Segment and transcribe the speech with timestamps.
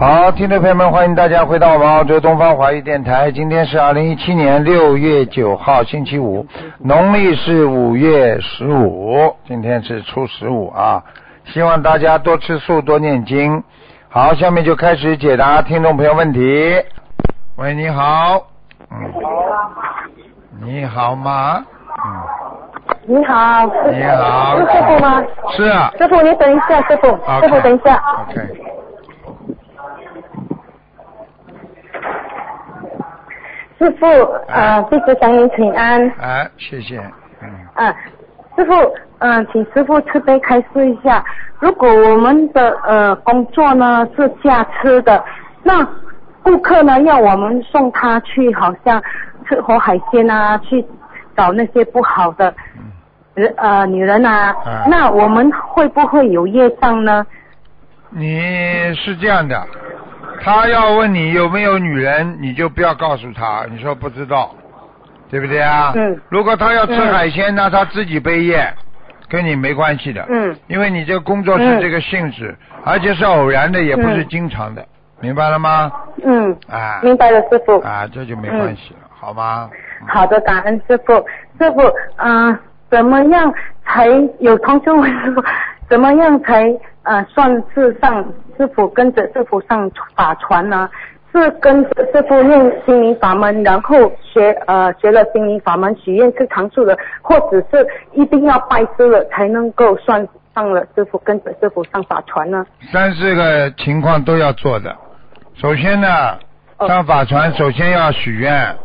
[0.00, 3.30] 好，听众朋友们，欢迎大家回到我们澳洲东方华语电台。
[3.30, 6.46] 今天是二零一七年六月九号，星期五，
[6.78, 11.02] 农历是五月十五，今天是初十五啊。
[11.44, 13.62] 希望大家多吃素，多念经。
[14.08, 16.82] 好，下面就开始解答听众朋友问题。
[17.56, 18.46] 喂，你好。
[18.90, 19.12] 嗯。
[20.62, 21.62] 你好吗？
[23.06, 23.16] 嗯。
[23.18, 25.22] 你好，你好是师傅吗？
[25.50, 25.92] 是啊。
[25.98, 27.08] 师傅，你等一下，师傅
[27.42, 28.02] 师傅等一下。
[28.30, 28.40] OK。
[33.80, 34.06] 师傅，
[34.46, 36.06] 呃，弟子向您请安。
[36.20, 36.98] 哎，谢谢。
[37.40, 37.48] 嗯。
[37.74, 37.96] 啊、
[38.54, 38.74] 师傅，
[39.20, 41.24] 嗯、请师傅慈悲开示一下，
[41.60, 45.24] 如果我们的呃工作呢是驾车的，
[45.62, 45.82] 那
[46.42, 49.02] 顾客呢要我们送他去，好像
[49.48, 50.84] 吃活海鲜啊，去
[51.34, 52.54] 找那些不好的
[53.32, 57.26] 人呃女人啊，啊那我们会不会有业障呢？
[58.10, 59.56] 你是这样的，
[60.42, 64.54] 他要问你有没有女人，你就不要告诉他，你说不知道，
[65.30, 65.92] 对不对啊？
[65.94, 66.18] 嗯。
[66.28, 68.72] 如果他要吃嗯海鲜，那他自己背业，
[69.28, 70.24] 跟你没关系的。
[70.28, 70.56] 嗯。
[70.66, 74.84] 因为你这个工作是嗯这个性质，而且是偶然的，也不是嗯经常的，
[75.20, 75.92] 明白了吗？
[76.24, 77.00] 嗯，啊。
[77.02, 77.78] 明白了，师傅。
[77.80, 79.68] 啊，这就没关系了，好吗？
[80.08, 81.12] 好的，感恩师傅。
[81.58, 81.82] 师傅，
[82.16, 82.58] 嗯、
[82.90, 83.52] 怎么样
[83.84, 84.06] 才
[84.38, 85.44] 有同学问师傅，
[85.90, 86.64] 怎么样才
[87.02, 88.24] 呃算是上
[88.60, 90.90] 师傅跟着师傅上法船呢？
[91.32, 102.66] 是跟着师傅念心灵法门，然后学呃学了心灵法门，许愿是常住的，或者是一定要拜师了才能够算上了师傅跟着师傅上法船呢？
[102.92, 104.94] 三四个情况都要做的。
[105.54, 106.08] 首先呢，
[106.76, 108.76] 哦上法船首先要许愿，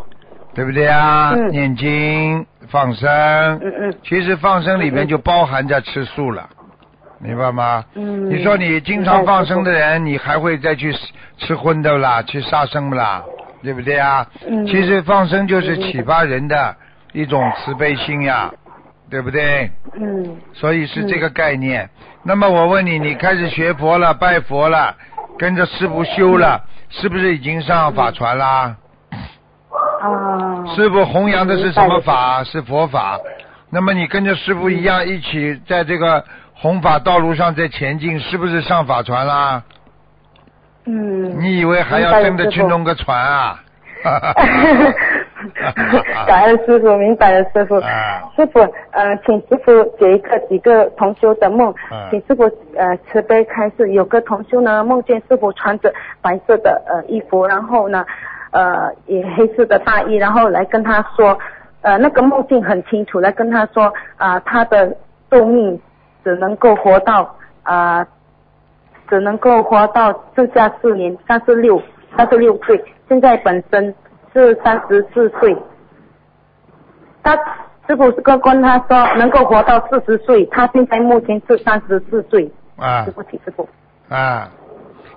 [0.53, 1.33] 对不对啊？
[1.35, 3.09] 嗯念经、放生。
[3.09, 6.47] 嗯嗯其实放生里面就包含着吃素了，
[7.25, 7.83] 明白吗？
[7.95, 10.95] 嗯你说你经常放生的人，你还会再去
[11.37, 13.23] 吃荤的啦，去杀生不啦，
[13.63, 14.25] 对不对啊？
[14.47, 16.75] 嗯其实放生就是启发人的
[17.13, 18.51] 一种慈悲心呀，
[19.09, 19.71] 对不对？
[19.99, 21.89] 嗯所以是这个概念。
[22.23, 24.95] 那么我问你，你开始学佛了，拜佛了，
[25.37, 28.75] 跟着师傅修了，是不是已经上法船啦？
[30.01, 30.65] 啊。
[30.75, 32.43] 师傅弘扬的是什么法？
[32.43, 33.19] 是佛法。
[33.69, 36.23] 那么你跟着师傅一样，一起在这个
[36.55, 39.63] 弘法道路上在前进，是不是上法船啦？
[40.85, 41.39] 嗯。
[41.39, 43.59] 你以为还要真的去弄个船啊？
[46.27, 47.75] 感恩师傅，明白了师傅。
[47.75, 48.59] 啊师傅，
[48.91, 52.43] 呃，请师傅解一个几个同修的梦，啊请师傅
[52.75, 53.91] 呃慈悲开示。
[53.91, 58.05] 有个同修呢梦见师傅穿着白色的呃衣服，然后呢
[58.51, 61.37] 呃也黑色的大衣，然后来跟他说，
[61.81, 64.95] 呃那个梦境很清楚，来跟他说啊、他的
[65.29, 65.79] 寿命
[66.25, 68.05] 只能够活到啊、
[69.07, 71.81] 只能够活到剩下四年，三十六
[72.17, 73.93] 三十六岁，现在本身
[74.33, 75.55] 是三十四岁。
[77.23, 77.35] 他
[77.87, 82.51] 师傅跟跟他说能够活到四十岁，他现在目前是三十四岁。
[82.77, 83.67] 啊对不起，师傅。
[84.09, 84.49] 啊！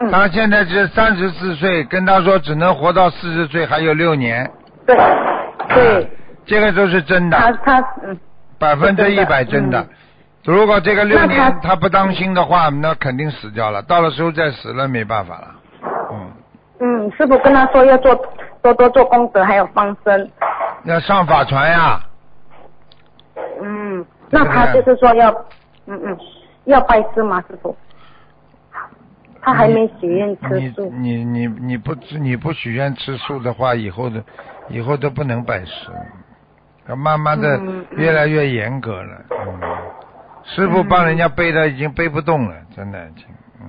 [0.01, 4.49] 嗯，他现在是三十四岁，跟他说只能活到四十岁，还有六年。
[4.87, 5.11] 对啊
[5.69, 6.09] 对，
[6.47, 8.19] 这个都是真他的，他他嗯
[8.59, 9.89] 百分之一百真的嗯。
[10.45, 13.83] 如果这个六那年他他不当心的话，那肯定死掉了。
[13.83, 15.55] 到了时候再死了，没办法了。
[16.11, 16.33] 嗯，
[16.81, 18.15] 嗯，师傅跟他说要做
[18.63, 20.31] 多多做功德，还有放生。
[20.85, 22.01] 要上法船呀。
[23.61, 25.31] 嗯，那他就是说要
[25.87, 26.19] 嗯嗯
[26.65, 27.77] 要拜师吗，师傅？
[29.41, 30.91] 他还没许愿吃你素。
[30.91, 34.23] 你你你不你不许愿吃素的话，以后的
[34.69, 35.91] 以后都不能拜师，
[36.89, 37.61] 要慢慢的
[37.91, 39.25] 越来越严格了。
[39.31, 39.61] 嗯，
[40.55, 43.27] 师傅帮人家背的已经背不动了，真的已经。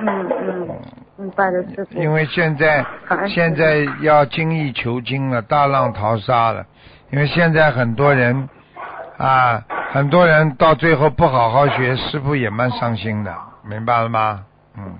[0.00, 0.28] 嗯
[0.68, 0.78] 嗯，
[1.16, 1.98] 明白了，师傅。
[1.98, 2.84] 因为现在
[3.28, 6.64] 现在要精益求精了，大浪淘沙了。
[7.10, 8.48] 因为现在很多人
[9.16, 13.34] 啊，很多人到最后不好好学，师傅也蛮伤心的，
[13.64, 14.44] 明白了吗？
[14.76, 14.94] 嗯。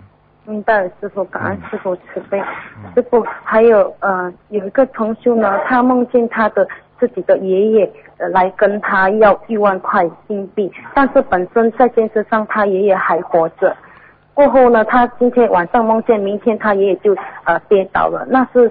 [0.47, 2.41] 明白了，师傅，感恩师傅慈悲。
[2.41, 6.67] 嗯师傅，还有呃，有一个同修呢，他梦见他的
[6.99, 13.77] 自己的爷爷呃来跟他要一万块金币，但是本身在现实上他爷爷还活着。
[14.35, 18.71] 过后呢，他今天晚上梦见，明天他爷爷就呃跌倒了，那是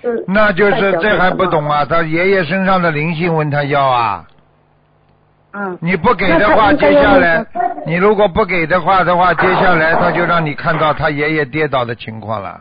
[0.00, 1.84] 是那就是这还不懂啊？
[1.84, 4.24] 他爷爷身上的灵性问他要啊，
[5.52, 7.44] 嗯，你不给的话，接下来
[7.86, 12.60] 你如果不给的话的话，接下来他就让你看到他爷爷跌倒的情况了。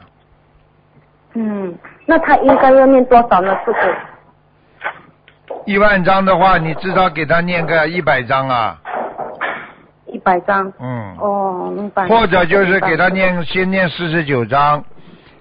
[1.36, 1.74] 嗯，
[2.06, 5.54] 那他应该要念多少呢，师傅？
[5.66, 8.78] 一万张的话，你至少给他念个一百张啊，
[10.06, 10.72] 一百张。
[10.80, 12.08] 嗯，哦，明白。
[12.08, 13.10] 或者就是给他。
[13.10, 14.84] 念先念四十九张，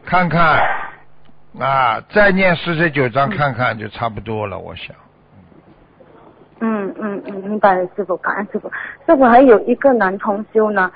[0.06, 0.60] 看看
[1.60, 4.96] 啊，再念四十九张看看就差不多了，我想。
[6.60, 8.70] 嗯嗯嗯，明白了，师傅，感恩师傅。
[9.06, 10.90] 师傅还有一个男同修呢，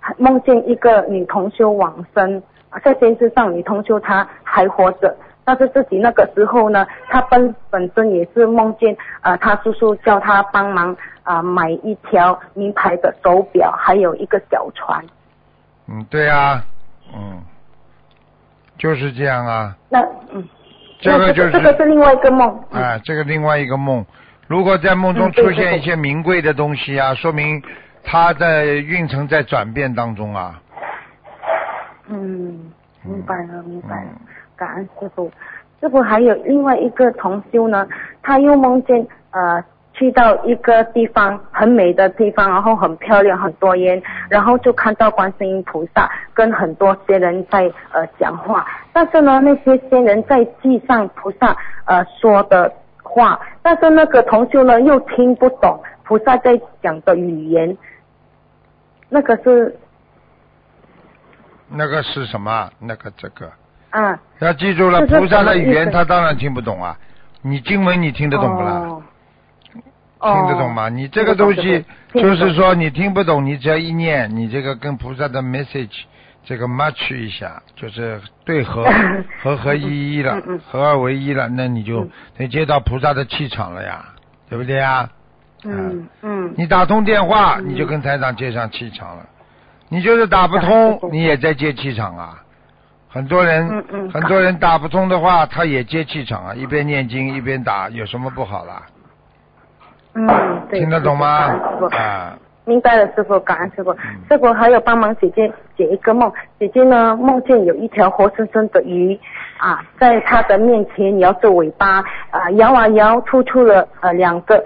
[0.00, 2.42] 还梦见一个女同修往生，啊
[2.80, 15.04] 在电视上女同修她还活着，但是自己那个时候呢，她本本身也是梦见，呃，她叔叔叫她帮忙啊、买一条名牌的手表，还有一个小船。
[15.88, 16.64] 嗯，对啊，
[17.14, 17.42] 嗯，
[18.78, 20.00] 就是这样啊，那
[20.32, 20.46] 嗯，
[21.00, 22.64] 这个就是这个是另外一个梦。
[22.70, 24.04] 嗯啊，这个另外一个梦，
[24.46, 27.62] 如果在梦中出现一些名贵的东西啊，说明
[28.02, 30.60] 他在运程在转变当中啊。
[32.08, 32.72] 嗯，
[33.02, 35.30] 明白了，明白了嗯，感恩师傅。
[35.80, 37.86] 师傅还有另外一个同修呢，
[38.22, 39.62] 他又梦见呃
[39.92, 52.72] 去到一个地方很美的地方，然后很漂亮，很多烟，然后就看到观世音菩萨跟很多仙人在呃讲话，但是呢那些仙人在记上菩萨呃说的
[53.02, 57.76] 话，但是那个同修呢又听不懂菩萨在讲的语言，
[59.08, 59.76] 那个是
[61.74, 62.70] 那个是什么？
[62.80, 63.50] 那个这个
[63.90, 64.18] 啊。
[64.40, 66.96] 要记住了，菩萨的语言他当然听不懂啊。
[67.42, 68.72] 你经文你听得懂不啦？
[68.80, 69.02] 哦
[70.20, 70.88] 听得懂吗？
[70.88, 71.84] 你这个东西
[72.14, 76.04] 就是说你听不懂，你只要一念，你这个跟菩萨的 message
[76.44, 78.86] 这个 match 一下，就是对合
[79.42, 84.04] 合 合一一了嗯嗯，合二为一了，那你就嗯得接到菩萨的气场了呀，
[84.48, 85.08] 对不对呀？
[85.66, 89.26] 嗯嗯你打通电话，嗯你就跟台长接上气场了。
[89.94, 92.42] 你就是打不是通，你也在接气场啊。
[93.08, 98.82] 很多人，嗯嗯很多人打不通的话，他也接气场啊，一边念经一边打，有什么不好啦？
[100.14, 100.26] 嗯，
[100.68, 101.26] 对，听得懂吗？
[101.92, 103.92] 啊，明白了，师傅，感恩师傅。
[103.92, 103.98] 嗯
[104.28, 109.16] 师傅还有帮忙姐姐解一个梦，姐姐呢梦见有一条活生生的鱼
[109.58, 114.60] 啊，在她的面前摇着尾巴啊，摇啊摇，吐出了呃两个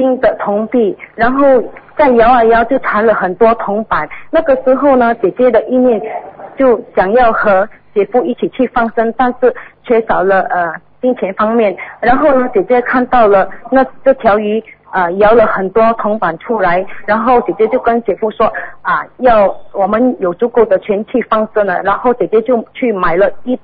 [0.00, 1.62] 新的铜币，然后
[1.94, 4.08] 再摇啊摇，就弹了很多铜板。
[4.30, 6.00] 那个时候呢，姐姐的意念
[6.56, 11.76] 就想要和姐夫一起去放生，但是缺少了呃金钱方面。
[12.00, 18.50] 然后呢，姐姐看到了那这条鱼呃摇了很多铜板出来，然后姐姐就跟姐夫说
[18.80, 21.82] 啊，要我们有足够的钱去放生了。
[21.82, 23.60] 然后姐姐就去买了一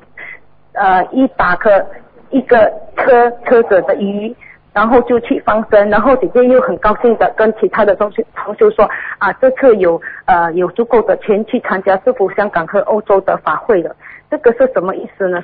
[0.74, 1.86] 呃一打个
[2.28, 4.36] 一个车车子的鱼。
[4.76, 8.84] 然后就去放生，然后姐姐又很高兴的跟其他的同学同学说
[9.16, 13.96] 啊，这次有呃有足够的钱去参加师傅香港和欧洲的法会了，
[14.30, 15.42] 这个是什么意思呢？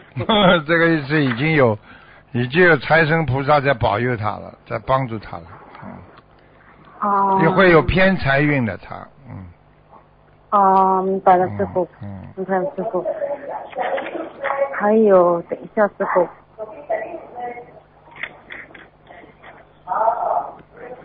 [0.68, 1.78] 这个意思已经有，
[2.32, 5.44] 已经有财神菩萨在保佑他了，在帮助他了，
[5.82, 8.96] 嗯，哦，也会有偏财运的他，
[9.30, 9.46] 嗯，
[10.50, 13.02] 哦，明白了，师傅，嗯，明白了，师傅。
[14.74, 16.28] 还有，等一下，师傅。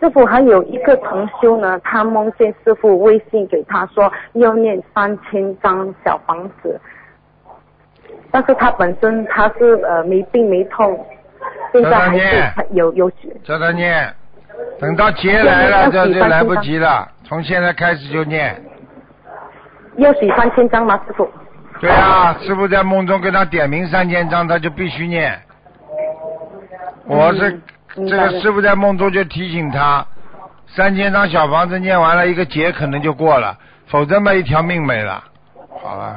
[0.00, 6.80] 师傅还有一个同修呢，他梦见师傅微信给他说要念三千张小房子，
[8.30, 11.04] 但是他本身他是呃没病没痛，
[11.72, 13.10] 现在还是有有
[13.42, 14.14] 叫他念，
[14.78, 18.54] 等到劫来了，这就来不及了，从现在开始就念。
[19.96, 21.00] 要许三千张吗？
[21.08, 21.28] 师傅？
[21.80, 25.36] 对啊，师傅在梦中跟他点名三千张，他就必须念。
[27.06, 27.60] 我是、
[28.06, 30.06] 这个师傅在梦中就提醒他，
[30.66, 35.24] 三千张小房子念完了，一个劫可能就过了，否则嘛一条命没了。
[35.82, 36.16] 好了，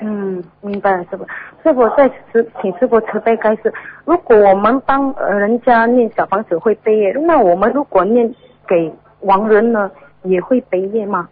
[0.00, 1.26] 嗯，明白了，师傅。
[1.62, 3.72] 师傅在慈，请师傅慈悲开示。
[4.06, 8.32] 如果我们帮呃人家念小房子会背业，那我们如果念
[8.66, 9.90] 给亡人呢，
[10.22, 11.28] 也会背业吗？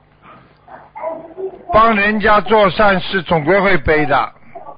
[1.73, 4.33] 帮人家做善事总归会背的，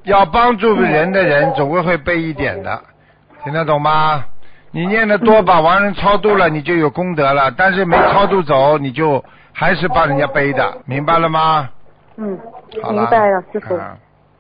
[0.05, 2.81] 要帮助人的人总归会背一点的，
[3.43, 4.25] 听得懂吗？
[4.73, 11.69] 你念的多，把亡人超度了，你就有功德了；但是没超度走，你就还是帮人家背的，明白了吗？
[12.17, 12.39] 嗯，
[12.91, 13.75] 明白了，师傅。
[13.75, 13.97] 啊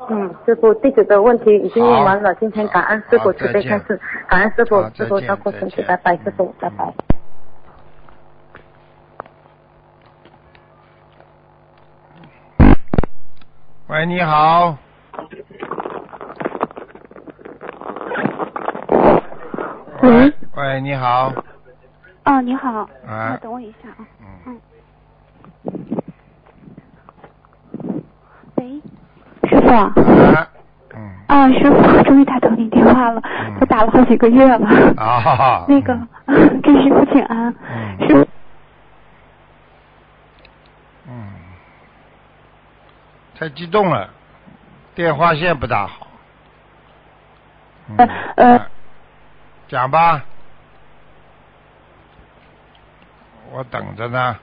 [0.08, 2.34] 嗯，师傅，弟子的问题已经问完了。
[2.36, 6.92] 今天感恩师傅好慈悲开示，感恩师傅，师傅照顾身体，拜拜，师傅，拜拜。
[13.88, 14.78] 喂，你好。
[20.02, 21.32] 喂，喂，你好。
[22.22, 23.36] 啊，哦，你好，啊。
[23.42, 24.06] 等我一下啊。
[24.46, 24.60] 嗯，
[28.56, 28.80] 喂，
[29.48, 29.68] 师傅。
[29.68, 29.92] 啊，
[30.94, 33.56] 嗯，啊，师傅，终于打通你电话了，嗯。
[33.60, 34.66] 我打了好几个月了。
[34.96, 35.20] 啊。
[35.20, 35.94] 哈哈，那个，
[36.62, 37.54] 给师傅请安。
[37.98, 38.08] 嗯。
[38.08, 38.26] 师傅，
[41.08, 41.28] 嗯，
[43.38, 44.08] 太激动了，
[44.94, 46.06] 电话线不大好。
[47.88, 47.96] 嗯。
[47.98, 48.66] 呃呃哎
[49.70, 50.24] 讲吧，
[53.52, 54.36] 我等着呢。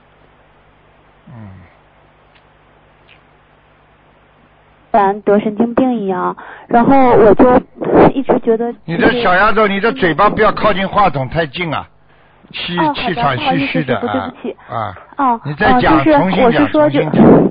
[1.28, 1.50] 嗯，
[4.90, 6.34] 咱得神经病一样，
[6.66, 7.56] 然后我就
[8.14, 8.74] 一直觉得。
[8.86, 11.86] 你这小丫头，你的嘴巴不要靠近话筒太近啊，
[12.50, 14.96] 气哦气场不好意思虚虚的啊不起啊。
[15.18, 17.47] 哦，你再讲，哦就是重新讲，我是说就重新讲。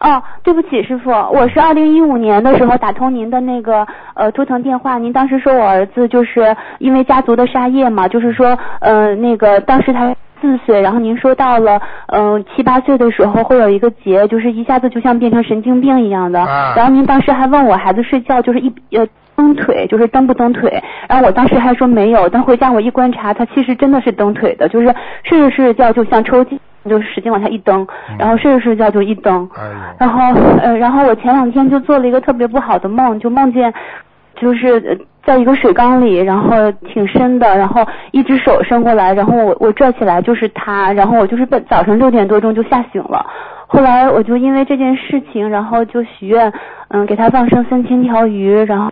[0.00, 19.06] 嗯哦，对不起，师傅，我是二零一五年的时候打通您的那个呃图腾电话，您当时说我儿子就是因为家族的杀业嘛，就是说呃那个当时他四岁，然后您说到了嗯、呃七八岁的时候会有一个结，就是一下子就像变成神经病一样的，啊然后您当时还问我孩子睡觉就是一呃。
[19.40, 24.94] 蹬腿就是蹬不蹬腿，然后我当时还说没有，但回家我一观察，他其实真的是蹬腿的，就是
[25.24, 27.86] 睡着睡着觉就像抽筋，就使劲往下一蹬，
[28.18, 33.72] 然后睡着睡觉就一蹬，哎呦，然后呃，然后我前两天就做了一个特别不好的梦，就梦见
[34.34, 43.24] 就是在一个水缸里，然后挺深的，然后一只手伸过来，然后我我拽起来就是他，然后我就是被早上六点多钟就吓醒了。
[43.66, 46.52] 后来我就因为这件事情，然后就许愿，
[46.88, 48.90] 嗯，给他放生三千条鱼，然后。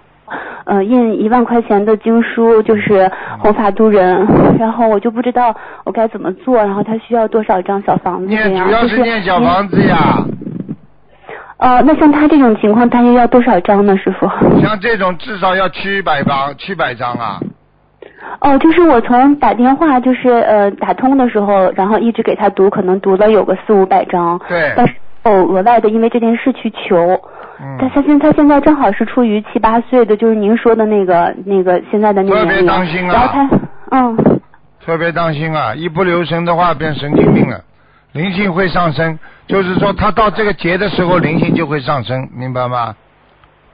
[0.65, 4.27] 呃，印一万块钱的经书，就是弘法度人，
[4.59, 5.55] 然后我就不知道
[5.85, 8.67] 我该怎么做，然后他需要多少张小房子这念样？
[8.67, 10.25] 主要是念小房子呀，
[11.57, 14.29] 呃，那像他这种情况，大约要多少张呢，师傅？
[14.61, 17.41] 像这种至少要七百张，七百张啊。
[18.41, 24.95] 哦，就是我从打电话就是呃打通的时候，然后一直给他读，可能读了有个四五百张，对，但是
[25.25, 27.19] 哦额外的因为这件事去求。
[27.79, 32.63] 他现他现在正好是处于七八岁的，就是您说的那个那个现在的那个特别。
[32.63, 33.51] 当心啊然后他
[33.91, 34.17] 嗯
[34.85, 37.61] 特别当心啊，一不留神的话变神经病了，
[38.13, 42.95] 灵性会上升，就是说他到这个节的时候灵性就会上升，明白吗？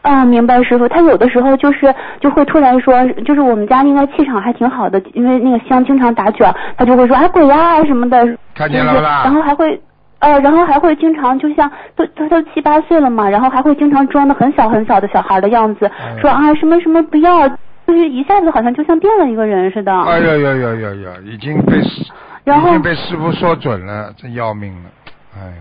[0.03, 0.89] 啊，明白师傅。
[0.89, 8.27] 他有的时候就是就会突然说，就是我们家应该气场还挺好的，因为那个香经常打卷，他就会说哎鬼呀、什么的。
[8.55, 9.79] 看见了就是不啦然后还会。
[10.25, 17.47] 呃，然后还会经常就像都他都七八岁了嘛，然后还会经常装的很小很小的小孩的样子，哎说啊什么什么不要，
[17.87, 19.93] 就是一下子好像就像变了一个人似的。
[19.93, 22.11] 哎呀呀呀呀呀，已经被师
[22.45, 24.91] 然后已经被师傅说准了，真要命了，
[25.37, 25.57] 哎呀。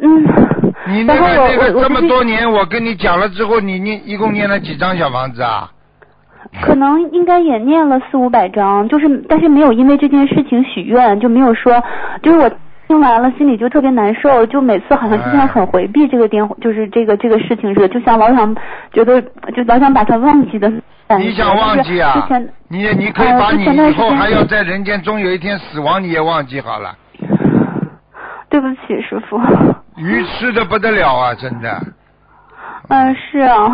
[0.00, 0.24] 嗯，
[0.86, 5.70] 你那个那个这么多年，我跟你讲了之后，你念一共念了几张小房子啊？
[6.62, 11.82] 可能应该也念了四五百张，就是但是没有因为这件事情许愿，就没有说，
[12.22, 12.48] 就是我
[12.88, 18.56] 听完了心里就特别难受，就每次好像就像很回避这个电话，就是这个这个事情似的，就像老想
[18.92, 19.20] 觉得
[19.54, 20.72] 就老想把它忘记的
[21.06, 21.28] 感觉。
[21.28, 22.48] 你想忘记啊就是之前？
[22.68, 26.96] 你你可以呃把你以后还要在人间终有一天死亡，你也忘记好了。
[28.48, 29.38] 对不起，师傅。
[29.96, 31.82] 鱼吃的不得了啊，真的。
[32.88, 33.70] 嗯，是啊。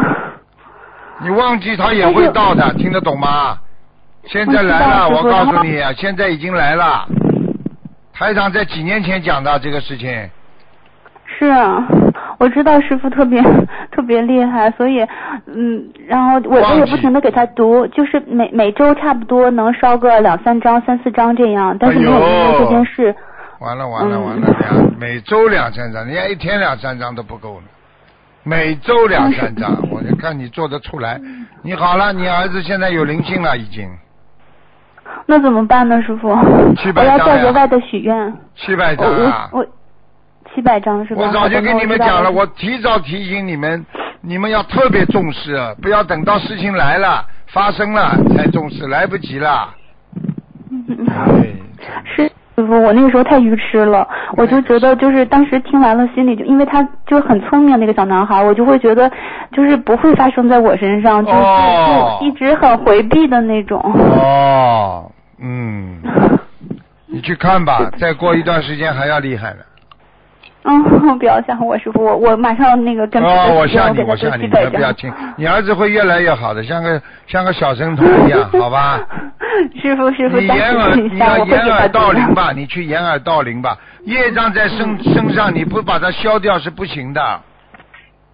[1.23, 3.57] 你忘记他也会到的，听得懂吗？
[4.25, 7.07] 现在来了，我告诉你啊，现在已经来了。
[8.15, 10.31] 台长在几年前讲的这个事情，
[11.27, 11.85] 是啊，
[12.39, 13.43] 我知道师傅特别
[13.91, 15.05] 特别厉害，所以
[15.47, 23.15] 嗯，然后我忘记我也不停的给他读，就是每每周差不多能烧个两三张、三四张这样，但是没有因为这件事。
[23.61, 27.67] 完了完了嗯完了，两每周两三张，人家一天两三张都不够呢。
[28.43, 31.19] 每周两三张， 我就看你做得出来。
[31.63, 33.89] 你好了，你儿子现在有灵性了，已经
[35.27, 36.29] 那怎么办呢，师傅？
[36.77, 38.35] 七我要百张呀再额外的许愿。
[38.57, 39.49] 七百张啊！
[39.53, 39.67] 我我
[40.55, 41.23] 七百张是吧？
[41.27, 43.85] 我早就跟你们讲了，我提早提醒你们，
[44.21, 49.71] 你们要特别重视，不要等到事情来了、发生了才重视，来不及了。
[50.71, 51.47] 嗯哎，
[52.05, 54.07] 是师傅，我那个时候太愚痴了，
[54.37, 59.11] 我就觉得就是当时听完了，心里就因为他就很聪明那个小男孩，我就会觉得
[59.53, 63.81] 就是不会发生在我身上，就是、哦就一直很回避的那种。
[63.81, 65.99] 哦，嗯，
[67.07, 69.59] 你去看吧，再过一段时间还要厉害呢。
[70.65, 78.99] 嗯，不要吓唬我师傅，我我马上那个跟哦，我吓你，我吓你，你不要听，你儿子会越来越好的，像个像个小神童一样，好吧？
[79.81, 87.41] 师傅师傅，你掩耳，你要掩耳盗铃吧，你去掩耳盗铃吧，业障在身身上，你不把它消掉是不行的。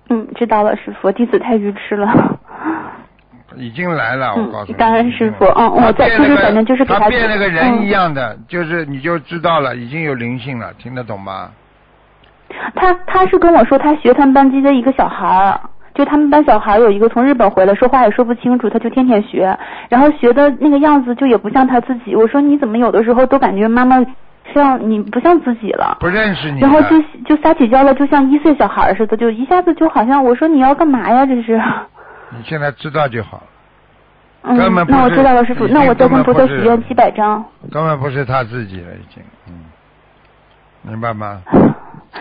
[0.09, 2.39] 嗯，知道了，师傅，弟子太愚痴了。
[3.57, 4.73] 已经来了，我告诉你。
[4.73, 5.45] 嗯，感恩师傅。
[5.45, 11.51] 嗯，我在就反正就是给他变了个人嗯一样的，就是你就知道了，已经有灵性了，听得懂吗？
[12.75, 15.61] 他他是跟我说，他学他们班级的一个小孩儿，
[15.95, 19.57] 就他们班小孩有一个从日本回来，说话也说不清楚，他就天天学，
[19.89, 22.15] 然后学的那个样子就也不像他自己。
[22.15, 23.97] 我说你怎么有的时候都感觉妈妈
[24.55, 25.97] 像你不像自己了？
[26.01, 31.25] 不认识你然后就就撒起娇了，就像一岁小孩似的，就一下子就好像我说你要干嘛呀？
[31.27, 31.61] 这是。
[32.33, 33.43] 你现在知道就好，
[34.43, 35.67] 嗯根本，不那我知道了，师傅。
[35.67, 37.45] 那我再跟菩萨许愿七百张。
[37.73, 39.65] 根本不是他自己了，已经，嗯，
[40.83, 41.43] 明白吗？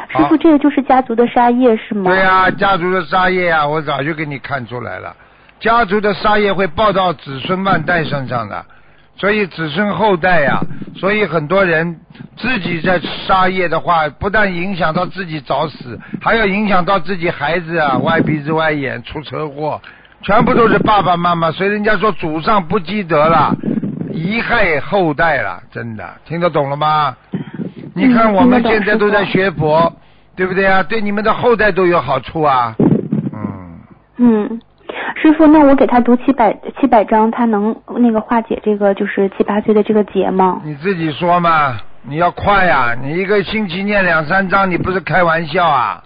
[0.09, 2.09] 师傅，这个就是家族的杀业是吗？
[2.09, 5.15] 对啊、家族的杀业啊，我早就给你看出来了。
[5.59, 8.65] 家族的杀业会报到子孙万代身上的，
[9.17, 10.61] 所以子孙后代呀、
[10.95, 11.99] 所以很多人
[12.37, 19.79] 自己在杀业的话，不但影响到自己早死，还要影响到自己孩子啊，歪鼻子歪眼出车祸，
[20.23, 21.51] 全部都是爸爸妈妈。
[21.51, 23.53] 所以人家说祖上不积德了，
[24.13, 27.15] 贻害后代了，真的听得懂了吗？
[27.93, 29.91] 你看嗯我们现在都在学佛，
[30.35, 30.83] 对不对啊？
[30.83, 32.75] 对你们的后代都有好处啊。
[33.33, 33.79] 嗯，
[34.17, 34.61] 嗯，
[35.21, 40.61] 师傅，那我给他读七百七百章，他能那个化解这个就是七八岁的这个结吗？
[40.63, 46.03] 你自己说嘛，你要快呀、你一个星期念两三章，你不是开玩笑啊？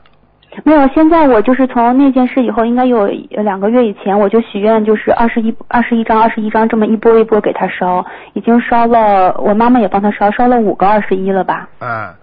[0.64, 11.68] 没有，现在我就是从那件事以后，应该有两个月以前，我就许愿，就是二十一二十一张二十一张这么一波一波给他烧，已经烧了，我妈妈也帮他烧，烧了五个二十一了吧？
[11.80, 12.14] 嗯，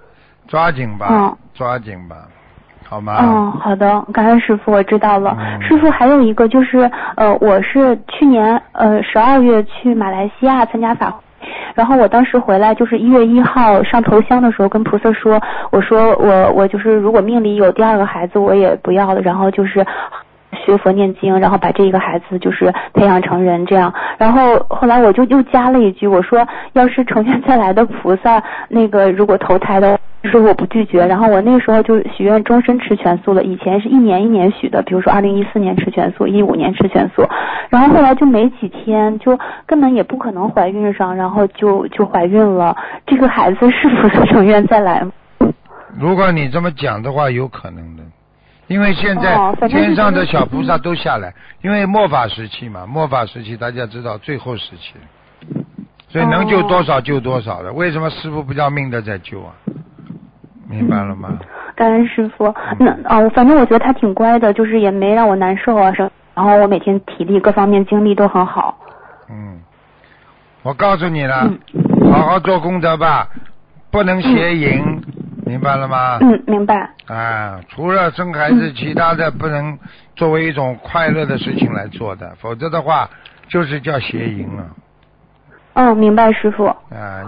[0.47, 2.17] 抓紧吧，嗯抓紧吧，
[2.89, 3.19] 好吗？
[3.21, 5.37] 嗯，好的，感恩师傅，我知道了。
[5.39, 11.19] 嗯师傅还有一个就是，呃，我是去年呃十二月去马来西亚参加法会。
[11.75, 19.85] 然后我当时回来就是一月一号上头香的时候，跟菩萨说，我说我我就是如果命里有第二个孩子，我也不要了，然后就是
[20.65, 23.93] 学佛念经，然后把这一个孩子就是培养成人这样。
[24.19, 31.07] 然后后来我就又加了一句，我说要是成全再来的菩萨，那个如果投胎的，说我不拒绝。
[31.07, 37.27] 然后我那个时候就许愿终身吃全素了，以前是一年一年许的，比如说二零一四年吃全素，一五年吃全素，
[37.71, 42.77] 然后后来就没几天，就根本也不可能怀孕上，然后就就怀孕了。
[43.07, 45.13] 这个孩子是不是成愿再来吗？
[45.99, 48.03] 如果你这么讲的话，有可能的，
[48.69, 54.95] 因为现在天上的小菩萨都下来，因为末法时期嘛，末法时期大家知道最后时期，
[56.09, 57.73] 所以能救多少救多少的。
[57.73, 59.53] 为什么师傅不要命的在救啊？
[60.71, 61.39] 明白了吗？
[61.75, 62.55] 感恩师傅。
[62.79, 66.11] 那哦，反正我觉得他挺乖的，就是也没让我难受啊什么。
[66.35, 68.79] 然后我每天体力各方面精力都很好。
[69.29, 69.61] 嗯，
[70.63, 73.29] 我告诉你了，嗯好好做功德吧，
[73.91, 75.03] 不能邪淫，
[75.45, 76.19] 明白了吗？
[76.21, 76.91] 嗯，明白。
[77.07, 79.79] 啊，除了生孩子，其他的不能
[80.17, 83.09] 作为一种快乐的事情来做的，否则的话
[83.49, 84.65] 就是叫邪淫了。
[85.75, 86.67] 嗯，明白师傅。
[86.67, 86.77] 啊，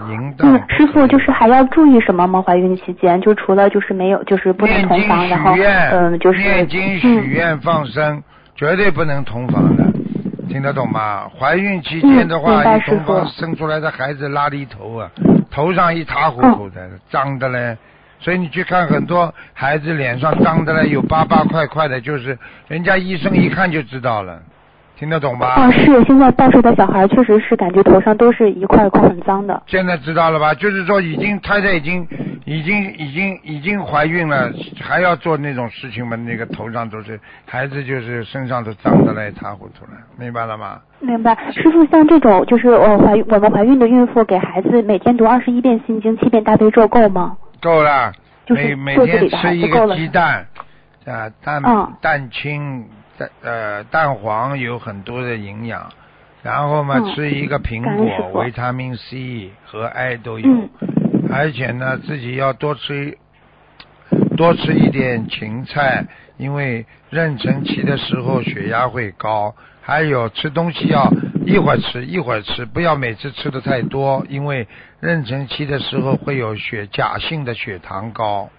[0.09, 0.53] 淫荡。
[0.53, 2.41] 嗯，师傅就是还要注意什么吗？
[2.41, 8.21] 怀孕期间就除了就是没有就是不能同房，然后许愿，嗯就是念经许愿放生，
[8.55, 9.83] 绝对不能同房的，
[10.49, 11.29] 听得懂吗？
[11.39, 15.09] 怀孕期间的嗯话，同房生出来的孩子邋里头啊，
[15.49, 17.77] 头上一塌糊涂的，脏的嘞。
[18.19, 22.37] 所以你去看很多孩子脸上脏的嘞，有疤疤块块的，就是
[22.69, 24.39] 人家医生一看就知道了，
[24.97, 25.55] 听得懂吧？
[25.55, 29.61] 啊，是现在报出的小孩确实是感觉头上都是一块一块很脏的。
[29.67, 30.53] 现在知道了吧？
[30.53, 32.07] 就是说，已经太太已经
[32.45, 36.15] 已经已经已经怀孕了，还要做那种事情吗？
[36.15, 40.79] 那个头上都是孩子，就是身上都脏的来一塌糊涂了，明白了吗？
[40.99, 47.35] 明白，师傅，像这种就是我怀我们怀孕的孕妇给孩子每天读二十一遍心经，七遍大悲咒够吗？
[47.61, 48.11] 够了，
[48.45, 50.45] 就是每每天吃一个鸡蛋，
[51.05, 52.85] 啊蛋、嗯蛋清
[53.17, 55.91] 蛋呃蛋黄有很多的营养，
[56.41, 60.69] 然后嘛、嗯吃一个苹果，维他命 C 和 I 都有，嗯
[61.31, 63.17] 而且呢自己要多吃
[64.37, 66.05] 多吃一点芹菜，
[66.37, 69.55] 因为妊娠期的时候血压会高。
[69.85, 71.11] 还有吃东西要
[71.45, 74.65] 一会儿吃一会儿吃，不要每次吃的太多，因为
[75.01, 78.49] 妊娠期的时候会有血假性的血糖高，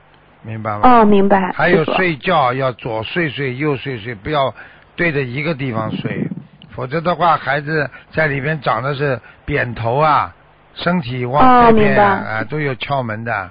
[0.44, 0.80] 明白吗？
[0.82, 1.52] 哦，明白。
[1.52, 4.54] 还有睡觉要左睡睡右睡睡，不要
[4.94, 6.28] 对着一个地方睡，
[6.74, 10.34] 否则的话孩子在里边长的是扁头啊，
[10.74, 13.50] 身体往哦这边啊都有窍门的，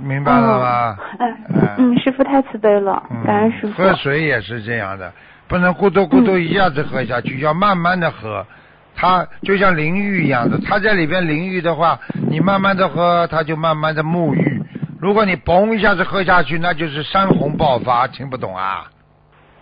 [0.00, 0.96] 明白了吗？
[1.18, 3.72] 哎哎，嗯，师傅太慈悲了，嗯感恩师傅。
[3.72, 5.12] 喝水也是这样的，
[5.48, 8.46] 不能咕嘟咕嘟一下子喝下去，要慢慢的喝。
[8.94, 14.62] 它就像淋浴一样的，它在里边淋浴的话，你慢慢的喝，它就慢慢的沐浴。
[15.00, 18.84] 如果你嘣一下子喝下去，那就是山洪爆发，听不懂啊？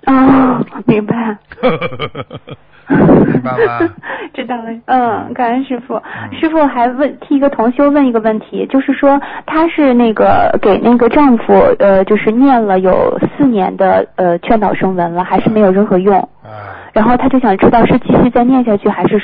[0.07, 1.15] 哦，明白。
[2.89, 3.95] 明白吗？
[4.33, 6.01] 知道了，嗯，感恩师傅。
[6.33, 16.19] 师傅还问替一个同修问一个问题，就是说她是那个给那个丈夫呃，就是念了有四年的呃劝导声文了，还是没有任何用。
[16.43, 19.21] 啊，然后她就想知道是继续再念下去，还是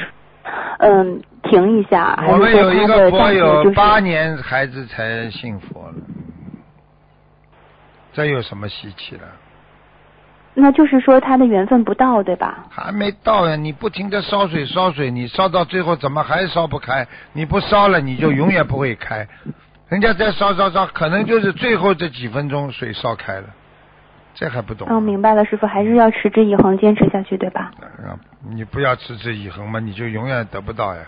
[0.79, 5.95] 嗯停一下，还我们有一个佛友八年孩子才信佛了，
[8.13, 9.23] 这有什么稀奇的？
[10.57, 12.67] 那就是说他的缘分不到，对吧？
[12.71, 13.57] 还没到呀！
[13.57, 17.07] 你不停的烧水烧水，你烧到最后怎么还烧不开？
[17.33, 19.27] 你不烧了，你就永远不会开。
[19.89, 23.49] 人家再烧烧烧，可能就是最后这几分钟水烧开了，
[24.35, 24.87] 这还不懂？
[24.91, 27.71] 嗯，明白了，师傅还是要持之以恒，坚持下去，对吧？
[27.81, 28.19] 啊
[28.53, 31.01] 你不要持之以恒嘛，你就永远得不到呀。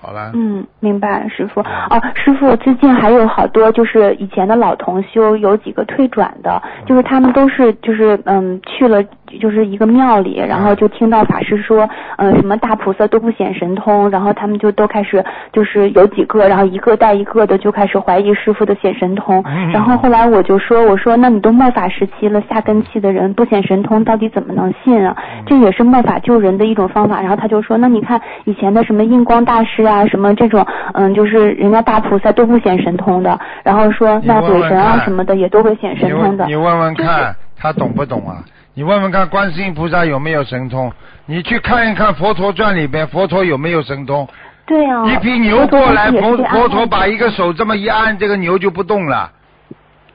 [0.00, 1.60] 好了，嗯，明白，师傅。
[1.60, 9.02] 哦，师傅，最近还有好多就是以前的老同修，有几个退转的，就是他们都是就是嗯去了
[9.38, 25.16] 就是一个庙里，然后就听到法师说，嗯什么大菩萨都不显神通，然后他们就都开始就是有几个，然后一个带一个的就开始怀疑师傅的显神通，嗯然后后来我就说，我说那你都末法时期了，下根器的人不显神通，到底怎么能信啊？
[25.46, 27.20] 这也是末法救人的一种方法。
[27.20, 36.48] 然后他就说，那你看以前的什么印光大师啊，什么这种，嗯，就是人家大菩萨都不显神通的，然后说那鬼神啊什么的也都会显神通的问。
[36.48, 38.42] 你问问就是看，他懂不懂啊？
[38.80, 40.90] 你问问看，观世音菩萨有没有神通？
[41.26, 44.26] 你去看一看《佛陀传》里边，佛陀有没有神通？
[44.64, 49.30] 对啊，一匹牛过来，佛佛陀把一个手这么一按，这个牛就不动了。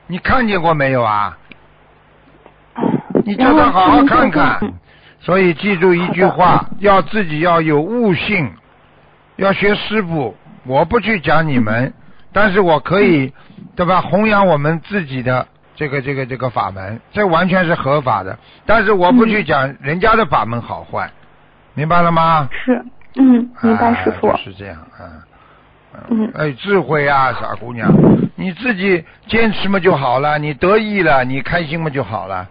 [0.07, 1.37] 你看见过没有啊？
[3.23, 4.59] 你叫他好好看看。
[5.19, 8.51] 所以记住一句话，要自己要有悟性，
[9.35, 10.35] 要学师傅。
[10.65, 11.93] 我不去讲你们，
[12.33, 13.31] 但是我可以，
[13.75, 14.01] 对吧？
[14.01, 18.37] 弘扬我们自己的这个这个这个法门，这完全是合法的。
[18.65, 21.11] 但是我不去讲人家的法门好坏，
[21.73, 22.49] 明白了吗？
[22.51, 22.83] 是，
[23.15, 24.37] 嗯，明白师傅啊。
[24.37, 25.23] 就是这样啊。
[26.09, 27.89] 嗯哎，智慧啊，傻姑娘，
[28.35, 32.45] 你自己坚持嘛就好了，你得意了，你开心嘛就好了，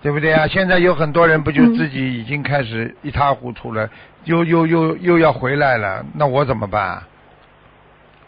[0.00, 0.46] 对不对啊？
[0.46, 3.90] 现在有很多人不就嗯自己已经开始一塌糊涂了，
[4.22, 7.02] 又又又又要回来了，那我怎么办啊？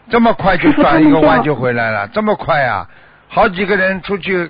[0.09, 2.85] 这么快就转一个弯就回来了，这么快啊？
[3.33, 4.49] 好几个人出去，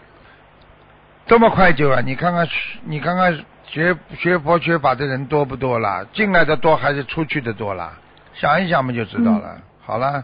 [1.25, 2.01] 这么快就啊？
[2.05, 2.45] 你看看，
[2.83, 3.33] 你看看
[3.65, 6.05] 学学佛学法的人多不多啦？
[6.11, 7.93] 进来的多还是出去的多啦？
[8.33, 9.55] 想一想嘛就知道了。
[9.85, 10.21] 好了，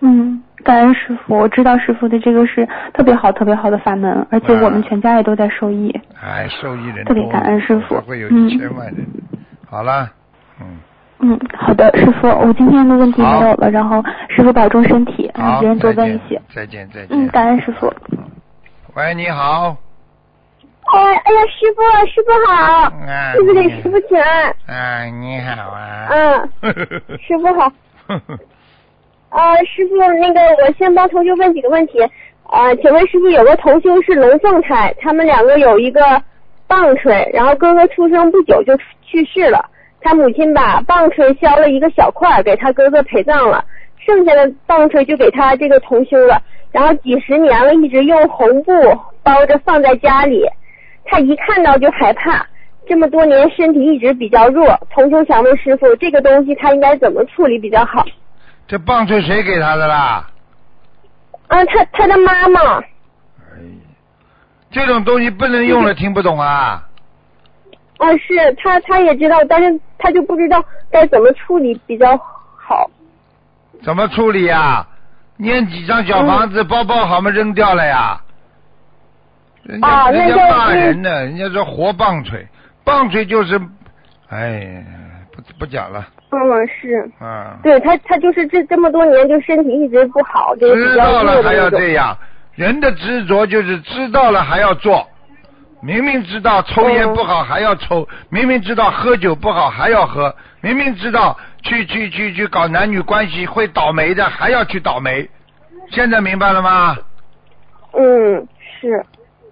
[0.00, 5.90] 嗯，感恩师傅，我知道师傅的这个是特别好、特别好的法门，而且我们全家也都在受益。
[6.20, 9.06] 哎，受益人特别感恩师傅还会有嗯一千万人。
[9.66, 10.10] 好了，
[10.60, 10.78] 嗯，
[11.26, 16.38] 嗯，好的，师傅，我今天的问题没有了，然后师傅保重身体，让，别人多问一些。
[16.54, 17.08] 再见，再见。
[17.10, 17.90] 嗯，感恩师傅。
[18.94, 19.74] 喂，你好。
[20.84, 22.62] 哎，哎呀，师傅，师傅好，
[23.08, 24.54] 啊，师傅给你师傅请安。
[24.66, 26.08] 啊，你好啊。
[26.10, 26.50] 嗯，
[27.26, 27.72] 师傅好。
[29.30, 32.02] 啊， 师傅，那个我先帮同学问几个问题。
[32.42, 36.02] 啊，请问师傅，有个同修是龙凤胎，他们两个有一个
[36.66, 39.64] 棒槌，然后哥哥出生不久就去世了，
[40.04, 43.64] 他母亲把棒槌削了一个小块儿给他哥哥陪葬了，
[43.96, 48.72] 剩下的棒槌就给他这个同修了，然后几十年了，一直用红布
[49.22, 50.44] 包着放在家里，
[51.06, 52.46] 他一看到就害怕。
[52.86, 58.04] 这么多年身体一直比较弱，同修想问师傅，这个东西他应该怎么处理比较好？
[58.68, 60.28] 这棒槌谁给他的啦？
[61.48, 62.84] 啊，他他的妈妈，哎，
[64.70, 66.86] 这种东西不能用了，听不懂啊？
[67.98, 72.16] 啊，是他他也知道，但是他就不知道该怎么处理比较
[72.56, 72.90] 好。
[73.82, 74.86] 怎么处理呀？
[75.36, 78.20] 念几张小房子，包包好嘛，扔掉了呀。
[79.64, 82.46] 人家、啊人家骂人呢，人家说活棒槌，
[82.84, 83.60] 棒槌就是，
[84.28, 84.84] 哎，
[85.32, 87.58] 不不讲了嗯，是，啊。
[87.62, 91.68] 对他他就是这这么多年就身体一直不好，就是知道了还要。
[91.70, 92.16] 这样，
[92.54, 95.04] 人的执着就是知道了还要做，
[95.84, 105.28] 明明知道抽烟嗯不好还要抽，明明知道喝酒不好还要喝，明明知道去去去去搞男女关系会倒霉的还要去倒霉，
[105.90, 106.96] 现在明白了吗？
[107.92, 108.48] 嗯，
[108.80, 109.04] 是，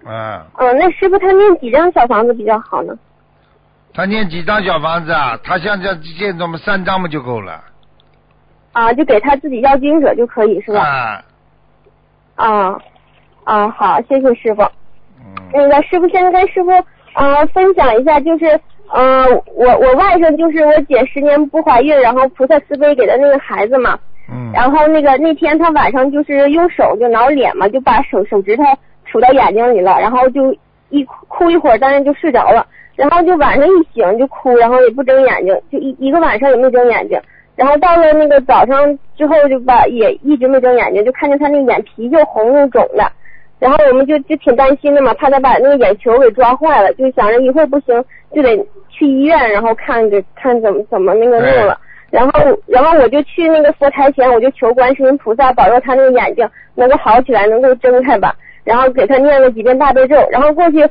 [0.07, 2.97] 嗯，嗯，那师傅他念几张小房子比较好呢？
[3.93, 5.39] 他念几张小房子啊？
[5.43, 7.63] 他像这现在我们三张不就够了，
[8.71, 10.81] 啊，就给他自己要经者就可以是吧？
[10.81, 11.23] 啊，
[12.35, 12.79] 啊，
[13.43, 14.67] 啊，好，谢谢师傅。
[15.53, 16.71] 嗯，那个师傅，现在跟师傅
[17.15, 18.59] 呃分享一下，就是
[18.91, 23.97] 呃我我外甥就是我姐十年不怀孕，然后菩萨慈悲给的那个孩子嘛。
[24.31, 28.63] 嗯，然后那个那天他晚上就是用手就挠脸嘛，就把手手指头
[29.11, 30.55] 杵到眼睛里了，然后就
[30.89, 37.19] 一哭哭一会儿，当然就睡着了，然后就晚上一醒就哭，然后也不睁眼睛，就一一个晚上也没睁眼睛。
[37.55, 43.11] 然后到了那个早上之后，就把也一直没睁眼睛，就看见他那眼皮又红又肿的。
[43.59, 48.57] 然后我们就就挺担心的嘛，怕他把那个眼球给抓坏了，就想着一会儿不行就得
[48.89, 51.79] 去医院，然后看着看怎么怎么那个弄了。
[52.11, 58.35] 然后然后我就去那个佛台前，我就求观世音菩萨保佑他那个眼睛能够好起来，能够睁开吧。
[58.63, 60.87] 然后给他念了几遍大悲咒，然后过去，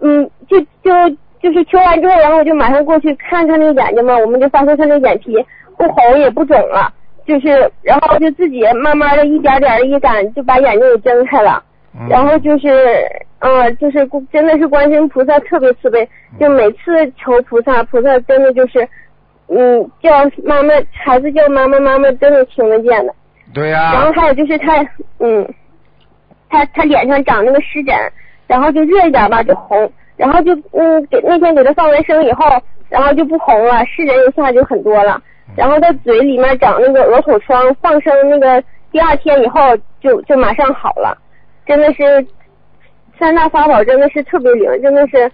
[0.00, 5.36] 嗯，就就就是求完之后，然后我就马上过去看他那个眼睛嘛，我们就发现他那眼皮。
[5.78, 6.92] 不红也不肿了，
[7.26, 11.62] 就是然后就自己慢慢的一点点的一感，就把眼睛给睁开了。
[12.08, 12.68] 然后就是
[13.40, 18.86] 嗯，就是真的是观世音菩萨特别慈悲，就每次求菩萨，菩萨真的就是
[19.48, 20.10] 嗯叫
[20.44, 23.14] 妈妈，孩子叫妈妈妈妈，真的听得见的。
[23.52, 23.92] 对呀。
[23.92, 24.86] 然后还有就是他
[25.18, 25.46] 嗯，
[26.48, 27.94] 他他脸上长那个湿疹，
[28.46, 32.44] 然后就热一点吧就红，然后就嗯给那天给他放完生以后，
[32.88, 35.20] 然后就不红了，湿疹一下就很多了。
[35.56, 41.18] 然后他嘴里面长那个鹅口疮，放生那个第二天以后就就马上好了，
[41.70, 42.26] 真的是
[43.16, 45.30] 三大法宝真的是特别灵，真的是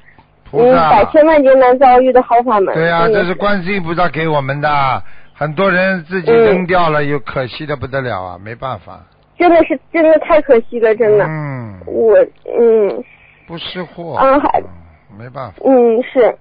[0.52, 2.74] 嗯百千万劫难遭遇的好法门。
[2.74, 9.00] 对呀，这是观世音菩萨给我们的，很多人自己扔掉了，又可惜的不得了啊，没办法。
[9.38, 11.24] 真的是真的太可惜了，真的。
[11.24, 11.80] 嗯。
[11.86, 12.18] 我
[12.58, 13.04] 嗯。
[13.46, 14.16] 不识货。
[14.16, 14.60] 啊，还
[15.18, 15.54] 没办法。
[15.64, 16.36] 嗯，是。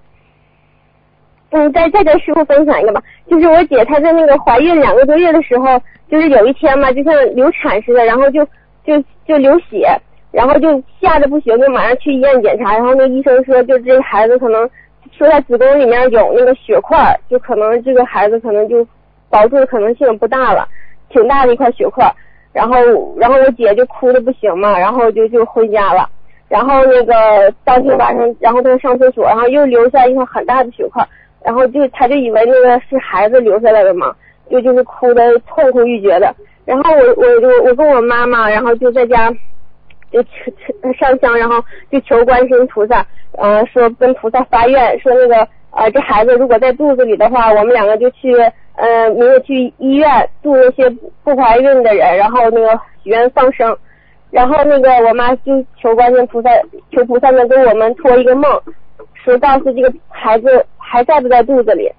[1.52, 5.80] 嗯，再再跟师傅分享一个吧，就是我姐她在那个怀孕两个多月的时候，
[6.10, 8.44] 就是有一天嘛，就像流产似的，然后就
[8.84, 9.88] 就就流血，
[10.32, 14.68] 然后就吓得不行，就马上去医院检查，然后那医生说，就这孩子可能
[15.16, 18.86] 说他子宫里面有那个血块，就可能这个孩子可能就
[19.30, 20.68] 保住的可能性不大了，
[21.08, 22.10] 挺大的一块血块，
[22.52, 22.76] 然后
[23.16, 26.08] 然后我姐就哭的不行嘛，然后就就回家了，
[26.48, 31.06] 然后那个当天晚上，然后她上厕所，然后又留下一块很大的血块。
[31.44, 34.12] 然后就他就以为那个是孩子留下来的嘛，
[34.50, 36.34] 就就是哭的痛哭欲绝的。
[36.66, 39.30] 然后我我我我跟我妈妈，然后就在家
[40.10, 43.06] 就求上香，然后就求观世音菩萨，
[43.38, 48.34] 呃说跟菩萨发愿，说那个呃这孩子如果在肚子里的话，我们两个就去
[48.74, 50.90] 呃明天去医院度那些
[51.24, 53.74] 不怀孕的人，然后那个许愿放生。
[54.32, 56.50] 然后那个我妈就求观音菩萨，
[56.90, 58.60] 求菩萨能给我们托一个梦。
[59.14, 61.90] 说告诉这个孩子还在不在肚子里，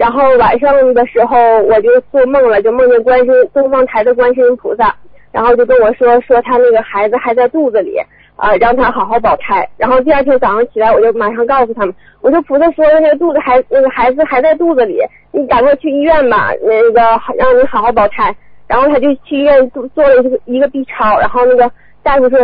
[0.00, 4.96] 然后晚上的时候我就做梦了，就梦见观世东方台的观世音菩萨，
[5.30, 7.98] 然后就跟我说说他那个孩子还在肚子里
[8.34, 9.68] 啊，让他好好保胎。
[9.76, 17.00] 然后第二天早上起来，我就马上告诉他们，我说菩萨说的那个肚子孩那个孩子还在肚子里，你赶快去医院吧，那个
[17.36, 18.34] 让你好好保胎。
[18.66, 21.70] 然后他就去医院做做了一个 B 超，然后那个
[22.02, 22.38] 大夫说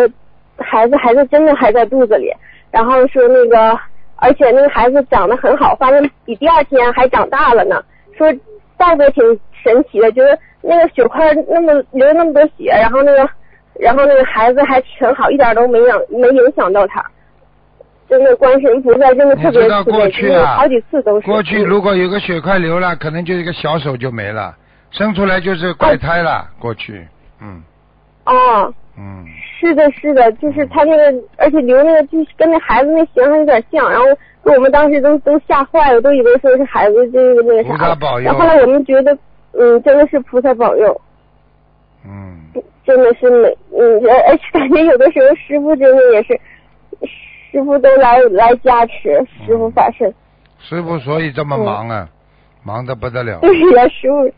[0.58, 2.30] 孩子孩子真的还在肚子里，
[2.70, 3.78] 然后说那个。
[4.16, 7.82] 而且那个孩子长得很好，发现比第二天还长大了呢。
[8.16, 8.32] 说
[8.76, 9.22] 大夫挺
[9.62, 13.28] 神奇的，就是那个血块那么流那么多血，然后那个
[13.78, 17.04] 然后那个孩子还挺好，一点都没影没影响到他。
[18.08, 19.60] 真的，观世音菩萨真的特别
[20.12, 21.26] 慈悲，好几次都是。
[21.26, 24.54] 过去如果有个血块流了，可能就一个小手就没了，
[24.92, 26.48] 生出来就是怪胎了。
[26.58, 27.06] 过去，
[27.42, 27.62] 嗯。
[28.24, 28.72] 哦。
[28.98, 29.24] 嗯。
[29.58, 34.06] 是的，是的，就是他那个，而且留那个，就是跟那孩子那形象有点像，然后
[34.44, 37.96] 给我们当时都都吓坏了，都以为说是孩子这个那个啥。
[38.20, 39.16] 然后后来我们觉得，
[39.52, 41.00] 嗯，真的是菩萨保佑。
[42.04, 42.38] 嗯。
[42.84, 46.38] 真的是美，嗯，而且感觉有的时候师傅真的也是，
[47.50, 50.14] 师傅都来来加持，师傅法身。
[50.58, 52.08] 师傅所以这么忙啊，
[52.62, 53.40] 忙的不得了。
[53.40, 54.30] 对呀，师傅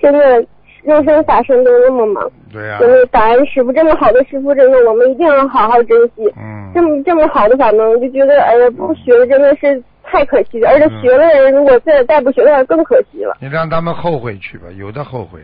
[0.00, 0.46] 真的。
[0.82, 6.32] 肉身法身都那么忙，对呀，就是感恩师傅这么好的师傅，真的我们一定要好好珍惜。
[6.36, 10.70] 嗯，这么这么好的法门，我就觉得哎呀，不学真的是太可惜了。
[10.70, 13.36] 而且学的人如果再再不学的话，更可惜了。
[13.40, 15.40] 你让他们后悔去吧，有的后悔。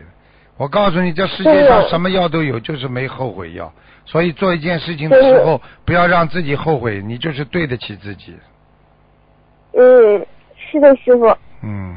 [0.57, 3.71] 我告诉你，这世界上什么药都有，就是没后悔药。
[4.05, 8.33] 所以做一件事情的时候，不要让自己后悔，你就是对得起自己。
[9.73, 11.27] 嗯，是的，师傅。
[11.61, 11.95] 嗯。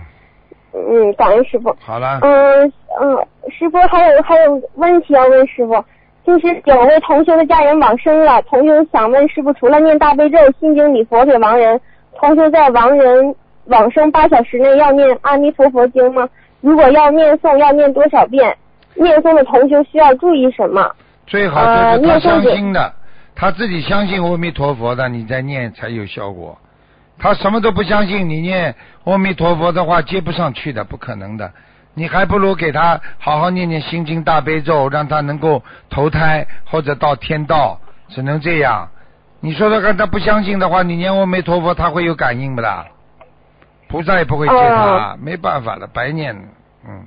[0.73, 1.75] 嗯，感恩师傅。
[1.81, 2.19] 好了。
[2.23, 3.17] 嗯嗯，
[3.51, 5.85] 师傅还有还有问题要问师傅，
[6.25, 11.81] 就是有位同修的家人往生了，同修想问师傅，除了念大悲咒、心经、礼佛给亡人，
[12.17, 13.35] 同修在亡人
[13.67, 16.29] 往生八小时内要念阿弥陀佛经吗？
[16.61, 18.57] 如果要念诵，要念多少遍？
[18.95, 20.91] 念诵的同修需要注意什么？
[21.27, 21.65] 最好
[21.97, 22.93] 就是他相信的，
[23.37, 26.59] 他自己相信阿弥陀佛的，你再念才有效果。
[27.21, 31.53] 他什么都不相信，你念阿弥陀佛的话接不上去的，不可能的。
[31.93, 37.79] 你还不如给他好好念念心经大悲咒，让他能够投胎或者到天道，
[38.09, 38.89] 只能这样。
[39.41, 42.87] 你说说看，他不相信的话，你念阿弥陀佛，他会有感应不啦？
[43.89, 46.43] 菩萨也不会接他，没办法了，白念了，
[46.89, 47.03] 嗯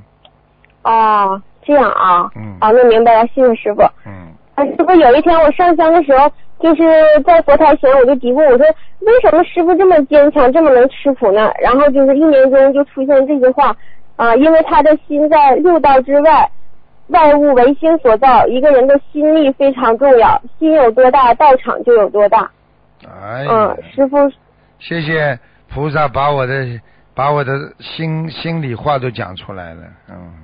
[0.84, 2.30] 哦，这样啊。
[2.36, 3.82] 嗯啊，那明白了，谢谢师傅。
[4.06, 4.34] 嗯。
[4.56, 6.30] 啊，师傅，有一天我上香的时候，
[6.64, 6.82] 就是
[7.26, 8.66] 在佛台前，我就嘀咕，我说
[9.02, 11.52] 为什么师傅这么坚强，这么能吃苦呢？
[11.62, 13.76] 然后就是一年中就出现这句话
[14.16, 16.50] 啊，因为他的心在六道之外，
[17.08, 22.50] 外物唯心所造，一个人的心力非常重要，心有多大，道场就有多大。
[23.06, 24.32] 哎呀嗯，师傅，
[24.80, 25.38] 谢谢
[25.70, 26.66] 菩萨把我的
[27.14, 30.43] 把我的心心里话都讲出来了，嗯。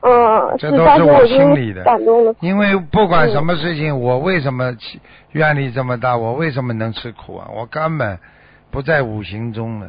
[0.00, 2.34] 嗯，是这都是我心里的感动了。
[2.40, 5.00] 因为不管什么事情，我为什么起
[5.32, 6.16] 愿力这么大？
[6.16, 7.48] 我为什么能吃苦啊？
[7.52, 8.18] 我根本
[8.70, 9.88] 不在五行中了，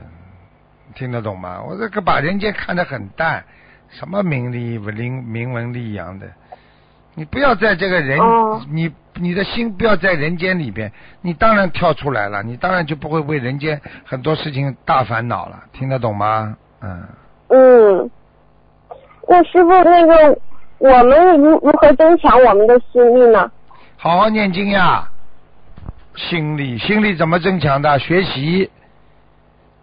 [0.96, 1.62] 听得懂吗？
[1.62, 3.44] 我这个把人间看得很淡，
[3.90, 6.26] 什么名利名名闻利养的，
[7.14, 10.92] 你不要在这个人，哦你你的心不要在人间里边，
[11.22, 16.58] 你当然跳出来了，你当然就不会为人间很多事情大烦恼了，听得懂吗？
[16.82, 17.04] 嗯。
[17.52, 18.10] 嗯，
[19.30, 20.40] 那师傅，那个
[20.80, 23.52] 我们如如何增强我们的心力呢？
[23.96, 25.08] 好好念经呀，
[26.16, 28.00] 心力心力怎么增强的？
[28.00, 28.72] 学习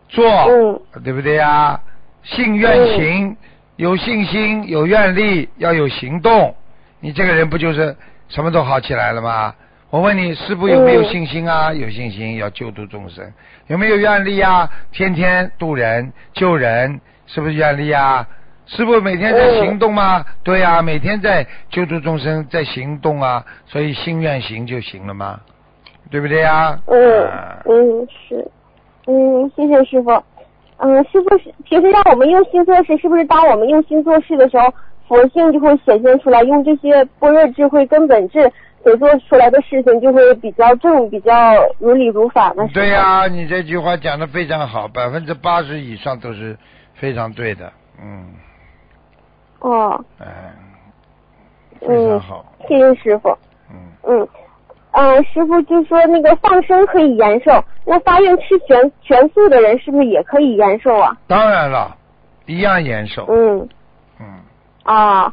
[0.09, 1.81] 做，嗯对不对呀？
[2.25, 3.37] 信愿行，
[3.77, 6.53] 有信心，有愿力，要有行动。
[6.99, 7.95] 你这个人不就是
[8.29, 9.55] 什么都好起来了吗？
[9.91, 11.73] 我问你，师傅有没有嗯信心啊？
[11.73, 13.33] 有信心，要救度众生。
[13.69, 14.69] 有没有愿力啊？
[14.91, 18.27] 天天度人、救人，是不是愿力啊？
[18.67, 20.25] 师傅每天在嗯行动吗？
[20.43, 25.41] 对呀、每天在救助众生，在行动啊，所以心愿行就行了吗？
[26.11, 28.49] 对不对呀、嗯啊嗯是，
[29.07, 30.11] 嗯谢谢师傅。
[30.79, 34.73] 嗯，师傅是平时让我们用心做事，是不是当我们用心做事的时候，
[35.09, 36.43] 佛性就会显现出来？
[36.43, 38.53] 用这些般若智慧根本智
[38.83, 42.69] 所做出来的事情，就会比较正，比较如理如法呢？
[42.75, 46.57] 对呀、你这句话讲的非常好，百分之八十以上都是
[46.95, 48.27] 非常对的，嗯，
[49.61, 50.27] 哦，哎，
[51.81, 53.37] 非常嗯好，，谢谢师傅。
[53.71, 54.29] 嗯，嗯，
[54.93, 61.17] 呃，师傅就说那个放生可以延寿，那发愿吃全全素的人是不是也可以延寿啊？
[61.27, 61.97] 当然了，
[62.47, 63.69] 一样延寿，嗯。
[64.21, 64.27] 嗯，
[64.85, 65.33] 啊，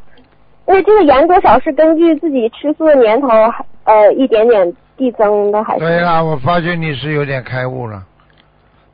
[0.65, 3.27] 那这个延多少是根据自己吃素的年头，
[3.86, 5.79] 呃，一点点递增的，还是？
[5.79, 8.03] 对了，我发觉你是有点开悟了，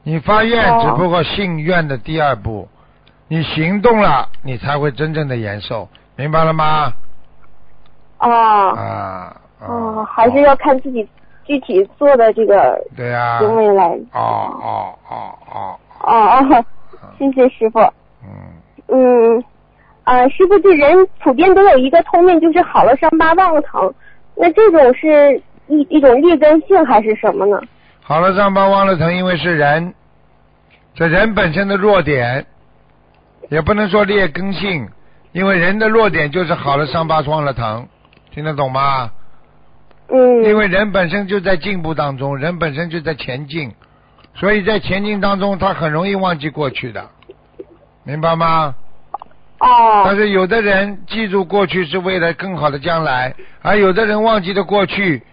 [0.03, 0.83] 你发愿哦。
[0.83, 2.67] 只不过信愿的第二步，
[3.31, 6.91] 你行动了，你才会真正的延寿，明白了吗？
[8.17, 8.27] 啊
[8.71, 11.07] 啊，哦，还是要看自己
[11.45, 13.85] 具体做的这个对呀、行为来。
[14.13, 14.19] 哦
[14.61, 16.65] 哦哦哦，哦哦，
[17.19, 17.79] 谢谢师傅。
[18.23, 19.43] 嗯，嗯，
[20.05, 23.93] 啊，师傅，这人普遍都有一个通病，就是好了伤疤忘了疼。
[24.35, 27.61] 那这种是一一种劣根性还是什么呢？
[28.01, 29.93] 好了，伤疤忘了疼，因为是人，
[30.95, 32.45] 这人本身的弱点，
[33.49, 34.87] 也不能说劣根性，
[35.31, 37.87] 因为人的弱点就是好了伤疤忘了疼，
[38.31, 39.11] 听得懂吗？
[40.09, 40.43] 嗯。
[40.43, 43.73] 因为人本身就在进步当中，人本身就在前进，
[44.35, 47.09] 所以在前进当中，他很容易忘记过去的，
[48.03, 48.75] 明白吗？
[49.59, 50.03] 哦。
[50.05, 55.23] 但是有的人记住过去是为了更好的将来，而有的人忘记了过去，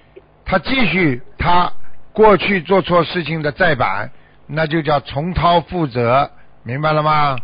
[0.45, 1.71] 他继续他
[2.13, 4.11] 过去做错事情的再版，
[4.47, 6.31] 那就叫重蹈覆辙，
[6.63, 7.37] 明白了吗？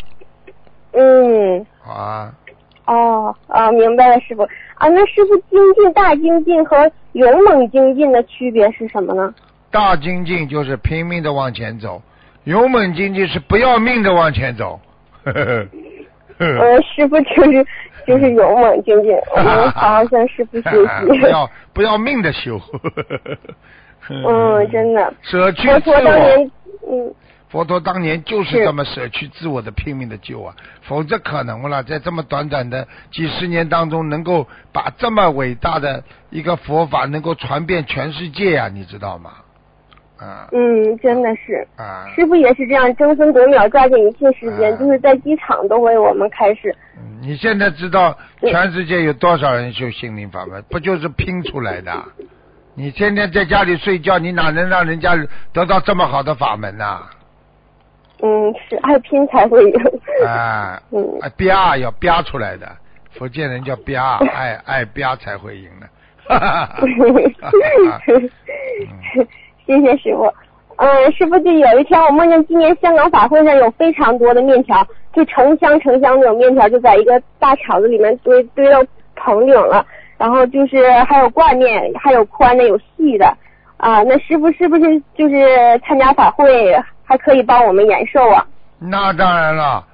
[0.93, 1.67] 嗯。
[1.81, 2.33] 好啊，
[2.87, 4.43] 哦，啊，明白了，师傅。
[4.75, 9.35] 啊，那师傅精进、大精进和勇猛精进的区别是什么呢？
[9.71, 12.03] 大精进就是拼命的往前走，
[12.45, 14.79] 勇猛精进是不要命的往前走。
[15.25, 15.67] 呵呵呵
[16.39, 17.65] 呃，师傅就是
[18.07, 21.19] 就是勇猛精进，我们 好好向师傅学习。
[21.21, 22.61] 不要不要命的修。
[24.11, 25.15] 嗯，真的。
[25.23, 26.51] 舍去自佛陀当我年，，
[26.91, 27.15] 嗯，
[27.53, 30.57] 佛陀当年就是是这么舍去自我的拼命的救啊，
[30.89, 39.33] 否则可能了，在这么短短的几十年当中，能够把这么伟大的一个佛法能够传遍全世界啊，你知道吗？
[40.19, 41.67] 啊嗯，真的是。
[41.77, 46.75] 啊，师傅也是这样，争分夺秒，抓紧一切时间，啊就是在机场都为我们开始。
[46.97, 50.63] 嗯你现在知道全世界有多少人修心灵法门？
[50.71, 51.93] 不就是拼出来的？
[52.75, 55.15] 你天天在家里睡觉，你哪能让人家
[55.53, 57.03] 得到这么好的法门呐、
[58.23, 59.81] 嗯，是爱拼才会有。
[60.27, 60.81] 啊？
[60.93, 62.67] 嗯啊，啪要啪出来的，
[63.11, 65.87] 福建人叫啪，爱爱啪才会赢的。
[66.25, 66.81] 哈哈哈
[69.67, 70.33] 谢谢师傅。
[70.77, 78.83] 嗯，师傅，就有一天我梦见今年香港法会上有非常多的面条，就成箱成箱那种面条，就在一个大厂子里面堆堆到
[79.17, 79.85] 棚顶了。
[80.17, 83.27] 然后就是还有挂面，还有宽的，有细的。
[83.77, 86.73] 啊，那师傅是不是就是参加法会
[87.13, 88.47] 还可以帮我们延寿啊？
[88.79, 89.85] 那当然了，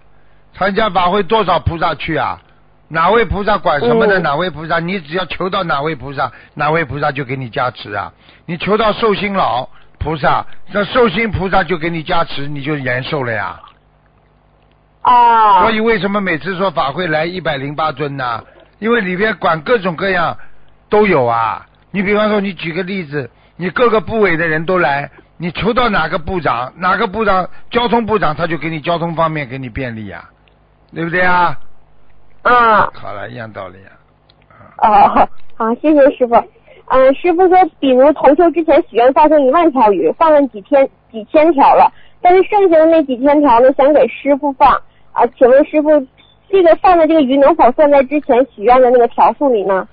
[0.55, 2.41] 参加法会多少菩萨去啊？
[2.87, 4.21] 哪位菩萨管什么的？
[4.21, 8.13] 嗯哪位菩萨，你只要求到哪位菩萨，哪位菩萨就给你加持啊！
[8.47, 13.61] 你求到寿星老菩萨，那寿星菩萨就给你加持，你就延寿了呀。
[15.03, 18.45] 啊所以为什么每次说法会来一百零八尊呢？
[18.79, 20.39] 因为里边管各种各样
[20.89, 21.67] 都有啊。
[21.91, 25.11] 你比方说，你举个例子，你各个部委的人都来，
[25.41, 30.29] 你求到哪个部长，哪个部长交通部长，他就给你交通方面给你便利呀、
[30.93, 31.57] 对不对啊？
[32.43, 33.95] 啊好了，一样道理啊。
[34.77, 36.35] 啊，好，谢谢师傅。
[36.87, 44.73] 嗯，师傅说，比如同修之前许愿放生一万条鱼，放了几天几千条了，但是剩下的那几千条呢，想给师傅放
[45.13, 45.91] 啊，请问师傅，
[46.49, 49.87] 这个放的这个鱼能否算在之前许愿的那个条数里呢？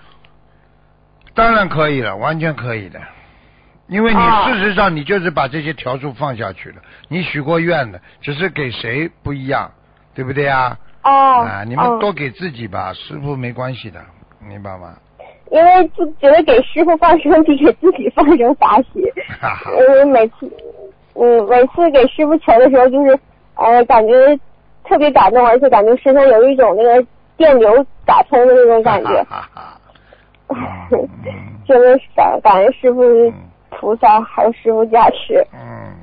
[1.33, 2.99] 当然可以了，完全可以的。
[3.87, 6.75] 因为你哦事实上你就是把这些条数放下去了，
[7.07, 9.71] 你许过愿的，只是给谁不一样，
[10.13, 10.77] 对不对啊？
[11.03, 11.11] 哦，
[11.43, 13.99] 啊，你们哦多给自己吧，师傅没关系的，
[14.39, 14.95] 明白吗？
[15.51, 19.03] 因为就觉得给师傅放生比给自己放生法喜，
[19.39, 20.51] 哈哈，因为每次，
[21.13, 23.19] 嗯，每次给师傅求的时候，就是
[23.53, 24.13] 呃，感觉
[24.83, 27.07] 特别感动，而且感觉身上有一种那个
[27.37, 29.23] 电流打通的那种感觉。
[29.29, 29.79] 哈哈
[31.67, 33.33] 真的 是感感恩师傅嗯
[33.79, 35.45] 菩萨还有师傅加持。
[35.53, 35.93] 嗯，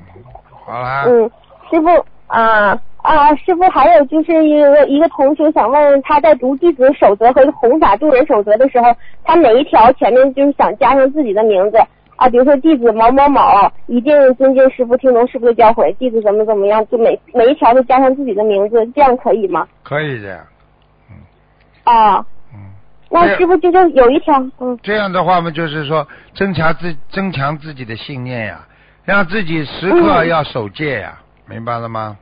[0.65, 1.29] 好了，嗯，
[1.69, 11.77] 师傅啊啊，师傅还有就是一个一个同学想问，他在读弟子守则和弘法度人守则的时候，他哪一条前面就是想加上自己的名字
[12.15, 13.41] 啊，比如说弟子某某某
[13.87, 19.67] 一定尊敬师傅，听从师傅的教诲，弟子怎么怎么样，就每每一条都加上自己的名字，这样可以吗？
[19.83, 20.39] 可以的，
[21.83, 22.25] 啊，嗯，那
[23.21, 24.77] 对师傅就是有一条，嗯。
[24.81, 28.67] 这样的话嘛，就是说增强自增强自己的信念呀，
[29.05, 30.27] 让自己时刻嗯。
[30.27, 32.17] 要守戒呀，明白了吗？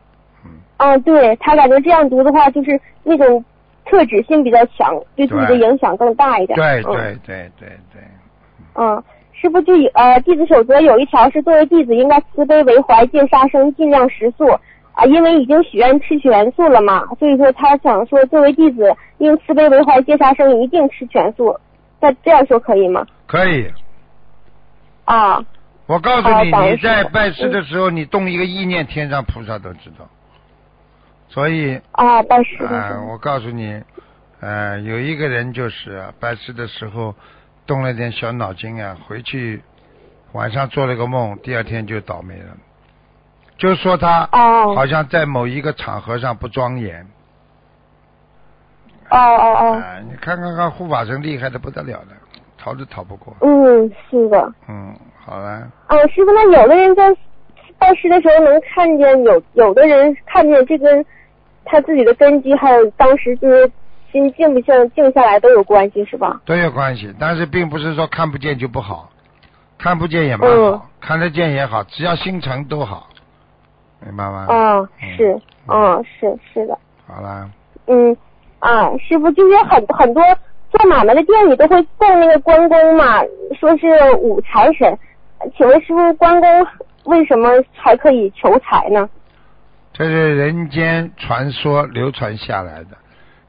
[0.45, 3.43] 嗯，啊，对他感觉这样读的话，就是那种
[3.85, 6.57] 特指性比较强，对自己的影响更大一点。
[6.57, 6.59] 嗯。
[6.59, 7.69] 对对对对。
[7.93, 8.01] 对，
[8.75, 14.45] 嗯，师傅就有呃，弟子守则有一条是作为弟子应该慈悲为怀，戒杀生，尽量食素
[14.93, 21.57] 啊，因为已经许愿吃全素了嘛，所以说他想说作为弟子应慈悲为怀，戒杀生，一定吃全素。
[21.99, 23.05] 那这样说可以吗？
[23.27, 23.71] 可以。
[25.05, 25.43] 啊，
[25.87, 30.07] 我告诉你，你在拜师的时候，你动一个意念，天上菩萨都知道。
[31.29, 33.81] 所以，啊，拜师啊、我告诉你，
[34.41, 37.15] 呃，有一个人就是啊拜师的时候
[37.65, 39.61] 动了点小脑筋啊，回去
[40.33, 42.57] 晚上做了个梦，第二天就倒霉了。
[43.61, 47.05] 就说他哦好像在某一个场合上不庄严。
[49.11, 52.07] 哦哦哦，啊，你看看看护法神厉害的不得了了，
[52.57, 53.35] 逃都逃不过。
[53.41, 54.51] 嗯，是的。
[54.67, 55.47] 嗯，好了，
[55.85, 57.15] 啊，师傅，那有的人在
[57.77, 61.05] 拜师的时候能看见有有的人看见这跟
[61.63, 63.71] 他自己的根基，还有当时就是
[64.11, 66.41] 心静不静静下来都有关系，是吧？
[66.45, 69.11] 都有关系，但是并不是说看不见就不好，
[69.77, 73.09] 看不见也蛮嗯好，看得见也好，只要心诚都好，
[74.05, 74.47] 明白吗？
[74.49, 76.77] 啊，嗯是，嗯，是是的，
[77.07, 77.49] 好啦，
[77.87, 78.15] 嗯，
[78.59, 80.23] 啊，师傅就是很很多
[80.71, 83.21] 做买卖的店里都会供那个关公嘛，
[83.59, 83.87] 说是
[84.19, 84.97] 五财神，
[85.57, 86.67] 请问师傅，关公
[87.05, 89.09] 为什么还可以求财呢？
[89.93, 92.97] 这是人间传说流传下来的，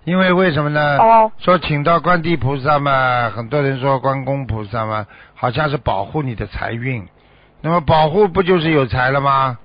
[0.04, 0.98] 因为为什么呢？
[0.98, 7.06] 哦说请到观地菩萨嘛，很多人说关公菩萨嘛，好像是保护你的财运，
[7.60, 9.58] 那么保护不就是有财了吗？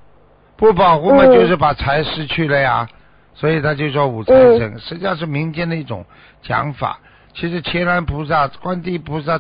[0.57, 2.87] 不保护嘛，嗯就是把财失去了呀。
[3.33, 6.05] 所以他就说五财神，实际上是民间的一种
[6.41, 6.99] 讲法。
[7.33, 9.39] 其实乾蓝菩萨、观地菩萨，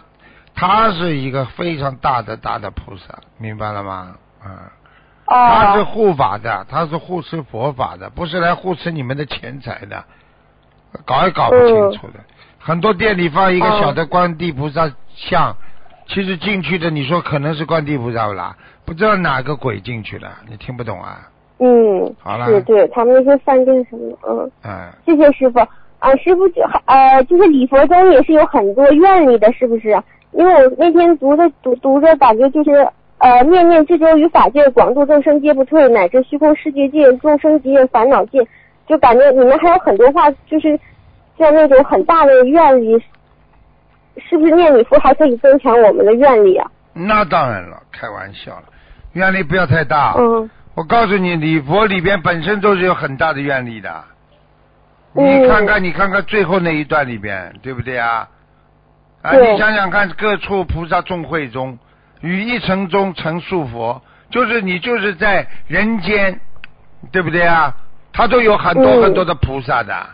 [0.53, 4.15] 他是一个非常大的大的菩萨，明白了吗？
[4.45, 4.51] 嗯。
[5.29, 10.05] 他是哦，护法的，他是护持佛法的，不是来护持你们的钱财的，
[11.05, 12.19] 搞也搞不清楚的。
[12.59, 15.57] 很多店里放一个哦小的观地菩萨像，
[16.07, 18.55] 其实进去的你说可能是观地菩萨不啦？
[18.87, 21.27] 不知道哪个鬼进去了，你听不懂啊？
[21.59, 24.51] 嗯，好了对对他们那些饭店什么的，嗯。
[24.63, 25.59] 嗯，谢谢师傅
[25.99, 29.89] 啊，师傅就呃，就是礼佛中也是有很多愿力的，是不是？
[30.31, 38.41] 因为我那天读着读读着，感觉就是呃，念念至周于法界，广度众生皆不退，乃至虚空世界界，众生皆烦恼尽，
[38.87, 40.79] 就感觉里面还有很多话，就是
[41.37, 42.97] 像那种很大的愿力，
[44.15, 46.71] 是不是念礼佛还可以增强我们的愿力啊？
[46.93, 48.63] 那当然了，开玩笑了，
[49.17, 50.13] 愿力不要太大。
[50.17, 54.03] 嗯我告诉你，礼佛里边本身都是有很大的愿力的。
[55.15, 58.27] 嗯你看看，你看看最后那一段里边，对不对啊？
[59.23, 61.79] 啊，你想想看，各处菩萨众会中，
[62.21, 63.99] 于一城中成数佛，
[64.29, 66.39] 就是你就是在人间，
[67.11, 67.75] 对不对啊？
[68.13, 70.05] 他都有很多嗯很多的菩萨的，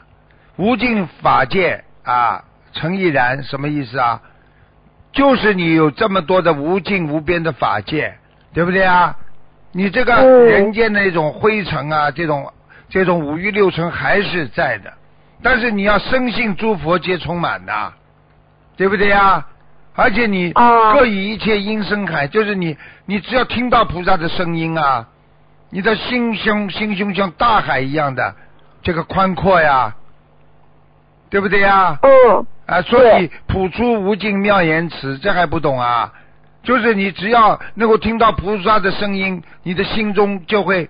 [0.56, 2.42] 无尽法界啊，
[2.72, 4.22] 诚亦然，什么意思啊？
[5.12, 8.16] 就是你有这么多的无尽无边的法界，
[8.54, 9.16] 对不对啊？
[9.72, 12.54] 你这个嗯人间的那种灰尘啊，这种
[12.90, 14.94] 这种五欲六尘还是在的，
[15.42, 17.94] 但是你要深信诸佛皆充满的，
[18.78, 19.46] 对不对呀？
[19.96, 25.08] 而且你啊各以一切音声海，就是你你只要听到菩萨的声音啊，
[25.72, 28.36] 你的心胸心胸像大海一样的
[28.84, 29.96] 这个宽阔呀，
[31.32, 31.98] 对不对呀？
[32.02, 36.14] 嗯啊，所以普出无尽妙言辞，这还不懂啊？
[36.64, 40.90] 就是你只要能够听到菩萨的声音，你的心中就会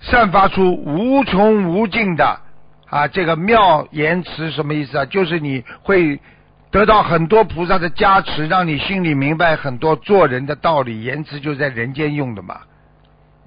[0.00, 2.40] 散发出无穷无尽的
[2.86, 5.04] 啊这个妙言辞，什么意思啊？
[5.04, 6.18] 就是你会
[6.70, 11.02] 得到很多菩萨的加持，让你心里明白很多做人的道理。
[11.02, 12.60] 言辞就在人间用的嘛。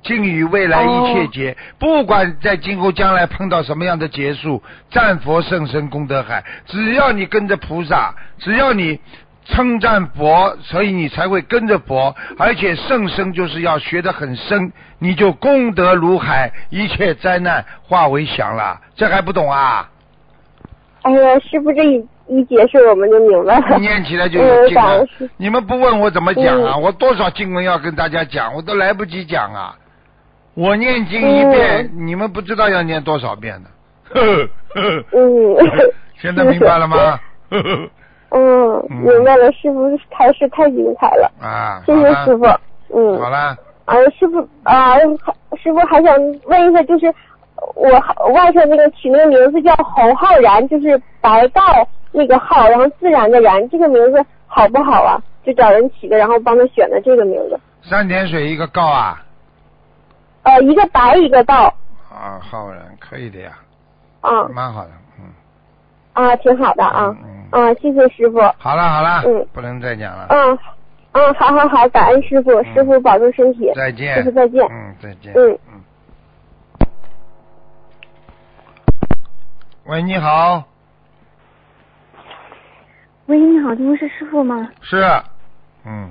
[0.03, 8.99] 尽与未来一切劫，不管在今后将来碰到什么样的劫数，战佛圣身功德海，只要你跟着菩萨，只要你
[9.45, 19.89] 称赞佛，所以你才会跟着佛，而且圣生就是要学得很深，你就功德如海，一切灾难化为祥了，这还不懂啊？
[21.01, 23.79] 哎呀，师傅这一一解释我们就明白了。
[23.79, 25.29] 念起来就有嗯，经了感恩师。
[25.37, 26.73] 你们不问我怎么讲啊？
[26.75, 29.75] 嗯我多少经文要跟大家讲，我都来不及讲啊！
[30.53, 33.69] 我念经一遍，你们不知道要念多少遍呢。
[34.13, 35.91] 呵呵呵嗯。
[36.21, 37.19] 现在明白了吗？
[37.49, 37.89] 呵呵
[38.31, 38.97] 嗯，嗯。
[38.97, 42.45] 明白了，师傅开始太精彩了，啊，谢谢师傅。
[42.93, 43.55] 嗯，好了，
[43.85, 44.97] 啊，师傅啊，
[45.61, 46.13] 师傅还想
[46.45, 47.13] 问一下，就是
[47.75, 47.89] 我
[48.33, 51.61] 外甥那个取那个名字叫侯浩然，就是白道
[52.11, 55.21] 那个浩，然后自然的然，这个名字好不好啊？
[55.43, 57.59] 就找人起的，然后帮他选的这个名字。
[57.83, 59.23] 三点水一个告啊，
[60.43, 61.73] 呃，一个白一个道，
[62.09, 63.51] 啊，浩然可以的呀，
[64.21, 64.47] 啊。
[64.49, 65.25] 蛮好的，嗯，
[66.13, 67.15] 啊，挺好的啊。
[67.23, 68.39] 嗯嗯，啊，谢谢师傅。
[68.57, 70.57] 好了好了，嗯不能再讲了，嗯
[71.13, 73.71] 嗯，好好好，感恩师傅，嗯师傅保重身体。
[73.75, 74.65] 再见，师傅再见。
[74.71, 75.81] 嗯，再见，嗯嗯。
[79.87, 80.63] 喂，你好，
[83.25, 84.69] 喂，你好，请问是师傅吗？
[84.81, 84.97] 是，
[85.85, 86.09] 嗯，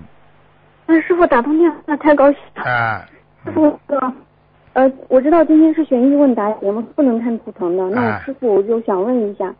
[0.86, 2.62] 啊，师傅打通电话，太高兴了。
[2.64, 3.07] 哎，
[3.45, 4.12] 师傅，呃，
[4.74, 7.88] 呃，我知道今天是悬疑问答节目，不能看图腾的。
[7.88, 9.55] 那师傅我就想问一下，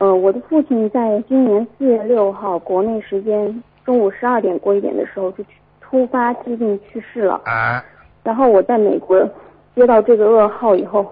[0.00, 5.44] 呃，我的父亲在今年四月六号国内时间中午十二点过一点的时候就
[5.78, 7.38] 突发疾病去世了。
[7.44, 7.84] 啊，
[8.24, 9.28] 然后我在美国
[9.74, 11.04] 接到这个噩耗以后，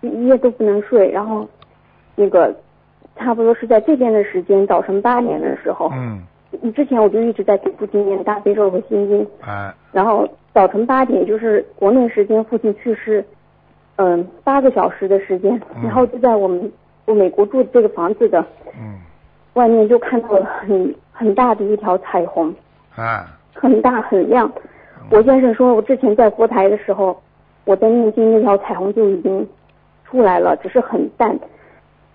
[0.00, 1.48] 一一夜都不能睡，然后
[2.16, 2.52] 那个
[3.14, 6.20] 差不多是在这边的时间，早晨八点的时候，嗯，
[6.72, 13.24] 之前我就一直在给父亲念大悲咒和心经，啊，然后早晨八点就是国内时间父亲去世，
[13.94, 15.84] 嗯、八个小时的时间，嗯。
[15.84, 16.72] 然后就在我们
[17.06, 18.44] 我美国住的这个房子的
[18.78, 18.98] 嗯，
[19.54, 22.54] 外面就看到了很很大的一条彩虹，
[22.96, 24.50] 啊，很大很亮。
[25.10, 27.20] 我先生说，我之前在佛台的时候，
[27.64, 29.46] 我在念经，那条彩虹就已经
[30.04, 31.38] 出来了，只是很淡。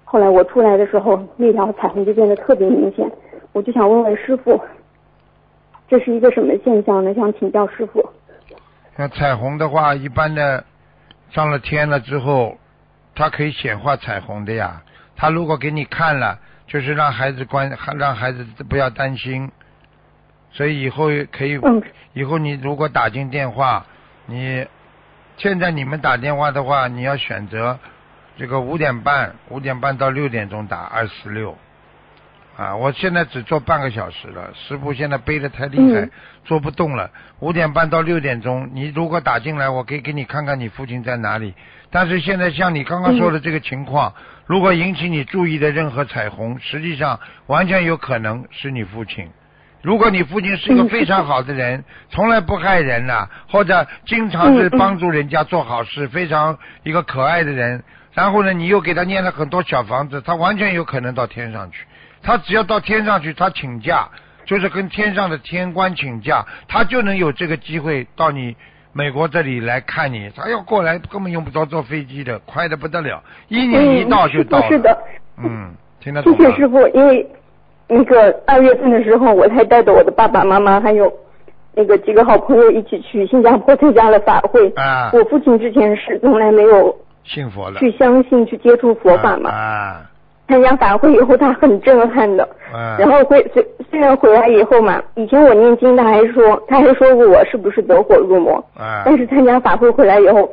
[0.03, 3.07] 后来我出来的时候，那条彩虹就变得特别明显。
[3.53, 4.59] 我就想问问师傅，
[5.87, 7.13] 这是一个什么现象呢？
[7.13, 8.03] 想请教师傅。
[8.95, 10.63] 那彩虹的话，一般的
[11.29, 12.57] 上了天了之后，
[13.19, 14.81] 它可以显化彩虹的呀。
[15.17, 19.51] 他如果给你看了，就是让孩子关，让孩子不要担心。
[20.53, 23.85] 所以以后可以，嗯以后你如果打进电话，
[24.25, 24.65] 你
[25.35, 27.77] 现在你们打电话的话，你要选择
[28.37, 31.57] 这个五点半，五点半到六点钟打二四六。
[32.59, 36.11] 啊，我现在只做半个小时了，师傅现在背的太厉害，嗯
[36.43, 37.09] 做不动了。
[37.39, 41.53] 五点半到六点钟，你如果打进来，我可以给你看看你父亲在哪里。
[41.89, 44.13] 但是现在像你刚刚说的这个情况，
[44.45, 49.29] 如果引起你注意的任何彩虹，实际上完全有可能是你父亲。
[49.81, 57.81] 如果你父亲是一个非常好的人，从来不害人呐、或者经常是帮助人家做好事，非常一个可爱的人，
[58.13, 61.85] 然后呢，你又给他念了很多小房子，他完全有可能到天上去。
[62.21, 64.09] 他只要到天上去，他请假，
[64.45, 68.55] 就是跟天上的天官请假，他就能有这个机会到你
[68.93, 70.29] 美国这里来看你。
[70.35, 74.65] 他要过来根本用不着坐飞机的，快的不得了，一年一到就到了。
[74.65, 74.97] 嗯是的，
[75.37, 76.51] 嗯，听得谢懂谢？
[76.51, 77.27] 谢师傅，因为
[77.87, 81.11] 那个二月份的时候，我才带着我的爸爸妈妈还有
[81.73, 84.69] 那个几个好朋友一起去新加坡参加了法会。
[84.75, 87.79] 啊我父亲之前是从来没有信佛了。
[87.79, 89.49] 去相信、去接触佛法嘛。
[89.49, 90.08] 啊，
[90.49, 92.47] 参加法会以后，他很震撼的。
[92.73, 92.97] 嗯。
[92.97, 98.61] 然后回虽虽然回来以后嘛，以前我念经，他还说他还说过我是不是走火入魔。
[98.77, 99.01] 嗯。
[99.05, 100.49] 但是参加法会回来以后，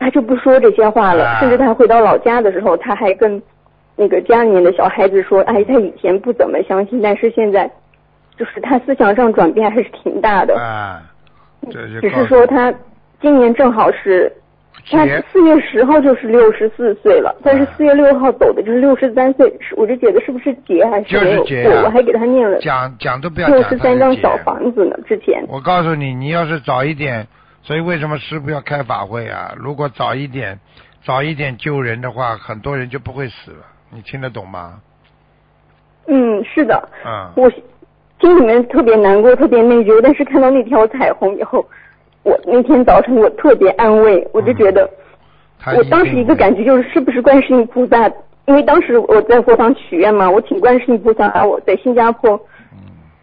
[0.00, 1.24] 他就不说这些话了。
[1.26, 3.40] 啊甚至他回到老家的时候，他还跟
[3.94, 7.70] 那个家里面的小孩子说：“哎，他以前不怎么相信，但是现在
[8.36, 10.54] 就是他思想上转变还是挺大的。
[11.70, 12.72] 只是说他
[13.20, 14.32] 今年正好是
[14.90, 21.82] 他劫四月十号就是六十四岁了，但是啊四月六号走的就是六十三岁，是我就觉得是不是劫还就是没有劫啊？
[21.84, 25.44] 我还给他念了讲讲都不要六讲，他是十三张小房子呢，之前。
[25.48, 27.26] 我告诉你，你要是早一点，
[27.62, 29.54] 所以为什么师傅要开法会啊？
[29.56, 30.58] 如果早一点，
[31.04, 33.64] 早一点救人的话，很多人就不会死了。
[33.90, 34.80] 你听得懂吗？
[36.06, 41.64] 嗯，是的，嗯，我心里面特别难过，特别内疚，但是看到那条彩虹以后，
[42.28, 44.88] 我那天早晨我特别安慰，我就觉得。
[45.58, 48.08] 他我当时一个感觉就是，是不是观世音菩萨？
[48.46, 52.32] 因为当时我在佛堂许愿嘛，我请观世音菩萨把我在新加坡，
[52.72, 52.78] 嗯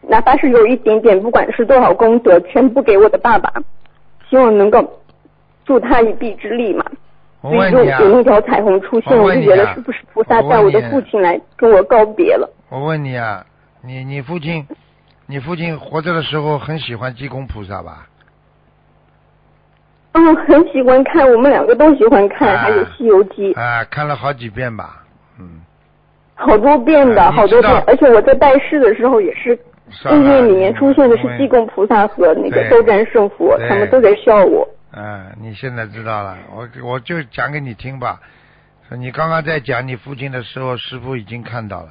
[0.10, 3.52] 哪怕是有一点点，不管是多少功德，全部给我的爸爸，
[4.30, 5.00] 希望能够
[5.66, 6.84] 助他一臂之力嘛。
[7.42, 12.48] 我所以就问你啊，有那条彩虹出现，我就觉得是不是菩萨带我的父亲来跟我告别了？
[12.70, 13.46] 我问你啊，
[13.84, 14.68] 你你父亲，
[15.26, 18.08] 你父亲活着的时候很喜欢济公菩萨吧？
[20.18, 25.04] 嗯，很喜欢看，我们两个都喜欢看，啊还有《西游记》啊，看了好几遍吧？
[25.38, 25.62] 嗯，
[26.36, 29.60] 好多遍的，啊好多遍，而且我在拜师的时候也是
[29.90, 34.66] 算了意念里面出现的是济公菩萨和那个斗战胜佛，他们都在笑我。
[34.94, 38.22] 嗯，你现在知道了，我我就讲给你听吧。
[38.92, 41.90] 你刚刚在讲你父亲的时候，师傅已经看到了，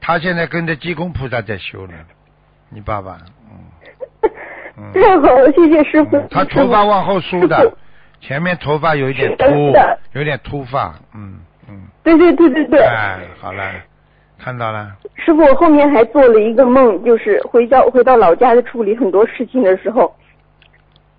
[0.00, 1.92] 他现在跟着济公菩萨在修呢。
[2.70, 3.18] 你爸爸，
[3.50, 4.07] 嗯，
[4.78, 4.92] 嗯。
[4.92, 6.16] 太好了，谢谢师傅。
[6.16, 7.72] 嗯他头发往后梳的，
[8.20, 9.72] 前面头发有一点秃，
[10.12, 11.34] 有点秃发，嗯
[11.68, 12.80] 嗯，对对对对对。
[12.80, 13.62] 哎，好了，
[14.38, 20.14] 看到了，师傅，我后面还做了一个梦，就是回到回到老家处理很多事情的时候，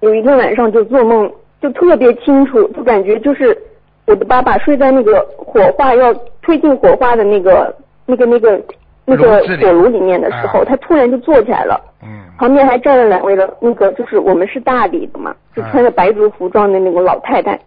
[0.01, 1.32] 有一天晚上就做梦，
[1.62, 3.57] 就特别清楚，就感觉就是
[4.05, 8.62] 我的爸爸睡在那个火化要推进火化的那个那个那个
[9.10, 11.80] 那个火炉里面的时候，啊他突然就坐起来了。
[12.03, 17.60] 嗯旁边还站了两位的，那个就是我们是大理的嘛，就穿着白族服装的那个老太太。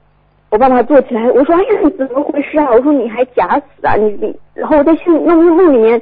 [0.48, 3.96] 我爸爸坐起来，我说：“哎呀，你怎么回事啊？”我说：“你还假死啊？
[3.96, 6.00] 你你……”然后我在心里那梦里面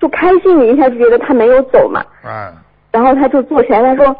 [0.00, 2.04] 就开心了一下，就觉得他没有走嘛。
[2.24, 2.52] 嗯，
[2.90, 4.16] 然后他就坐起来，他说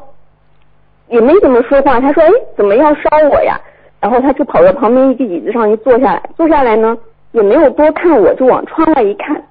[1.08, 3.02] 也没怎么说话，他说：“哎，怎么要烧
[3.32, 3.60] 我呀？”
[4.00, 6.96] 然后他就跑到旁边一个椅子上一坐下来，坐下来呢
[7.32, 9.42] 也没有多看我，就往窗外一看，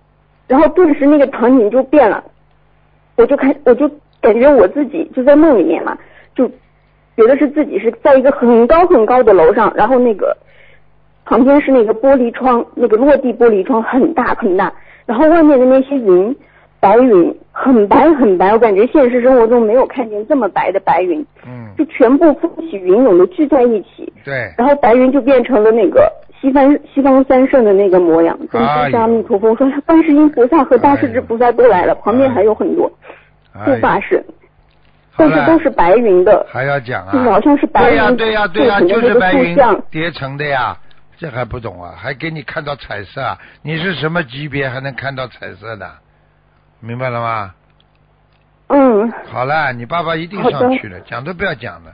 [0.50, 2.22] 然后顿时那个场景就变了，
[3.16, 3.90] 我就看我就
[4.20, 5.98] 感觉我自己就在梦里面嘛，
[6.36, 6.46] 就
[7.16, 10.36] 觉得是自己是在一个很高很高的楼上，然后那个
[11.24, 14.74] 旁边是那个玻璃窗，那个落地玻璃窗很大很大，
[15.06, 16.36] 然后外面的那些云，
[16.80, 26.12] 白云很白很白，我感觉现实生活中没有看见这么白的白云，嗯，就全部风起云涌的聚在一起，对，然后白云就变成了那个
[26.42, 28.38] 西方西方三圣的那个模样。
[28.52, 32.88] 真哎呦是阿弥陀佛，我说观世音菩萨和大势至菩萨都来了，旁边还有很多
[33.54, 34.24] 护哎，法神，
[35.18, 37.12] 但是都是白云的，还要讲啊？
[37.24, 39.58] 好像是白对呀、云对呀、对呀、就是白云。
[39.92, 40.78] 叠成的呀，
[41.18, 41.94] 这还不懂啊？
[41.98, 43.38] 还给你看到彩色啊？
[43.62, 45.90] 你是什么级别还能看到彩色的？
[46.80, 47.54] 明白了吗？
[48.68, 51.92] 嗯，好了，你爸爸一定上去了，讲都不要讲了，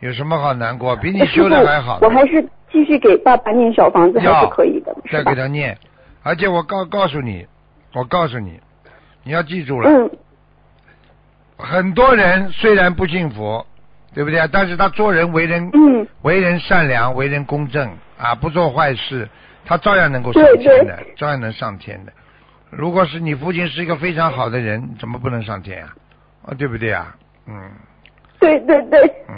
[0.00, 0.96] 有什么好难过？
[0.96, 5.78] 比你修的还好我还是继续给爸爸念小房子还要是可以的，再给他念，
[6.24, 7.46] 而且我告告诉你，
[7.92, 8.60] 我告诉你，
[9.22, 10.10] 你要记住了，嗯
[11.56, 13.64] 很多人虽然不信佛，
[14.12, 14.48] 对不对啊？
[14.50, 19.28] 但是他做人为人嗯，为人善良，为人公正啊，不做坏事，
[19.64, 22.12] 他照样能够上天的，照样能上天的。
[22.70, 25.94] 如果是你父亲是一个非常好的人，怎么不能上天啊？
[26.46, 27.14] 啊，对不对啊？
[27.46, 27.70] 嗯
[28.44, 29.00] 对对对。
[29.30, 29.34] 嗯，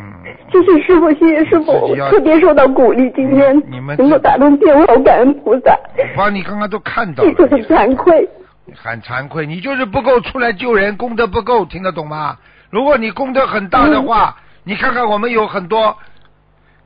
[0.50, 8.28] 谢谢师傅，谢谢师傅，特别受到鼓励，今天你们能够打通电话，我感恩菩萨，我帮你刚刚都看到弟子很了，惭愧。
[8.74, 12.36] 很惭愧，你就是不够出来救人，功德不够，听得懂吗？
[12.68, 15.96] 如果你功德很大的话，你看看我们有很多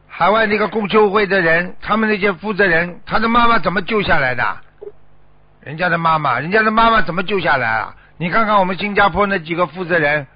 [0.07, 4.45] 海外那个共修会的人，他们那些负责人，他的妈妈怎么救下来的？
[5.63, 7.95] 人家的妈妈，人家的妈妈怎么救下来啊？
[8.19, 10.27] 你看看我们新加坡那几个负责人，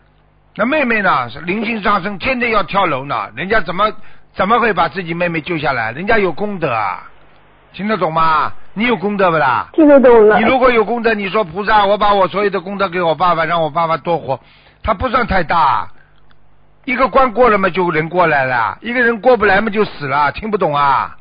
[0.57, 1.29] 那妹妹呢？
[1.29, 3.93] 是灵性上升，天天要跳楼呢，人家怎么
[4.35, 5.91] 怎么会把自己妹妹救下来？
[5.93, 7.03] 人家有功德啊，
[7.73, 8.53] 听得懂吗？
[8.73, 9.69] 你有功德不啦？
[9.73, 14.39] 听得懂了你，如果有功德，你说菩萨，我把我所有的功德给我爸爸，让我爸爸多活，
[14.83, 15.89] 他不算太大。
[16.85, 20.31] 一个关过了嘛，就人过来了；一个人过不来嘛，就死了。
[20.33, 21.17] 听不懂啊？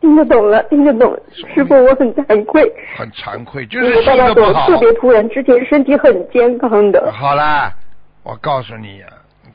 [0.00, 1.16] 听得懂了，听得懂。
[1.54, 4.66] 师傅，我很惭愧，很惭愧，就是我爸爸修的不好。
[4.66, 7.10] 走特别突然，之前身体很健康的。
[7.12, 7.72] 好啦，
[8.24, 9.06] 我告诉你呀、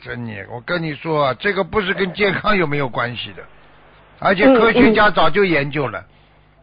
[0.02, 3.44] 珍妮，我跟你说，这个不是跟健康有没有关系的，
[4.20, 6.06] 而且嗯科学家早就研究了，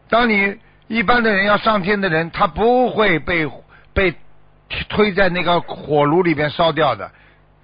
[0.09, 3.45] 当你一般的人要上天的人，他不会被
[3.93, 4.15] 被
[4.87, 7.11] 推在那个火炉里边烧掉的，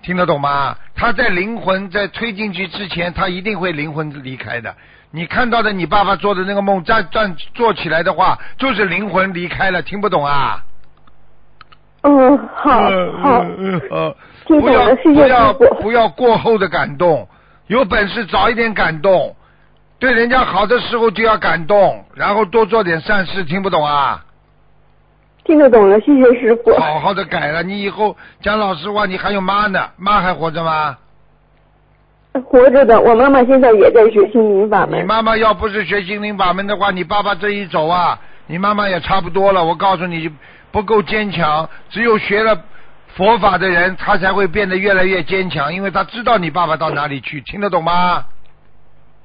[0.02, 0.78] 听得懂吗？
[0.94, 4.76] 他在灵魂在推进去之前，他一定会灵魂离开的。
[5.12, 10.64] 你看到的你爸爸做的那个梦站站做起来的话，就是灵魂离开了，听不懂啊？
[12.02, 12.82] 嗯，好
[13.22, 14.16] 好，嗯呃，
[14.46, 17.28] 听懂不要不要不要过后的感动，
[17.68, 19.36] 有本事早一点感动，
[20.00, 24.24] 对人家好的时候就要感动，然后多做点善事，听不懂啊？
[25.46, 26.74] 听得懂了，谢谢师傅。
[26.78, 30.98] 好好的改了，你以后讲老实话，你还有妈呢，妈还活着吗？
[32.46, 35.00] 活着的，我妈妈现在也在学心灵法门。
[35.02, 39.64] 你妈妈要不是学心灵法门的话，你爸爸这一走啊，你妈妈也差不多了。
[39.64, 40.32] 我告诉你，
[40.72, 42.58] 不够坚强，只有学了
[43.16, 48.24] 佛法的人，他才会变得越来越坚强，因为他知道你爸爸到哪里去，听得懂吗？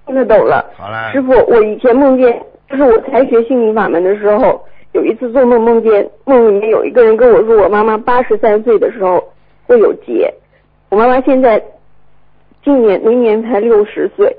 [0.07, 0.65] 听得懂了。
[0.77, 4.63] 好了师傅，我以前梦见，就是我才学心灵法门的时候，
[4.93, 9.33] 有一次做梦梦见梦里面有一个人跟我说，我妈妈八十三岁的时候
[9.67, 10.33] 会有劫。
[10.91, 11.63] 我妈妈现在
[12.63, 14.37] 今年明年才六十岁，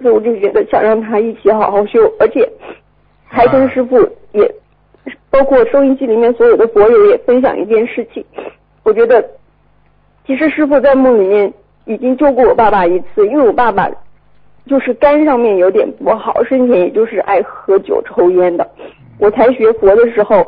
[0.00, 2.48] 所以我就觉得想让她一起好好修，而且
[3.24, 3.98] 还跟师傅
[4.32, 4.52] 也，
[5.30, 8.24] 包括收音机里面所有的佛友也分享一件事情，
[8.86, 9.30] 我觉得
[10.28, 11.52] 其实师傅在梦里面
[11.86, 13.90] 已经救过我爸爸一次，因为我爸爸
[14.64, 18.64] 就是肝上面有点不好，生前也就是爱喝酒抽烟的。
[19.18, 20.46] 我才学佛的时候，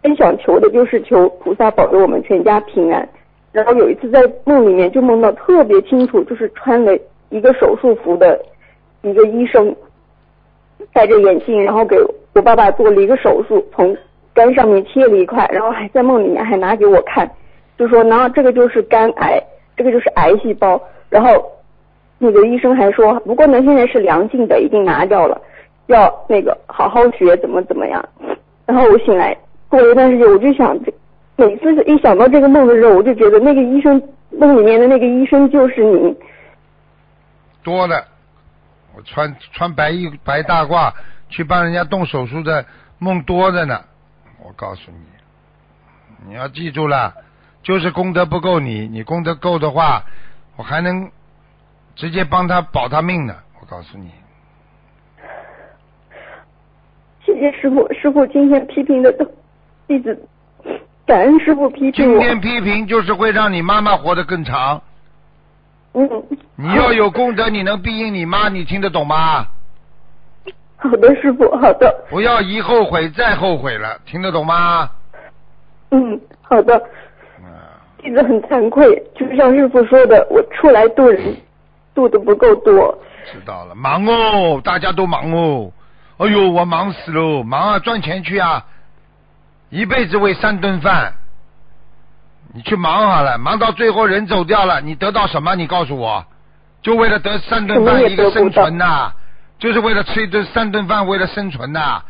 [0.00, 3.08] 真想求的就是求菩萨保佑我们全家平安。
[3.50, 6.96] 然后有一次在梦里面就梦到特别清楚，就是穿了
[7.30, 8.40] 一个手术服的
[9.02, 9.74] 一个医生，
[10.92, 11.96] 戴着眼镜，然后给
[12.32, 13.96] 我爸爸做了一个手术，从
[14.32, 17.28] 肝上面切了一块，然后还在梦里面还拿给我看，
[17.80, 19.42] 就说，然后这个就是肝癌，
[19.74, 20.78] 这个就是癌细胞，
[21.08, 21.50] 然后
[22.18, 25.40] 那个医生还说，不过呢现在是良性的，已经拿掉了，
[25.86, 28.06] 要那个好好学，怎么怎么样。
[28.66, 29.34] 然后我醒来
[29.68, 30.78] 过了一段时间，我就想，
[31.36, 36.14] 每次一想到这个梦的时候，我就觉得那个医生梦里面的那个医生就是你。
[37.64, 38.04] 多的，
[38.94, 40.92] 我穿穿白衣白大褂
[41.30, 42.62] 去帮人家动手术的
[42.98, 43.80] 梦多着呢。
[44.44, 47.14] 我告诉你，你要记住了，
[47.62, 50.02] 就是功德不够你，你功德够的话，
[50.56, 51.10] 我还能
[51.94, 53.34] 直接帮他保他命呢。
[53.60, 54.10] 我告诉你，
[57.24, 59.24] 谢谢师傅，师傅今天批评的都
[59.86, 60.26] 弟子，
[61.06, 61.92] 感恩师傅批评。
[61.92, 64.82] 今天批评就是会让你妈妈活得更长。
[65.92, 66.08] 嗯。
[66.56, 69.46] 你要有功德，你能庇应你妈，你听得懂吗？
[70.76, 72.04] 好的，师傅，好的。
[72.08, 74.90] 不要一后悔再后悔了，听得懂吗？
[75.90, 76.82] 嗯，好的。
[78.00, 81.36] 嗯弟子很惭愧，就是像师傅说的，我出来渡人
[81.94, 82.96] 渡的不够多。
[83.30, 85.70] 知道了，忙哦，大家都忙哦。
[86.18, 88.64] 哎呦，我忙死喽，忙啊，赚钱去啊，
[89.68, 91.12] 一辈子为三顿饭，
[92.54, 95.54] 你去忙好了，忙到最后人走掉了，你得到什么？
[95.54, 96.24] 你告诉我，
[96.82, 99.12] 就为了得三顿饭一个生存呐、
[99.58, 102.02] 就是为了吃一顿三顿饭，为了生存呐、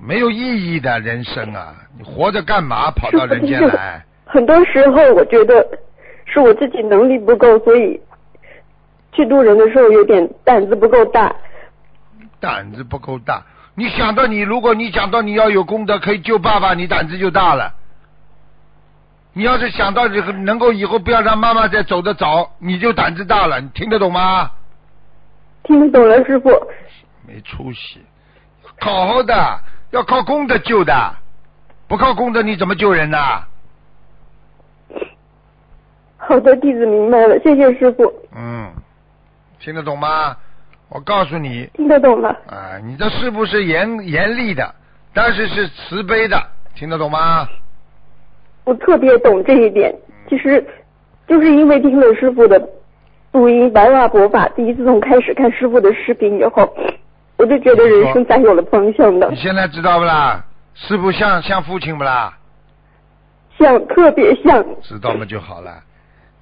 [0.00, 1.74] 没有意义的人生啊！
[1.98, 2.90] 你活着干嘛？
[2.90, 4.04] 跑到人间来？
[4.32, 5.66] 很多时候我觉得
[6.24, 8.00] 是我自己能力不够，所以
[9.12, 11.34] 去渡人的时候有点胆子不够大。
[12.38, 13.42] 胆子不够大。
[13.74, 17.74] 你想到你，如果你想到你要有功德可以救爸爸，你胆子就大了。
[19.32, 23.60] 你要是想到这个能够以后不要让妈妈再走得早，你就胆子大了。
[23.60, 24.50] 你听得懂吗？
[25.64, 26.50] 听得懂了，师傅。
[27.26, 28.00] 没出息，
[28.80, 29.60] 好好的
[29.90, 31.14] 要靠功德救的，
[31.88, 33.44] 不靠功德你怎么救人呐？
[36.30, 38.04] 好的，弟子明白了，谢谢师傅。
[38.36, 38.70] 嗯，
[39.58, 40.36] 听得懂吗？
[40.88, 42.28] 我告诉你，听得懂了。
[42.46, 44.72] 啊，你的师傅是严严厉的，
[45.12, 46.40] 但是是慈悲的，
[46.76, 47.48] 听得懂吗？
[48.62, 49.92] 我特别懂这一点，
[50.28, 50.64] 其实
[51.26, 52.64] 就是因为听了师傅的
[53.32, 56.72] 录音《白话佛法》，第一次从开始看师傅的视频以后，
[57.38, 60.44] 我就觉得人生才有了方向的你，现在知道不啦？
[60.74, 62.38] 师傅像像父亲不啦？
[63.58, 64.64] 像特别像。
[64.80, 65.82] 知道嘛就好了。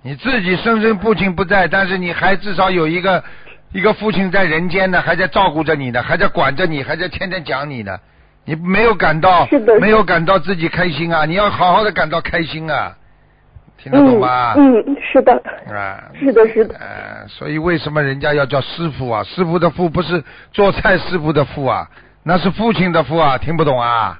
[0.02, 3.22] 你自己生身父亲不在，但是你还至少有一个
[3.72, 7.98] 一个父亲在人间呢，还在照顾着你呢，还在管着你，还在天天讲你呢。
[8.44, 9.46] 你没有感到
[9.78, 11.26] 没有感到自己开心啊？
[11.26, 12.96] 你要好好的感到开心啊！
[13.76, 14.54] 听得懂吗？
[14.56, 15.32] 嗯，嗯是的，
[15.70, 16.74] 啊，是的，是的。
[16.78, 19.22] 呃，所以为什么人家要叫师傅啊？
[19.22, 21.86] 师傅的傅不是做菜师傅的傅啊，
[22.22, 24.18] 那是父亲的父啊，听不懂啊？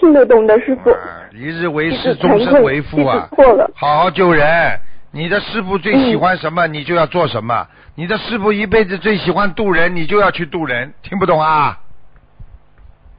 [0.00, 0.90] 听得懂的师傅。
[0.90, 0.98] 啊，
[1.32, 3.28] 一日为师，终身为父啊！
[3.36, 3.70] 错了。
[3.74, 4.80] 好好救人。
[5.12, 7.66] 你的师傅最喜欢什么，你就要做什么。
[7.94, 10.92] 你的师傅一辈子最喜欢渡人，你就要去渡人。
[11.02, 11.78] 听不懂啊？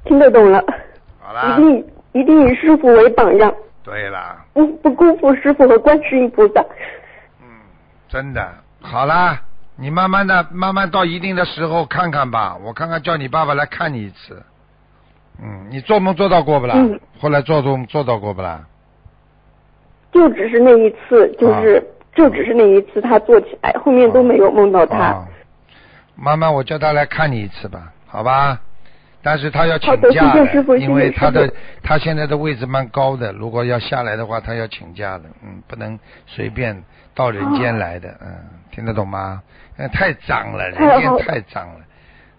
[0.06, 0.64] 听得懂了，
[1.22, 3.54] 好啦一，定一定以师傅为榜样，
[3.84, 6.66] 对啦，不不辜负师傅和观世音菩萨。
[8.10, 8.50] 真的
[8.82, 9.40] 好啦。
[9.78, 12.56] 你慢慢的，慢慢到一定的时候看看吧。
[12.64, 14.44] 我看看叫你爸爸来看你一次。
[15.42, 16.76] 嗯，你做梦做到过不啦？
[16.78, 18.66] 嗯后来做梦做到过不啦？
[20.12, 21.84] 就只是那一次，就是、啊
[22.14, 25.14] 就只是那一次他做起来，后面都没有梦到他。
[25.14, 25.26] 哦
[26.16, 28.60] 慢慢我叫他来看你一次吧，好吧？
[29.24, 30.36] 但是他要请假
[30.78, 36.84] 因为他的他现在的位置蛮高的，如果要下来的话，他要请假的，嗯，不能随便
[37.16, 38.28] 到人间来的，嗯，
[38.72, 39.42] 听得懂吗？
[39.78, 41.80] 呃太脏了，人间太脏了，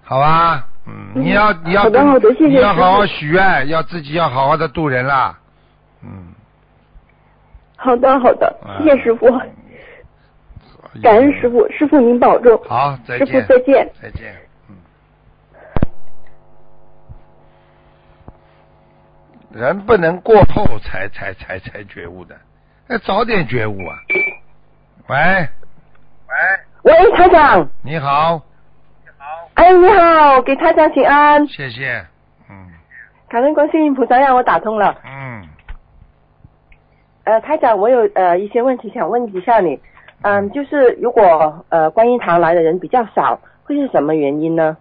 [0.03, 0.69] 好吧？
[0.87, 5.39] 嗯，嗯你要你要好的好的谢谢你要好好许愿，要自己要好好的度人啦，
[6.03, 6.35] 嗯，
[7.77, 9.27] 好的好的，啊谢谢师傅，
[11.03, 12.61] 感恩师傅，师傅您保重。
[12.65, 13.93] 好，再师傅见，再见。
[14.03, 14.37] 再见，
[14.69, 14.77] 嗯。
[19.53, 22.35] 人不能过后才才才才觉悟的，
[22.89, 23.97] 要早点觉悟啊！
[25.09, 25.49] 喂，
[26.83, 28.41] 喂，台长，你好，
[29.63, 32.05] 哎，你好，给台长请安，谢谢，
[32.51, 32.67] 嗯。
[33.29, 34.93] 感恩观世音菩萨让我打通了。
[35.05, 35.49] 嗯，
[37.23, 39.81] 呃，台长，我有呃一些问题想问一下你，
[40.23, 44.77] 嗯，就是如果呃观音堂来的人比较少，会是什么原因呢？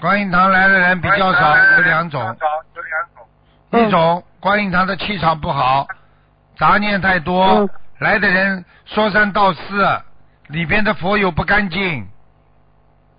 [0.00, 2.36] 观音堂来的人比较少，有两种，
[3.72, 5.88] 一种观音堂的气场不好，
[6.56, 7.68] 杂念太多，嗯。
[7.98, 9.84] 来的人说三道四，
[10.46, 12.06] 里边的佛友不干净，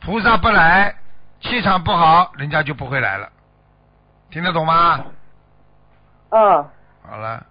[0.02, 0.96] 菩萨不来，
[1.42, 3.30] 气场不好，人家就不会来了，
[4.30, 5.04] 听得懂吗？
[6.30, 6.66] 嗯，
[7.08, 7.46] 好了，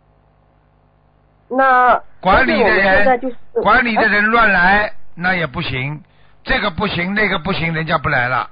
[1.48, 6.02] 那管理的人就是管理的哎人乱来，那也不行，
[6.44, 8.48] 这个不行，那个不行，人家不来了。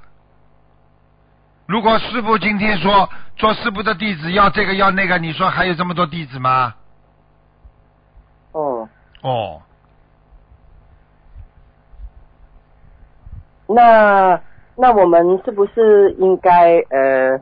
[1.65, 6.75] 如果师傅今天说做师傅的弟子要这个要那个，你说还有这么多弟子吗？
[8.53, 8.89] 哦，
[9.21, 9.61] 哦，
[13.67, 14.41] 那
[14.75, 17.39] 那我们是不是应该呃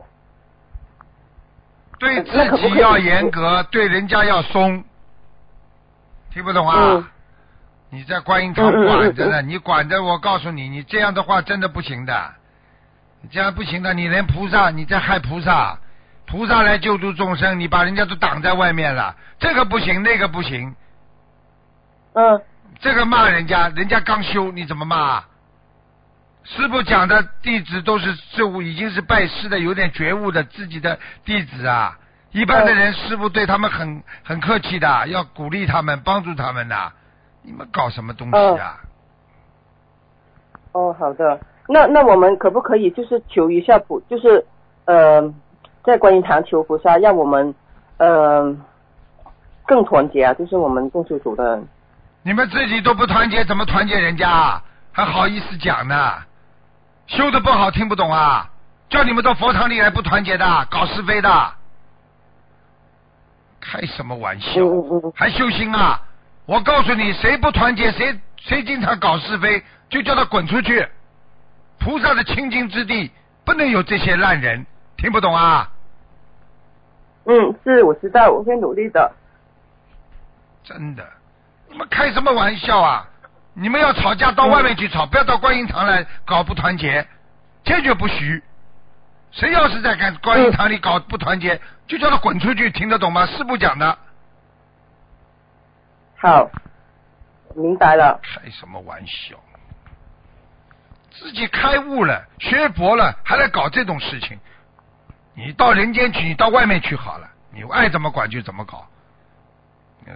[1.99, 4.83] 对自己要严格，对人家要松，
[6.31, 6.93] 听不懂啊？
[6.93, 7.05] 嗯。
[7.91, 12.33] 你在观音堂管着呢，嗯你管着，我告诉你，你这样的话真的不行的，
[13.21, 15.77] 你这样不行的，你连菩萨你在害菩萨，
[16.25, 20.75] 菩萨来救度众生，你把人家都挡在外面了，这个不行，那个不行，
[22.13, 22.41] 嗯。
[22.81, 25.23] 这个骂人家，人家刚修，你怎么骂？
[26.45, 31.97] 师傅讲的弟子都是师傅已经是拜师的，有点觉悟的自己的弟子啊。
[32.31, 36.91] 一般的人，师傅对他们很很客气的，要鼓励他们，帮助他们的。
[37.41, 38.79] 你们搞什么东西啊？
[40.73, 44.45] 哦好的，那那我们可不可以就是求一下菩，就是
[44.85, 45.33] 呃
[45.83, 47.55] 在观音堂求菩萨，让我们
[47.97, 48.55] 呃
[49.65, 51.67] 更团结啊，就是我们共修组的人。
[52.21, 54.63] 你们自己都不团结，怎么团结人家啊？
[54.91, 56.13] 还好意思讲呢？
[57.07, 58.49] 修的不好，听不懂啊？
[58.89, 61.53] 叫你们到佛堂里来不团结的，搞是非的，
[63.59, 64.61] 开什么玩笑？
[65.15, 66.01] 还修心啊？
[66.45, 70.87] 我告诉你，谁不团结，谁谁经常搞是非，就叫他滚出去。
[71.79, 73.11] 菩萨的清净之地，
[73.43, 74.65] 不能有这些烂人，
[74.97, 75.71] 听不懂啊？
[77.25, 79.11] 嗯，是我知道，我会努力的。
[80.63, 81.03] 真的，
[81.69, 83.07] 你们开什么玩笑啊？
[83.55, 87.07] 你们要吵架到外面去吵，不要到观音堂来搞不团结，
[87.63, 88.43] 坚决不许。
[89.31, 93.25] 谁要是在干观音堂里搞不团结，就叫他滚出去，听得懂吗？
[93.25, 93.97] 师傅讲的。
[96.17, 96.49] 好，
[97.55, 98.19] 明白了。
[98.21, 99.37] 开什么玩笑？
[101.11, 104.37] 自己开悟了，学佛了，还来搞这种事情？
[105.33, 108.85] 你到人间去，你到外面去好了，你爱怎么管就怎么搞。
[110.05, 110.13] 嗯，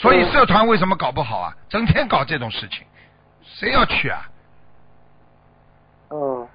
[0.00, 1.52] 所以社团为什么搞不好啊？
[1.68, 2.86] 整天搞这种事情，
[3.42, 4.28] 谁要去啊？
[6.10, 6.46] 嗯，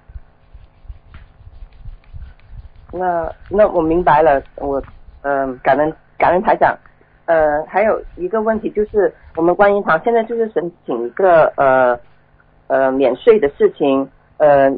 [2.90, 4.82] 那那我明白了，我
[5.20, 6.74] 嗯、感恩感恩台长。
[7.26, 12.00] 呃，还有一个问题就是，我们观音堂现在就是申请一个呃
[12.68, 14.70] 呃免税的事情，呃，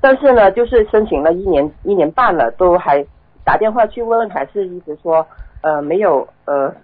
[0.00, 3.06] 但是呢，就是申请了一年一年半了，都还
[3.44, 5.24] 打电话去问，还是一直说
[5.60, 6.74] 呃没有呃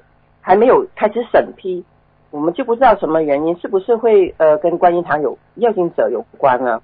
[0.42, 1.82] 还没有开始审批，
[2.30, 6.82] 我们就不知道什么原因，是不是会呃跟观音堂有要经者有关呢？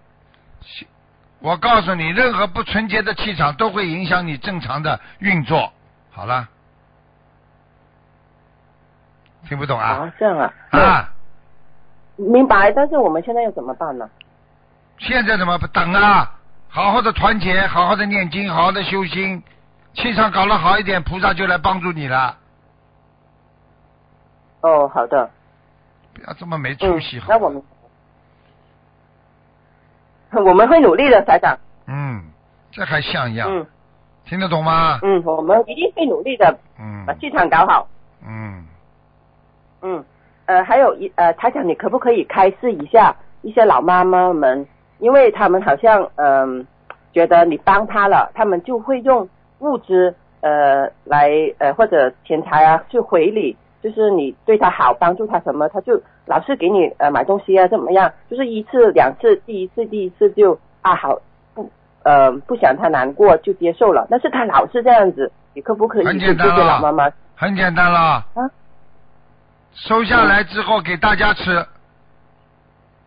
[1.40, 5.72] 我告诉你，任何不纯洁的气场都会影响你正常的运作。
[6.10, 6.48] 好了，
[9.48, 9.86] 听不懂啊？
[9.86, 11.12] 啊，这样啊，啊，
[12.16, 12.72] 明白。
[12.72, 14.08] 但是我们现在要怎么办呢？
[14.98, 16.32] 现在怎么不等啊？
[16.68, 19.42] 好好的团结，好好的念经，好好的修心，
[19.94, 22.36] 气场搞得好一点，菩萨就来帮助你了。
[24.60, 25.30] 哦，好的，
[26.14, 27.62] 不要这么没出嗯息，好那我们
[30.44, 31.58] 我们会努力的，台长。
[31.86, 32.22] 嗯，
[32.70, 33.48] 这还像样？
[33.50, 33.66] 嗯
[34.24, 34.98] 听得懂吗？
[35.02, 37.88] 嗯，我们一定会努力的，嗯把气场搞好。
[38.26, 38.62] 嗯，
[39.80, 40.04] 嗯，
[40.44, 44.66] 呃，还有一呃，台长，你可不可以开示一下一些老妈妈们，
[44.98, 46.66] 因为他们好像嗯、
[47.14, 49.26] 觉得你帮他了，他们就会用
[49.60, 61.20] 物资呃来呃或者钱财啊去回礼，就是你对他好，帮助他什么，他就老是给你呃买东西啊怎么样，就是一次两次，第一次第一次就啊好
[61.54, 61.70] 不
[62.02, 67.98] 呃不想他难过就接受了，但是他老是这样子，你可不可以很对这简单了些老妈妈很简单了。
[68.34, 68.50] 啊？
[69.74, 71.64] 收下来之后给大家吃，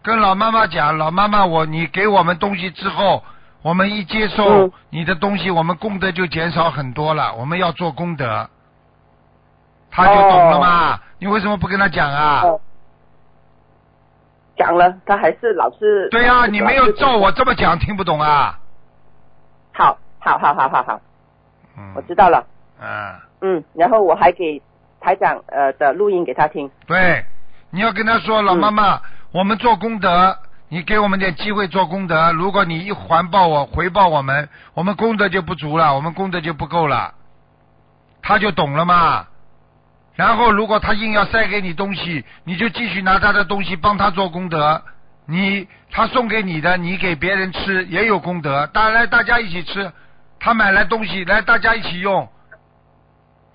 [0.01, 3.22] 跟老妈妈讲，老妈妈我你给我们东西之后，
[3.61, 7.36] 我们一接受嗯你的东西，我们功德就减少很多了。
[7.36, 8.49] 我们要做功德，
[9.91, 10.99] 他就懂了嘛？
[11.19, 12.41] 你为什么不跟他讲啊？
[12.43, 12.59] 哦
[14.57, 18.59] 讲了，他还是老是对呀、老是你没有照我这么讲，听不懂啊？
[19.73, 21.01] 好，好，好，好，好，好，
[21.75, 22.45] 嗯，我知道了。
[22.79, 24.61] 嗯，嗯，然后我还给
[24.99, 26.69] 台长呃的录音给他听。
[26.85, 27.25] 对，
[27.71, 30.37] 你要跟他说，老妈妈，我们做功德，
[30.69, 32.31] 你给我们点机会做功德。
[32.33, 37.15] 如果你一环报我，回报我们，我们功德就不足了，我们功德就不够了。
[38.21, 39.25] 他就懂了嘛。
[40.16, 44.82] 然后，如果他硬要塞给你东西，你就继续拿他的东西帮他做功德。
[45.26, 48.68] 你他送给你的，你给别人吃也有功德。
[48.68, 49.91] 大来大家一起吃，
[50.39, 52.28] 他买来东西来大家一起用，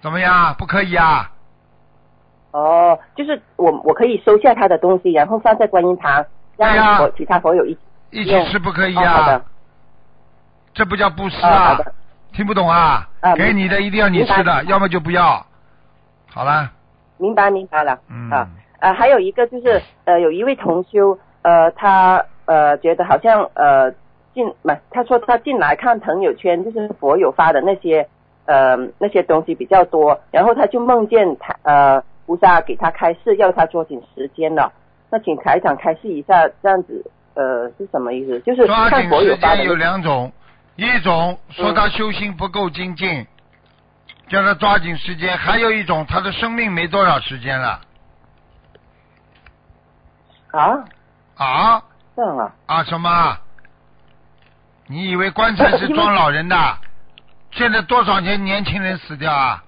[0.00, 0.54] 怎么样？
[0.58, 1.30] 不可以啊？
[2.52, 6.24] 哦，就是我我可以收下他的东西，然后放在观音堂，
[6.56, 7.80] 让我其他朋友一起。
[8.10, 9.44] 一起吃不可以啊的？
[10.72, 11.78] 这不叫布施哦啊！
[12.32, 13.06] 听不懂啊？
[13.20, 15.44] 啊给你的一定要你吃的，要么就不要。
[16.36, 16.70] 好啦，
[17.16, 17.98] 明白明白了。
[18.10, 18.46] 嗯啊
[18.78, 23.90] 呃，还有一个就是呃，有一位同修呃，他呃觉得好像呃
[24.34, 28.06] 进不，他说他进来看朋友圈，就是佛友发的那些
[28.44, 34.70] 呃那些东西比较多，然后他就梦见他呃菩萨给他开示，要他抓紧时间了。
[35.08, 38.38] 那请台长开示一下，这样子呃是什么意思？
[38.40, 40.30] 就是抓看佛友紧时间有发的那两种，
[40.76, 43.26] 一种说嗯他修心不够精进，
[44.28, 47.80] 叫他抓紧时间；还有一种他的生命没多少时间了
[50.52, 50.84] 啊
[51.36, 51.82] 啊
[52.16, 53.38] 这样啊啊什么？
[54.88, 56.56] 你以为棺材是装老人的？
[57.52, 59.62] 现在多少年年轻人死掉啊？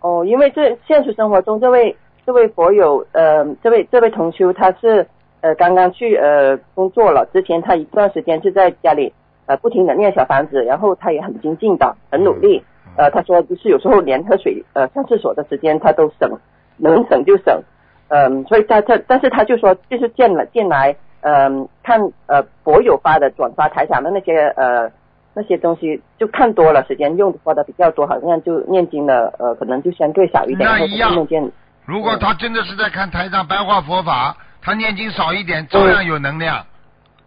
[0.00, 5.08] 哦，因为这现实生活中这位这位佛友呃这位这位同修他是
[5.40, 9.12] 呃刚刚去呃工作了，之前他一段时间是在家里
[9.46, 12.62] 呃不停的念小房子，然后他也很精进的，很努力。
[12.96, 16.30] 呃，他说就是有时候连喝水呃上厕所的时间他都省，
[16.76, 17.62] 能省就省。
[18.08, 24.88] 嗯、所以他他但是他就说就是见了进来嗯、看呃博友发的转发台长的那些呃
[25.34, 31.50] 那些东西就看多了，时间用花的比较多，好像就念经的呃可能就相对少一点，然后那一样就梦见
[31.84, 36.64] 如果他真的是在看台上白话佛法，他念经少一点，照样有能量，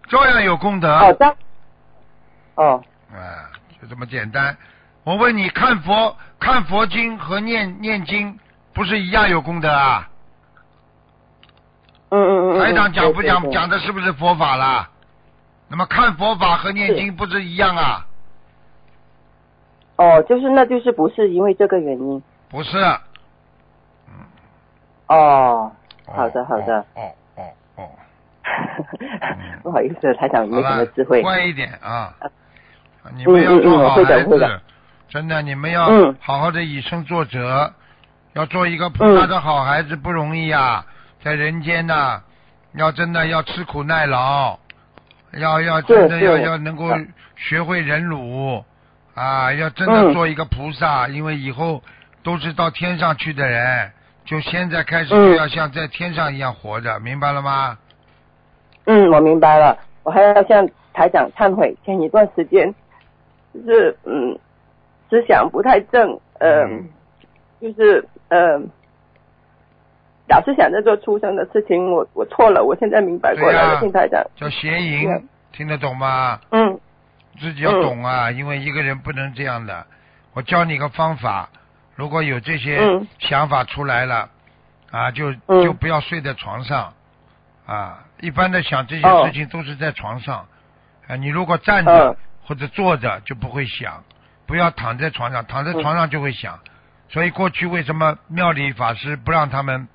[0.07, 0.87] 照样有功德。
[0.87, 1.35] 哦这样
[2.59, 2.83] 哦
[3.13, 3.47] 啊，
[3.81, 4.55] 就这么简单。
[5.05, 8.37] 我问你，看佛看佛经和念念经，
[8.73, 10.09] 不是一样有功德啊？
[12.09, 14.89] 嗯嗯嗯嗯，台长讲不讲讲的是不是佛法啦？
[15.69, 18.05] 那么看佛法和念经不是一样啊？
[19.95, 22.77] 哦，就是那就是不是因为这个原因不是。
[25.07, 25.71] 哦，哦
[26.07, 27.43] 好的好的，哦哦
[27.75, 27.89] 哦哦，
[29.63, 32.13] 不好意思，台长好没什么了智慧，乖一点啊！
[33.15, 34.61] 你们要做好孩子，
[35.09, 36.15] 真的，你们要嗯。
[36.19, 37.71] 好好的以身作则，
[38.33, 40.85] 要做一个菩萨的好孩子不容易啊，
[41.23, 42.21] 在人间呐，
[42.73, 44.57] 要真的要吃苦耐劳，
[45.33, 48.63] 要要真的要要能够嗯学会忍辱
[49.15, 50.13] 啊，要真的嗯。
[50.13, 51.81] 做一个菩萨，因为以后
[52.21, 53.91] 都是到天上去的人，
[54.25, 55.31] 就现在开始嗯。
[55.31, 57.77] 就要像在天上一样活着，明白了吗？
[58.85, 62.73] 嗯，我明白了，我还要向台长忏悔，前一段时间
[63.53, 64.37] 就是嗯
[65.09, 66.87] 思想不太正，呃，嗯。
[67.61, 68.57] 就是呃，
[70.29, 74.23] 老是想着做出生的事情，我我错了，我现在明白过来听台长。
[74.37, 75.21] 叫邪淫对，
[75.51, 76.39] 听得懂吗？
[76.51, 76.79] 嗯。
[77.37, 79.85] 自己要懂啊，因为一个人不能这样的。
[80.33, 81.49] 我教你个方法，
[81.95, 83.05] 如果有这些嗯。
[83.19, 84.29] 想法出来了，
[84.91, 85.61] 啊，就嗯。
[85.63, 86.93] 就不要睡在床上，
[87.65, 89.25] 啊，一般的想这些哦。
[89.25, 90.45] 事情都是在床上，
[91.09, 92.15] 啊，你如果站着嗯
[92.49, 94.03] 或者坐着就不会想，
[94.47, 96.59] 不要躺在床上，躺在床上就会想。
[97.07, 99.87] 所以过去为什么庙里法师不让他们，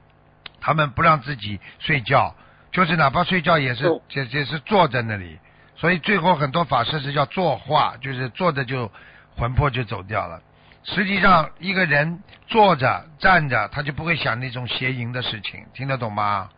[0.60, 2.36] 他们不让自己睡觉，
[2.70, 5.40] 就是哪怕睡觉也是嗯也也是坐在那里。
[5.74, 8.88] 所以最后很多法师是叫坐化，就是坐着就
[9.36, 10.40] 魂魄就走掉了。
[10.84, 16.50] 实际上一个人坐着站着，他就不会想那种邪淫的事情，听得懂吗？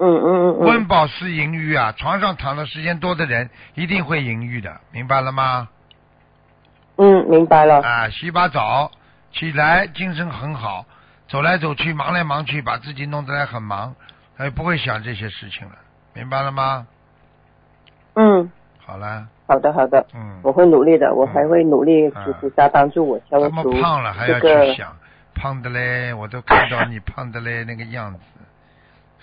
[0.00, 5.68] 嗯嗯嗯温嗯，饱思淫欲啊，床上躺的时间多的人一定会淫欲的，明白了吗？
[6.96, 7.80] 嗯，明白了。
[7.82, 8.90] 啊，洗把澡，
[9.32, 10.84] 起来精神很好，
[11.28, 13.94] 走来走去，忙来忙去，把自己弄得来很忙，
[14.36, 15.74] 哎，不会想这些事情了，
[16.14, 16.86] 明白了吗？
[18.14, 18.50] 嗯，
[18.84, 24.96] 好了，好的好的，嗯，我会努力的，我还会努力嗯求菩萨帮助我消这么胖了还要这个去想，
[25.34, 28.20] 胖的嘞，我都看到你胖的嘞那个样子，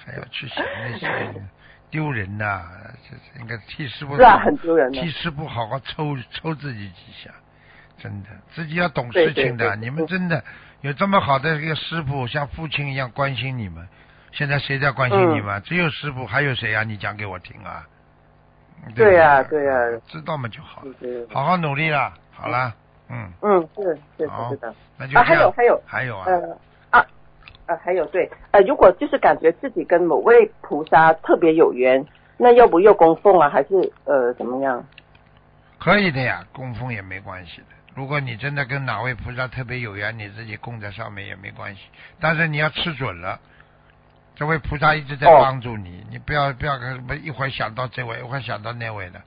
[0.05, 1.07] 还要去想那些，
[1.89, 2.63] 丢人呐、
[3.09, 5.09] 这这应该替师傅是啊，很丢人的替。
[5.09, 7.31] 师傅好好抽抽自己几下，
[7.97, 9.65] 真的，自己要懂事情的。
[9.65, 10.43] 对对你们真的
[10.81, 13.87] 有这么好的一个师傅，像父亲一样关心你们。
[14.31, 15.61] 现在谁在关心你嗯们？
[15.63, 16.83] 只有师傅，还有谁啊？
[16.83, 17.85] 你讲给我听啊！
[18.93, 19.73] 对呀不对呀
[20.07, 22.13] 知道嘛就好，就是好好努力啦。
[22.31, 22.75] 好了，
[23.09, 24.75] 嗯，嗯，是是的。
[24.97, 25.35] 那就啊，这样。
[25.35, 26.57] 还有还有还有啊，呃
[27.65, 32.05] 啊啊，还有对呃，如果就是感觉自己跟某位菩萨特别有缘，
[32.37, 33.49] 那要不要供奉啊？
[33.49, 34.83] 还是呃怎么样？
[35.79, 37.67] 可以的呀，供奉也没关系的。
[37.95, 41.81] 如果你真的跟哪位菩萨特别有缘，你自己供在上面也没关系。
[42.19, 43.39] 但是你要吃准了，
[44.35, 49.21] 这位菩萨一直在哦帮助你，你不要不要什么一会儿想到这位，一会儿想到那位的，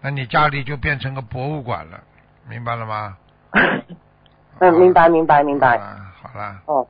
[0.00, 2.00] 那你家里就变成个博物馆了，
[2.48, 3.16] 明白了吗？
[4.60, 5.76] 嗯，明白明白明白。
[5.76, 6.86] 啊，好了，哦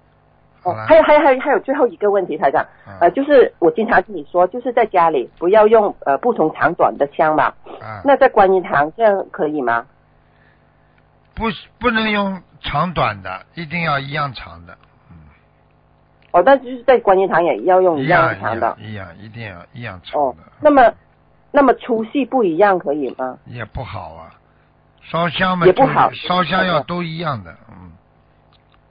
[0.66, 7.44] 好了，，哦还有还有还有还有最后一个问题，台长，嗯呃，就是我经常跟你说，就是在家里不要用呃不同长短的香嘛。
[7.80, 9.86] 啊，那在观音堂这样可以吗？
[11.34, 11.44] 不
[11.78, 14.76] 不能用长短的，一定要一样长的，
[16.32, 18.76] 哦，但就是在观音堂也要用一样样长的。
[18.80, 20.92] 一样一定要一样长哦的，，那么
[21.52, 23.38] 那么粗细不一样可以吗？
[23.46, 24.32] 也不好啊。
[25.02, 27.92] 烧香嘛，也不好烧香要都一样的，嗯，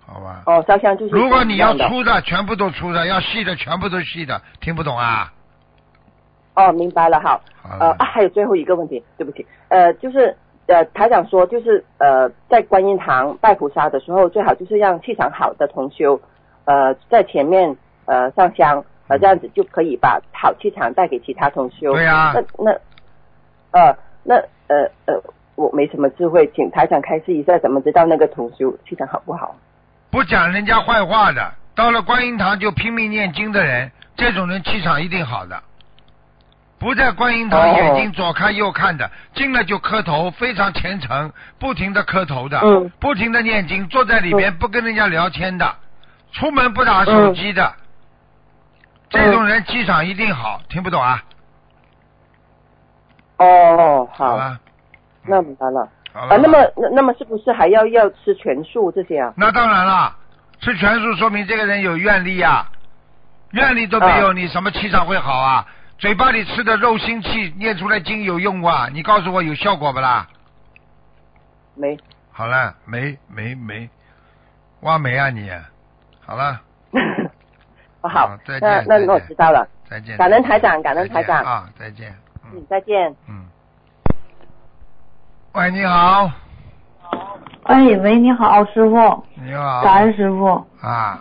[0.08, 0.44] 好吧。
[0.46, 4.42] 哦，烧香就是如果你要粗的，全部都粗的；要细的，全部都细的。
[4.62, 5.32] 听不懂啊？
[6.56, 7.42] 哦，明白了，好。
[7.62, 10.38] 好呃啊，还有最后一个问题，对不起，呃，就是
[10.68, 16.22] 呃，台长说，就是呃，在观音堂拜菩萨的时候，最好就是让气场好的同修，
[16.66, 17.76] 呃，在前面
[18.06, 21.92] 呃上香，呃，这样子就可以把好气场带给其他同修。
[21.94, 22.72] 对呀那那
[23.72, 24.36] 呃那
[24.68, 25.22] 呃呃，
[25.56, 29.56] 我没什么智慧，请台长开示一下，怎么知道那个同修气场好不好？
[30.16, 35.62] 不讲人家坏话的，到了观音堂就拼命念经的人，这种人气场一定好的。
[36.80, 45.76] 不在观音堂哦眼睛左看右看的，进来就磕头，非常虔诚，不停的磕头的，嗯不停的念经，坐在里面不跟人家聊天的，
[46.32, 47.74] 出门不打手机的，
[49.10, 51.22] 这种人气场一定好，听不懂啊？
[53.40, 54.58] 哦，好，了，
[55.24, 55.90] 那明白了。
[56.16, 56.36] 好了。
[56.36, 59.34] 啊，那么那那么是不是还要要吃全素这些啊？
[59.36, 60.16] 那当然了，
[60.62, 62.66] 吃全素说明这个人有愿力呀、
[63.52, 65.68] 愿力都没有，你什么气场会好啊？
[65.98, 68.88] 嘴巴里吃的肉腥气，念出来经有用啊？
[68.92, 70.28] 你告诉我有效果不啦？
[71.76, 71.98] 没。
[72.32, 73.90] 好了，没没没，
[74.82, 75.50] 挖煤啊你？
[76.26, 76.62] 好了，
[78.02, 79.68] 哦 好好，再见那我知道了。
[79.90, 80.18] 再见。
[80.18, 82.12] 感恩台长感恩台长啊，再见。
[82.44, 83.16] 嗯嗯，再见。
[83.28, 83.46] 嗯。
[85.56, 86.30] 喂，你好，
[87.64, 89.82] 哎喂，你好，师傅，你好。
[89.82, 90.48] 感恩师傅。
[90.82, 91.18] 啊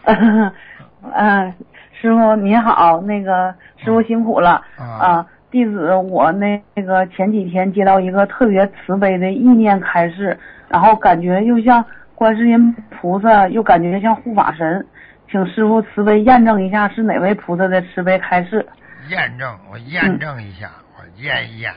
[1.14, 1.54] 嗯，
[1.94, 5.26] 师傅您好，那个师傅辛苦了啊啊。
[5.52, 10.36] 弟子我那那个前几天接到一个特别慈悲的意念开示，
[10.68, 11.84] 然后感觉又像
[12.16, 14.84] 观世音菩萨，又感觉像护法神，
[15.30, 18.66] 请师傅慈悲验证一下是哪位菩萨的慈悲开示。
[19.10, 21.72] 验证，我验证一下，我验一验。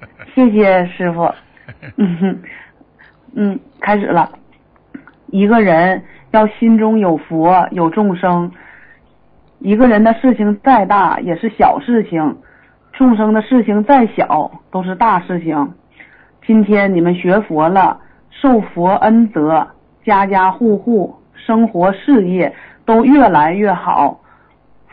[0.34, 1.30] 谢谢师傅。
[1.96, 2.38] 嗯哼，
[3.34, 4.30] 嗯，开始了。
[5.28, 6.02] 一个人
[6.32, 8.50] 要心中有佛有众生，
[9.60, 12.36] 一个人的事情再大也是小事情，
[12.92, 15.74] 众生的事情再小都是大事情。
[16.44, 18.00] 今天你们学佛了，
[18.30, 19.68] 受佛恩泽，
[20.04, 22.52] 家家户户生活事业
[22.84, 24.20] 都越来越好。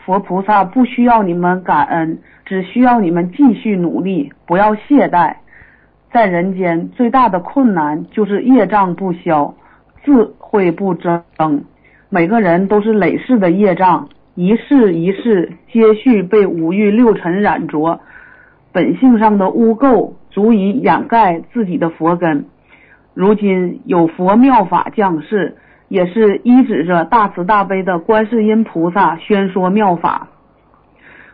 [0.08, 5.34] 佛菩萨不需要你们感恩，只需要你们继续努力，不要懈怠。
[6.10, 9.54] 在人间最大的困难就是业障不消，
[10.02, 11.22] 智慧不增。
[12.08, 18.00] 每个人都是累世的业障，一世一世接续被五欲六尘染着，
[18.72, 22.46] 本性上的污垢足以掩盖自己的佛根。
[23.12, 25.58] 如今有佛妙法降世。
[25.88, 30.28] 也是依指着大慈大悲的观世音菩萨宣说妙法。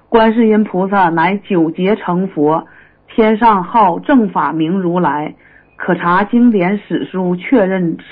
[0.09, 2.66] 观世音菩萨乃九劫成佛，
[3.09, 5.35] 天上号正法明如来，
[5.76, 8.05] 可查经典史书确认此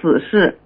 [0.00, 0.58] 此事。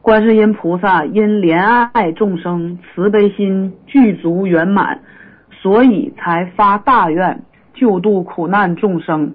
[0.00, 5.02] 观世音菩萨因怜爱众生，慈悲心具足圆满，
[5.50, 7.42] 所以才发大愿
[7.74, 9.34] 救度苦难众生，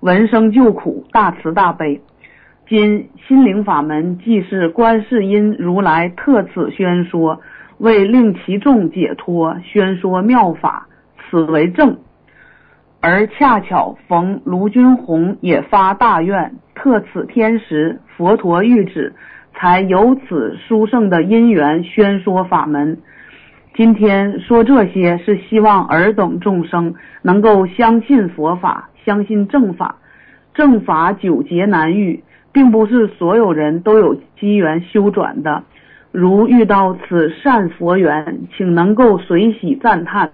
[0.00, 2.00] 闻声救苦，大慈大悲。
[2.68, 7.40] 今心灵法门既是观世音如来特此宣说，
[7.78, 10.88] 为令其众解脱，宣说妙法，
[11.30, 11.96] 此为正。
[13.00, 19.14] 而恰巧逢卢军宏也发大愿，特此天时，佛陀谕旨，
[19.54, 22.98] 才有此殊胜的因缘宣说法门。
[23.74, 29.98] 今天说这些，是希望尔等众生能够相信佛法，相信正法，
[30.52, 32.24] 正法久劫难遇。
[32.56, 35.64] 并不是所有人都有机缘修转的，
[36.10, 40.30] 如遇到此善佛缘，请能够随喜赞叹，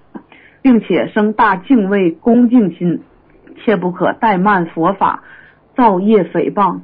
[0.62, 3.00] 并且生大敬畏恭敬心，
[3.56, 5.24] 切不可怠慢佛法，
[5.74, 6.78] 造业诽谤。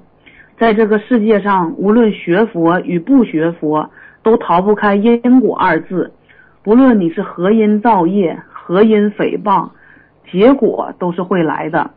[0.58, 3.90] 在这个世界上，无论学佛与不学佛，
[4.24, 6.10] 都逃不开因果二字。
[6.64, 9.70] 不论你是何因造业，何因诽谤，
[10.32, 11.92] 结果都是会来的。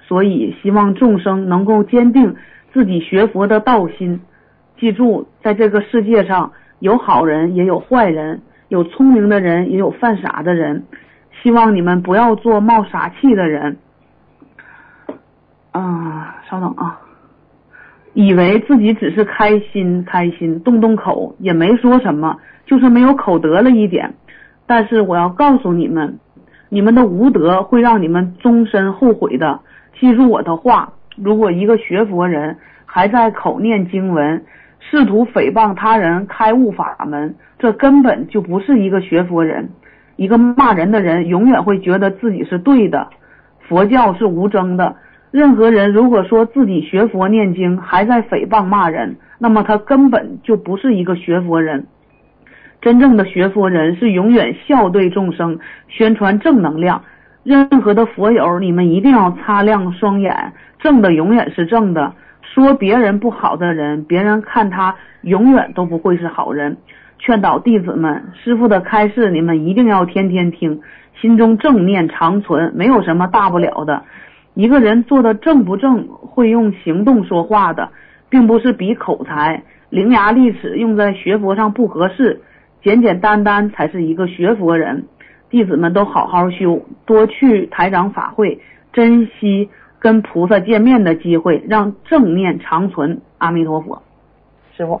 [0.00, 2.36] 所以，希望众生能够坚定。
[2.72, 4.22] 自己学佛的道心，
[4.78, 10.84] 记住，在这个世界上有好人也有坏人，有聪明的人也有犯傻的人。
[11.42, 13.76] 希望你们不要做冒傻气的人。
[15.72, 17.00] 啊，稍等啊，
[18.14, 24.14] 以为自己只是开心开心，动动口也没说什么，就是没有口德了一点。
[24.66, 26.18] 但是我要告诉你们，
[26.70, 29.60] 你们的无德会让你们终身后悔的。
[30.00, 30.94] 记住我的话。
[31.16, 32.56] 如果一个学佛人
[32.86, 34.44] 还在口念经文，
[34.78, 39.70] 试图诽谤他人开悟法门，这根本就不是一个学佛人。
[40.16, 43.08] 一个骂人的人永远会觉得自己是对的。
[43.60, 44.96] 佛教是无争的，
[45.30, 51.86] 任何人如果说自己学佛念经还在诽谤骂人，那么他根本就不是一个学佛人。
[52.80, 55.58] 真正的学佛人是永远笑对众生，
[55.88, 57.02] 宣传正能量。
[57.44, 60.52] 任何的佛友，你们一定要擦亮双眼。
[60.82, 66.76] 正的永远是正的，说别人不好的人，别人看他永远都不会是好人。
[67.20, 70.80] 劝导弟子们，师傅的开示你们一定要天天听，
[71.20, 74.02] 心中正念长存，没有什么大不了的。
[74.54, 77.90] 一个人做的正不正，会用行动说话的，
[78.28, 82.40] 并不是比口才，伶牙俐齿用在学佛上不合适，
[82.82, 85.04] 简简单单才是一个学佛人。
[85.48, 88.60] 弟子们都好好修，多去台长法会，
[88.92, 89.70] 珍惜。
[90.02, 93.22] 跟菩萨见面的机会，让正念长存。
[93.38, 94.02] 阿弥陀佛，
[94.76, 95.00] 师傅。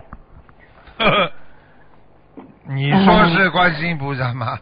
[2.68, 4.56] 你说是观世音菩萨吗？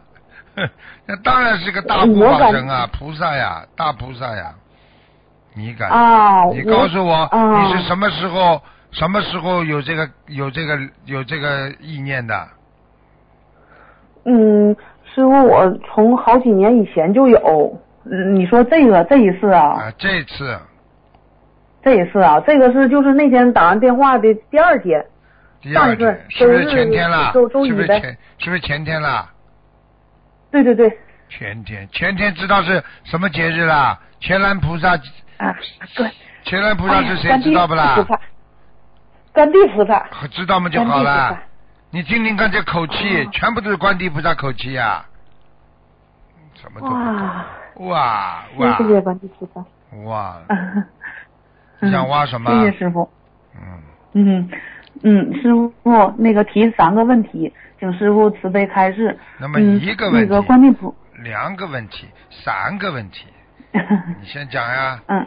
[1.05, 4.51] 那当然是个大护法神啊，菩萨呀，大菩萨呀。
[5.53, 5.89] 你敢？
[5.89, 6.45] 啊！
[6.45, 8.59] 你告诉我，你是什么时候？
[8.89, 12.47] 什么时候有这个有这个有这个意念的？
[14.25, 17.79] 嗯，师傅，我从好几年以前就有。
[18.05, 19.61] 嗯，你说这个这一次啊？
[19.79, 20.59] 啊，这次，
[21.83, 25.05] 这一次啊，这个是就是那天打完电话的第二天，
[25.61, 27.31] 第二天是不是前天了？
[27.33, 29.29] 是不是前是不是前天了？
[30.51, 30.97] 对对对。
[31.29, 33.97] 前天，前天知道是什么节日啦？
[34.19, 34.95] 乾兰菩萨。
[35.37, 35.55] 啊，
[35.95, 36.11] 对。
[36.43, 37.95] 乾兰菩萨是谁知道不啦？
[39.31, 40.05] 观地菩萨。
[40.31, 41.39] 知道吗就好了。
[41.91, 45.05] 你听听看这口气，全部都是观地菩萨口气呀。
[46.55, 46.87] 什么都。
[46.87, 47.45] 哇。
[47.75, 48.77] 哇哇！
[48.77, 49.63] 谢谢关地菩萨。
[50.03, 50.37] 哇！
[51.79, 52.51] 你想挖什么？
[52.51, 53.09] 谢谢师傅。
[53.55, 53.61] 嗯
[54.13, 54.49] 嗯
[55.03, 55.53] 嗯，师
[55.83, 59.17] 傅，那个提三个问题，请师傅慈悲开示。
[59.39, 60.29] 那么一个问题。
[60.29, 60.93] 那个观地菩。
[61.23, 63.25] 两个问题，三个问题。
[63.73, 65.01] 你先讲呀。
[65.07, 65.25] 嗯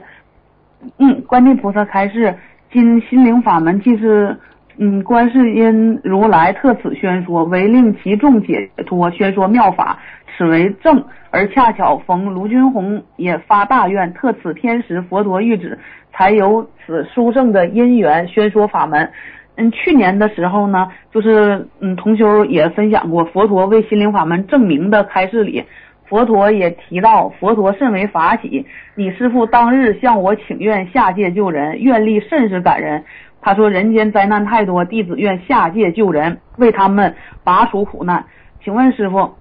[0.99, 2.37] 嗯，观地菩萨开示，
[2.71, 4.39] 今心灵法门既是
[4.77, 9.99] 嗯，观世音如来特此宣说，唯令其众解脱，宣说妙法，
[10.37, 11.05] 此为正。
[11.31, 15.77] 而恰巧逢卢军红也发大愿，特此天时，佛陀谕旨，
[16.13, 19.11] 才有此殊胜的因缘，宣说法门。
[19.57, 25.65] 嗯，去年的时候呢，就是嗯，同修也分享过佛陀为心灵法门证明的开示里，
[26.09, 33.05] 佛陀也提到，佛陀甚为法喜，你师父当日向我请愿下界救人，愿力甚是感人。
[33.41, 38.25] 他说人间灾难太多，弟子愿下界救人，为他们拔除苦难。
[38.63, 39.35] 请问师傅，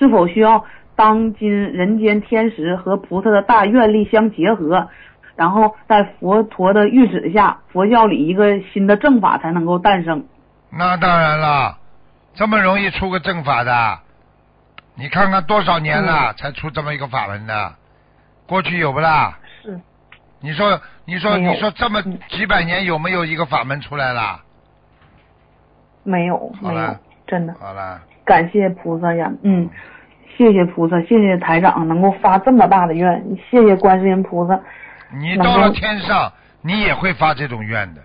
[0.00, 0.64] 是否需要？
[0.96, 4.90] 当今人间天时和菩萨的大愿力相结合，
[5.34, 10.26] 然后在佛陀的谕旨下，佛教里一个新的正法才能够诞生。
[10.70, 11.78] 那当然了，
[12.34, 14.00] 这么容易出个正法的，
[14.94, 17.72] 你看看多少年了才出这么一个法门的？
[18.46, 19.38] 过去有不啦？
[19.62, 19.80] 是。
[20.40, 24.40] 你说，你说，你说，这么几百年有没有一个法门出来了？
[26.02, 26.96] 没有，没有，
[27.26, 27.54] 真的。
[27.58, 28.02] 好了。
[28.24, 29.68] 感谢菩萨呀，嗯。
[30.36, 34.58] 谢谢菩萨，谢谢台长能够发这么大的愿，谢谢观世音菩萨。
[35.12, 36.32] 你到了天上，
[36.62, 38.00] 你也会发这种愿的，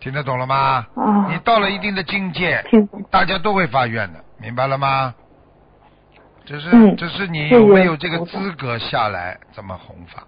[0.00, 0.84] 听得懂了吗？
[0.96, 1.28] 啊。
[1.30, 2.64] 你到了一定的境界，
[3.12, 5.14] 大家都会发愿的，明白了吗？
[6.46, 10.24] 只是，只是你有没有这个资格下来这么弘法？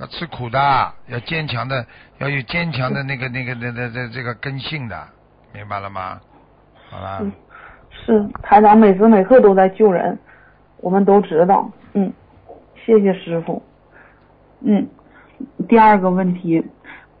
[0.00, 1.86] 要吃苦的，要坚强的，
[2.18, 5.06] 要有坚强的那个、那个、那、那、这这个根性的，
[5.52, 6.18] 明白了吗？
[6.90, 7.24] 好了。
[8.08, 10.18] 是台长每时每刻都在救人。
[10.80, 12.10] 我们都知道，嗯，
[12.86, 13.60] 谢谢师傅，
[14.62, 14.86] 嗯，
[15.68, 16.64] 第二个问题，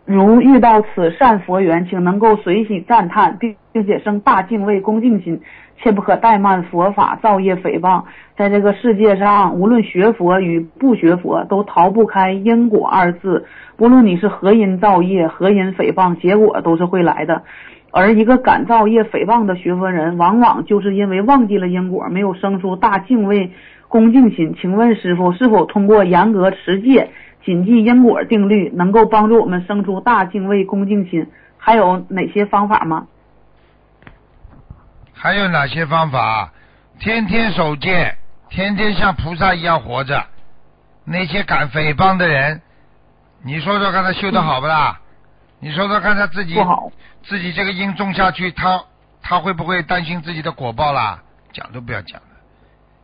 [0.06, 5.42] 如遇到此善佛缘，请能够随喜赞叹，并并且生大敬畏恭敬心，
[5.76, 8.04] 切不可怠慢佛法，造业诽谤。
[8.36, 13.44] 在这个世界上，无论学佛与不学佛，都逃不开因果二字。
[13.76, 17.42] 不论你是何因造业，何因诽谤，结果都是会来的。
[17.90, 23.52] 而一个敢造业诽谤的学佛人，往往就是因为忘记了因果，没有生出大敬畏
[23.88, 24.54] 恭敬心。
[24.60, 27.10] 请问师傅，是否通过严格持戒、
[27.44, 31.26] 谨记因果定律，能够帮助我们生出大敬畏恭敬心？
[31.56, 33.06] 还有哪些方法吗？
[35.14, 36.52] 还有哪些方法？
[37.00, 38.14] 天天守戒，
[38.50, 40.22] 天天像菩萨一样活着。
[41.04, 42.60] 那些敢诽谤的人，
[43.42, 45.00] 你说说看他修的好不啦？
[45.60, 46.90] 你说说看他自己不好。
[47.24, 48.82] 自己这个因种下去，他
[49.20, 51.22] 他会不会担心自己的果报啦？
[51.52, 52.28] 讲都不要讲了，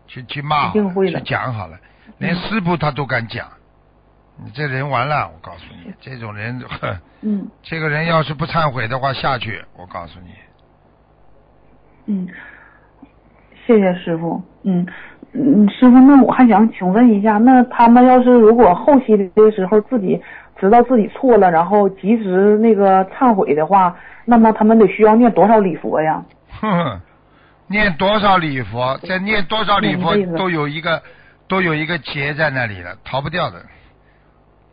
[0.07, 1.77] 去去骂，去讲好了，
[2.19, 3.47] 连师傅他都敢讲，
[4.43, 6.63] 你这人完了，我告诉你，这种人，
[7.23, 10.29] 嗯，这个人要是不忏悔的话，下去，我告诉你。
[12.07, 12.29] 嗯，
[13.67, 14.87] 谢谢师傅，嗯。
[15.33, 20.23] 嗯，师傅，那我还想请问一下，那他们要是如果后期的时候自己。
[20.65, 26.25] 知道自己错了，然后及时那个忏悔的话，那么他们得需要念多少礼佛呀？
[26.61, 27.01] 哼，
[27.67, 31.03] 念多少礼佛，在念多少礼佛都有一个
[31.47, 33.63] 都有一个结在那里了，逃不掉的。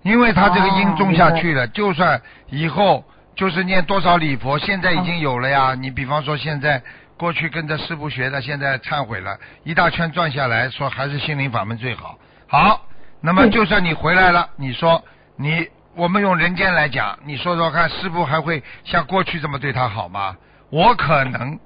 [0.04, 3.04] 因为他这个因种下去了，就算以后
[3.36, 5.76] 就是念多少礼佛，现在已经有了呀。
[5.76, 6.82] 你比方说现在
[7.18, 12.18] 过去跟着师傅学的，现在忏悔了一大圈转下来说还是心灵法门最好。
[12.48, 12.86] 好，
[13.20, 15.04] 那么就算你回来了，你说
[15.36, 15.68] 你。
[15.96, 20.38] 我们用人间来讲，你说说看，师傅还会像过去这么对他好吗？
[20.70, 21.60] 我可能，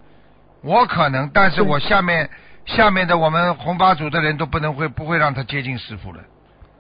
[0.64, 2.28] 我可能，但是我下面
[2.66, 6.20] 下面的我们红八组的人都不能会不会让他接近师傅了。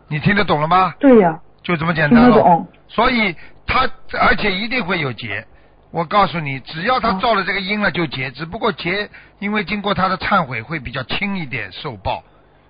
[0.08, 0.94] 你听得懂了吗？
[1.00, 2.66] 对呀，就这么简单了。
[2.88, 3.36] 所以
[3.68, 3.88] 他
[4.20, 5.46] 而且一定会有结。
[5.92, 9.10] 我告诉你，只要他造了这个因了就结，只不过结
[9.40, 12.24] 因为经过他的忏悔会比较轻一点受报，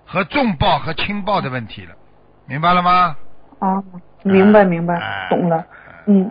[0.04, 1.94] 和重报和轻报的问题了，
[2.46, 3.16] 明白了吗？
[3.58, 3.82] 啊。
[4.22, 5.64] 明白明白，懂了，
[6.06, 6.30] 嗯，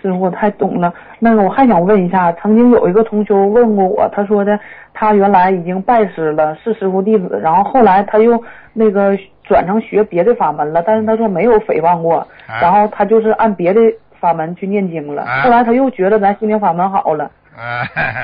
[0.00, 0.92] 师傅太懂了。
[1.18, 4.58] 那个我还想问一下，曾经有一个同修问过我，他说的
[4.92, 12.26] 他原来已经拜师了，是师傅弟子，然后后来他又那个转成学别的法门了，但是他说没有诽谤过，
[12.60, 13.80] 然后他就是按别的
[14.18, 15.24] 法门去念经了。
[15.44, 17.30] 后来他又觉得咱心灵法门好了，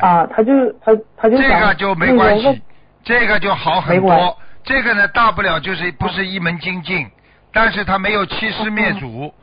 [0.01, 0.52] 啊，他就
[0.85, 2.62] 他他就这个就没关系，
[3.05, 4.36] 这个就好很多。
[4.65, 7.06] 这个呢，大不了就是不是一门精进。
[7.61, 9.35] 但是他没有欺师灭祖，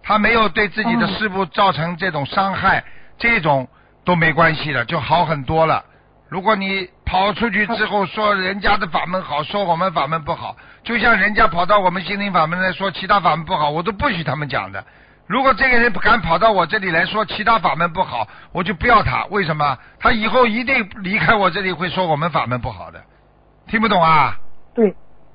[0.00, 2.84] 他没有对自己的师傅造成这种伤害，
[3.18, 3.66] 这种
[4.04, 5.84] 都没关系的，就好很多了。
[6.28, 14.84] 如果你跑出去之后说人家的法门好，说我们法门不好，就像人家跑到我们心灵法门来说其他法门不好，我都不许他们讲的。
[15.26, 19.24] 如果这个人敢跑到我这里来说其他法门不好，我就不要他。
[19.30, 19.76] 为什么？
[19.98, 23.02] 他以后一定离开我这里会说我们法门不好的，
[23.66, 24.36] 听不懂啊？
[24.76, 24.94] 对。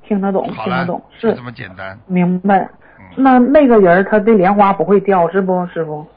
[0.10, 1.95] 听得懂，听得懂，是这么简单。
[2.07, 2.68] 明白。
[3.15, 6.07] 那那个人他的莲花不会掉是不，师傅？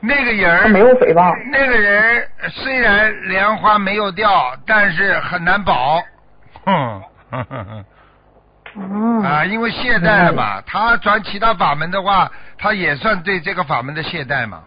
[0.00, 1.34] 那个人他没有诽谤。
[1.52, 4.30] 那个人虽然莲花没有掉，
[4.66, 6.02] 但是很难保。
[6.64, 7.84] 哼，哼哼哼
[8.74, 10.62] 嗯啊，因为懈怠了嘛。
[10.66, 14.62] 他转其他法门的话，他也算对这个法门的懈怠嘛，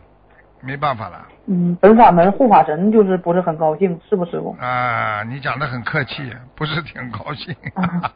[0.61, 1.25] 没办法了。
[1.47, 4.55] 嗯，本法门护法神就是不是很高兴，是不师傅？
[4.59, 7.55] 啊，你讲的很客气，不是挺高兴。
[7.73, 8.11] 啊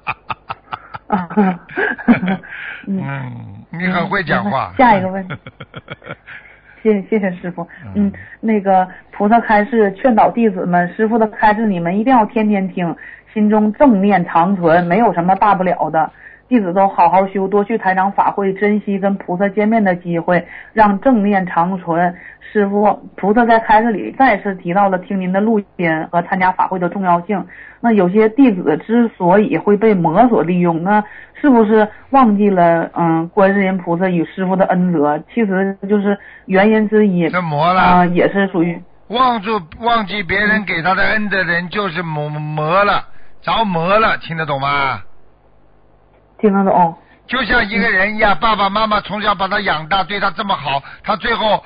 [2.87, 4.73] 嗯，你很会讲话。
[4.77, 5.35] 下一个问题。
[6.83, 7.65] 谢谢谢师傅，
[7.95, 8.11] 嗯，
[8.41, 12.93] 那个菩萨开示劝导弟子们，师傅的开示你们一定要天天听，
[13.33, 16.11] 心中正念长存，没有什么大不了的。
[16.47, 22.15] 弟子都好好修，多去台长法会，珍惜跟菩萨见面的机会，让正念长存。
[22.51, 27.43] 师傅，菩萨在开示里再次提到了听您的录音和参加法会的重要性。
[27.79, 31.03] 那有些弟子之所以会被魔所利用，那
[31.33, 35.17] 是不是忘记了嗯观世音菩萨与师傅的恩德？
[35.33, 36.15] 其实就是
[36.45, 37.27] 原因之一。
[37.29, 43.03] 这魔了啊、也是属于忘住忘记别人给他的恩的人，就是魔魔了，
[43.41, 45.01] 着魔了，听得懂吗？
[46.43, 46.93] 听得懂。
[47.25, 51.63] 就像一个人一样，爸爸妈妈从小把他养大，对他这么好，他最后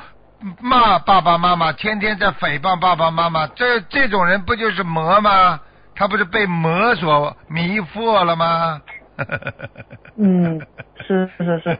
[0.62, 5.60] 骂爸爸妈妈，天天在诽谤爸爸妈妈，这这种人不就是魔吗？
[5.96, 8.80] 他不是被魔所迷惑了吗？
[10.16, 10.62] 嗯，
[11.08, 11.76] 是是是，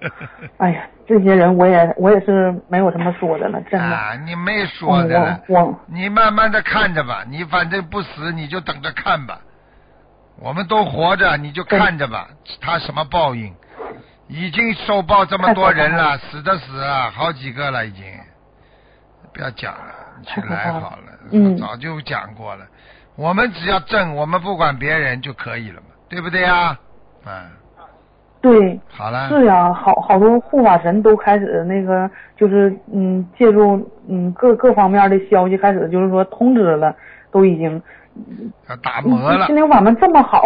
[0.58, 3.86] 哎呀，这些人我也我也是没有什么说的了，真的。
[3.86, 9.40] 啊，你没说的了，我我你慢慢的看着吧，你反正不死，你就等着看吧。
[10.40, 12.28] 我们都活着，你就看着吧，
[12.62, 13.54] 他什么报应？
[14.28, 18.04] 已经受报这么多人了，死的死啊，好几个了已经。
[19.34, 22.66] 不要讲了，你去来好了，嗯早就讲过了。
[23.16, 26.78] 我们只要正，我们不管别人就可以了嘛，对不对呀？
[27.26, 27.32] 嗯，
[28.42, 29.30] 对，好了。
[29.30, 36.96] 是呀，好好多护法神都开始那个，就是嗯，借助嗯各各方面的消息，开始就是说通知了，
[37.32, 37.82] 都已经。
[38.70, 40.42] 要打磨了心，灵法门这么好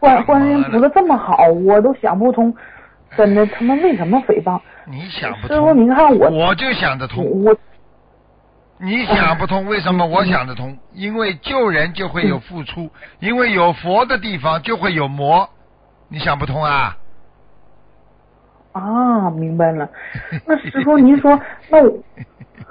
[0.00, 2.54] 观观音菩萨这么好，我都想不通，
[3.16, 4.60] 真的他们为什么诽谤？
[4.86, 7.24] 你想不通师傅，您看我，我就想得通。
[7.44, 7.56] 我
[8.78, 10.76] 你想不通，为什么嗯我想得通？
[10.92, 12.90] 因为救人就会有付出，
[13.20, 15.48] 因为有佛的地方就会有魔，
[16.08, 16.96] 你想不通啊？
[18.72, 19.88] 啊，明白了。
[20.44, 21.40] 那师傅， 您说，
[21.70, 21.96] 那我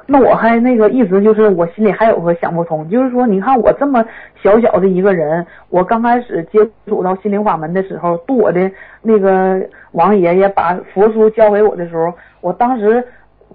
[0.06, 4.04] 那我还那个意思就是，我心里还有个想不通，就是说，你看我这么
[4.42, 8.70] 小小的一个人，我刚开始接触到心灵法门的时候，度我的
[9.02, 13.02] 那个王爷爷把佛书交给我的时候，我当时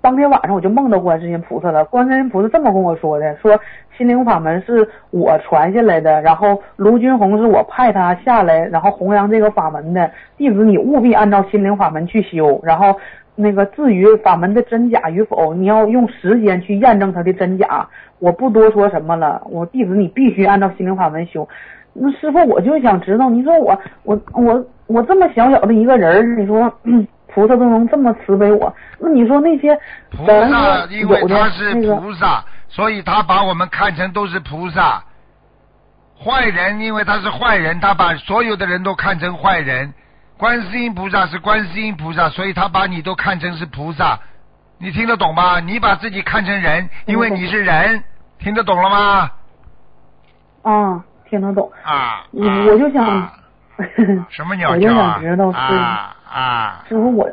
[0.00, 1.84] 当天晚上我就梦到观世音菩萨了。
[1.84, 3.60] 观世音菩萨这么跟我说的，说
[3.98, 12.98] 心灵法门是我传下来的，然后卢军红是我派他下来，然后弘扬这个法门的弟子，你务必按照心灵法门去修，然后。
[13.40, 17.88] 那个至于法门的真假与否，你要用时间去验证它的真假。
[18.18, 21.48] 我不多说什么了，我弟子你必须按照心灵法门修。
[21.92, 29.78] 那师傅，我就想知道，你说我我我我这么小小的一个人，你说、嗯、菩萨都能这么慈悲我，那你说那些
[30.10, 35.04] 菩咱萨，因为他是那个菩萨，所以他把我们看成都是菩萨。
[36.20, 39.94] 坏人，因为他是坏人，他把所有的人都看成坏人。
[40.38, 44.16] 观世音菩萨是观世音菩萨，所以他把你都看成是菩萨。
[44.78, 45.58] 你听得懂吗？
[45.58, 48.04] 你把自己看成人，因为你是人，
[48.38, 49.30] 听得懂了吗？
[50.62, 51.68] 啊，听得懂。
[51.82, 53.32] 啊，我就想啊
[54.30, 55.50] 什么鸟我就想知道？
[55.50, 56.84] 是啊啊！
[56.88, 57.28] 师傅，我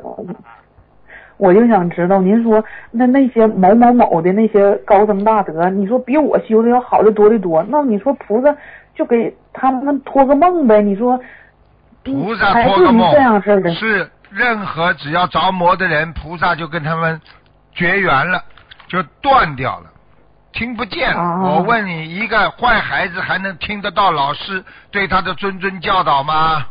[1.38, 8.56] 我就想知道，您说那那些某某某的那些高僧大德，你说比我修的要好的多的多，那你说菩萨
[8.96, 10.82] 就给他们托个梦呗？
[10.82, 11.20] 你说
[12.06, 13.12] 菩萨托个梦？
[13.74, 17.20] 是任何只要着魔的人，菩萨就跟他们
[17.74, 18.44] 绝缘了，
[18.88, 19.90] 就断掉了，
[20.54, 26.66] 听不见我问你，一个坏孩子还能听得到老师对他的谆谆教导吗？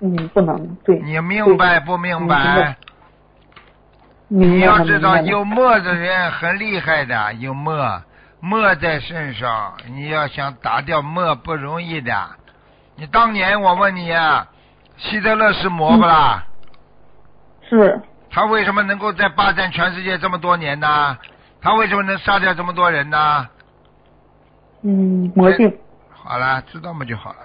[0.00, 0.98] 嗯，不能对。
[1.00, 2.76] 你明白不明白
[4.28, 8.02] 你要知道，有墨的人很厉害的，有墨，
[8.38, 12.12] 墨在身上，你要想打掉墨不容易的。
[13.00, 14.46] 你当年我问你啊，
[14.98, 16.44] 希特勒是魔不啦？
[17.66, 17.98] 是
[18.30, 21.16] 他为什么能够在霸占全世界这么多年呢？
[21.62, 23.48] 他为什么能杀掉这么多人呢？
[24.82, 25.74] 嗯魔性，
[26.10, 27.38] 好了，知道嘛就好了。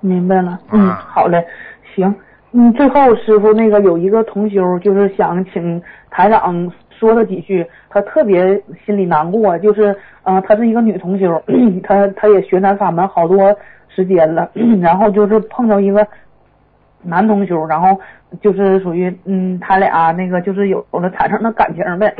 [0.00, 0.58] 明白了。
[0.72, 1.46] 嗯，啊好嘞，
[1.94, 2.14] 行。
[2.52, 11.42] 嗯，最后师傅那个有一个同修，就是想请台长说他几句，他特别心里难过，就是呃，他是一个女同修，
[11.84, 13.54] 她她也学南法门好多
[13.98, 14.48] 时间了，
[14.80, 16.06] 然后就是碰到一个
[17.02, 17.98] 男同修，然后
[18.40, 22.14] 就是属于嗯，他俩那个就是有了产生了感情呗。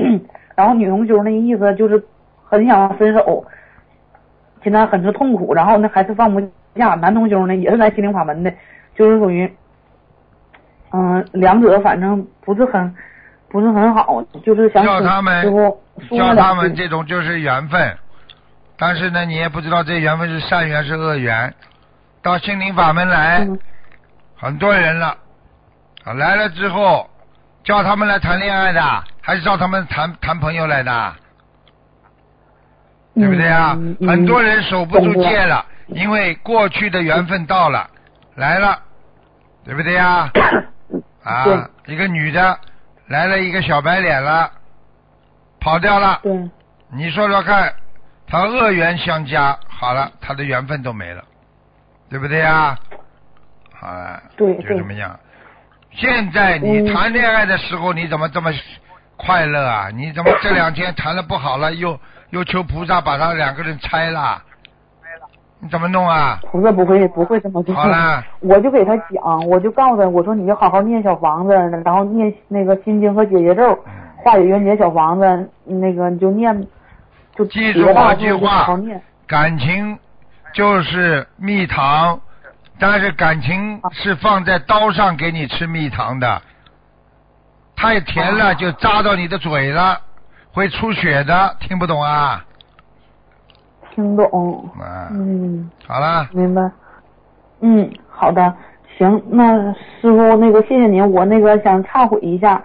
[0.57, 2.03] 然后女同修那意思就是
[2.45, 3.47] 很想分手，
[4.65, 6.41] 现在很是痛苦，然后呢还是放不
[6.75, 6.97] 下。
[6.97, 8.53] 男同修呢也是来心灵法门的，
[8.97, 9.49] 就是属于
[10.93, 12.93] 嗯，两者反正不是很
[13.49, 15.45] 不是很好，就是想叫他们
[16.11, 16.55] 叫他。
[16.57, 17.97] 们这种就是缘分，
[18.77, 21.55] 但是呢，你也不知道这缘分是善缘是恶缘。
[22.29, 23.59] 到心灵法门来，嗯。
[24.37, 25.17] 很多人了，
[26.05, 27.09] 啊，来了之后，
[27.65, 28.81] 叫他们来谈恋爱的，
[29.23, 31.15] 还是叫他们谈谈朋友来的，
[33.15, 33.77] 对不对啊？
[34.07, 37.89] 很多人守不住戒了，因为过去的缘分到了，
[38.37, 38.79] 来了，
[39.65, 40.31] 对不对呀？
[41.25, 42.59] 啊，一个女的
[43.07, 44.51] 来了一个小白脸了，
[45.61, 46.21] 跑掉了。
[46.23, 46.51] 对，
[46.93, 47.73] 你说说看，
[48.29, 51.25] 他恶缘相加，好了，他的缘分都没了，
[52.09, 52.77] 对不对呀？
[53.75, 55.19] 好了，对就这么样。
[55.93, 58.51] 现在你嗯谈恋爱的时候，你怎么这么
[59.17, 59.89] 快乐啊？
[59.95, 61.99] 你怎么这两天谈的不好了，又
[62.31, 64.43] 又求菩萨把他两个人拆了？
[65.61, 66.39] 你怎么弄啊？
[66.43, 67.75] 菩萨不会不会这么做。
[67.75, 71.53] 好了，我就给他讲，我就告诉他，我说你就好好念小房子，
[71.85, 73.77] 然后念那个心经和解结咒，
[74.17, 76.67] 化解冤结小房子，那个你就念，
[77.35, 79.01] 就记住别的我句话好念。
[79.27, 79.99] 感情
[80.53, 82.21] 就是蜜糖，
[82.79, 86.43] 但是感情是放在刀上给你吃蜜糖的，
[87.77, 90.01] 太甜了就扎到你的嘴了，
[90.53, 92.45] 会出血的，听不懂啊？
[93.95, 96.63] 听懂，啊，嗯，好了，明白。
[97.61, 98.55] 嗯，好的，
[98.97, 102.63] 行，那师傅那个谢谢您，我那个想忏悔一下，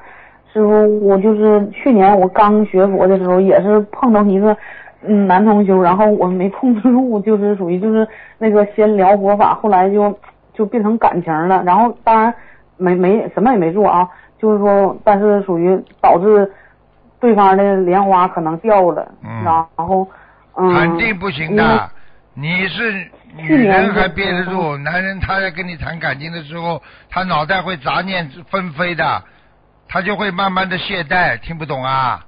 [0.54, 4.56] 师傅，我就是去年我刚学佛的时候，也是碰到一个
[5.06, 8.08] 嗯男同修，然后我没控制住，就是属于就是
[8.38, 10.18] 那个先聊佛法，后来就
[10.54, 12.34] 就变成感情了，然后当然
[12.78, 14.08] 没没什么也没做啊，
[14.40, 16.52] 就是说，但是属于导致
[17.20, 19.44] 对方的莲花可能掉了，嗯。
[19.44, 20.08] 然后
[20.56, 21.90] 嗯，肯定不行的。
[22.36, 29.24] 你是女人还憋得住，男人他在跟你谈感情的时候，他脑袋会杂念纷飞的，
[29.88, 32.26] 他就会慢慢的懈怠，听不懂啊？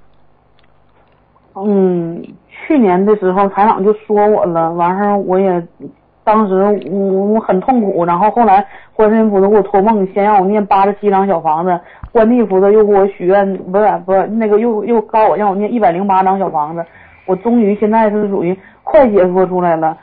[1.56, 2.22] 嗯，
[2.66, 5.62] 去年的时候台长就说我了，完事儿我也
[6.24, 6.54] 当时
[6.90, 7.00] 我
[7.34, 11.78] 我很痛苦，然后后来观世音菩萨给我托梦，先让我念八十七张小房子，
[12.10, 16.84] 观地菩萨又给我许愿，不是不是那个又又告我让我念一百零八张小房子，
[17.26, 19.96] 我终于现在是属于快解脱出来了，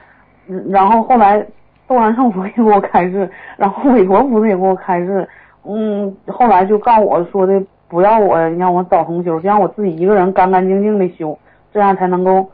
[0.70, 1.46] 然后后来
[1.88, 5.28] 斗然圣佛也给我开示，然后韦陀菩萨也给我开示，
[5.66, 11.38] 嗯，后来就告我说的不要我让我找同修，就让我自己一个人干干净净的修，
[11.74, 12.50] 这样才能够，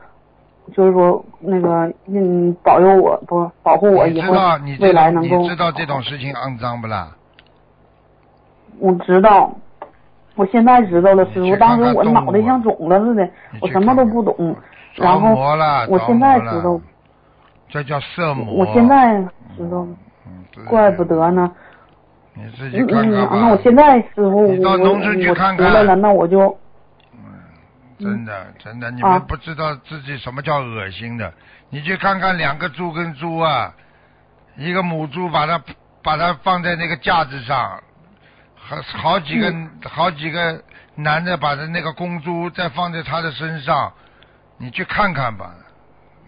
[0.73, 7.09] 就是说那个嗯保佑我不保护我以后你知道你未来能够你知道这种事情肮脏不啦？
[8.79, 9.51] 我知道，
[10.35, 13.29] 我现在知道了，师傅，当时我脑袋像肿了似的，
[13.61, 14.55] 我什么都不懂，
[14.95, 15.35] 然后
[15.89, 16.79] 我现在知道，
[17.67, 18.65] 这叫色魔。
[18.65, 19.21] 我现在
[19.57, 19.85] 知道，
[20.69, 21.51] 怪不得呢。
[22.35, 23.01] 你自己吧。
[23.33, 26.57] 那我现在师傅，我我看看出来了，那我就
[27.99, 31.34] 真的，真的，你啊们不知道自己什么叫恶心的。
[31.69, 33.73] 你去看看两个猪跟猪啊，
[34.55, 35.61] 一个母猪把它
[36.01, 37.80] 把它放在那个架子上，
[38.55, 40.63] 好好几个、嗯好几个
[40.95, 43.91] 男的把它那个公猪再放在他的身上，
[44.57, 45.53] 你去看看吧，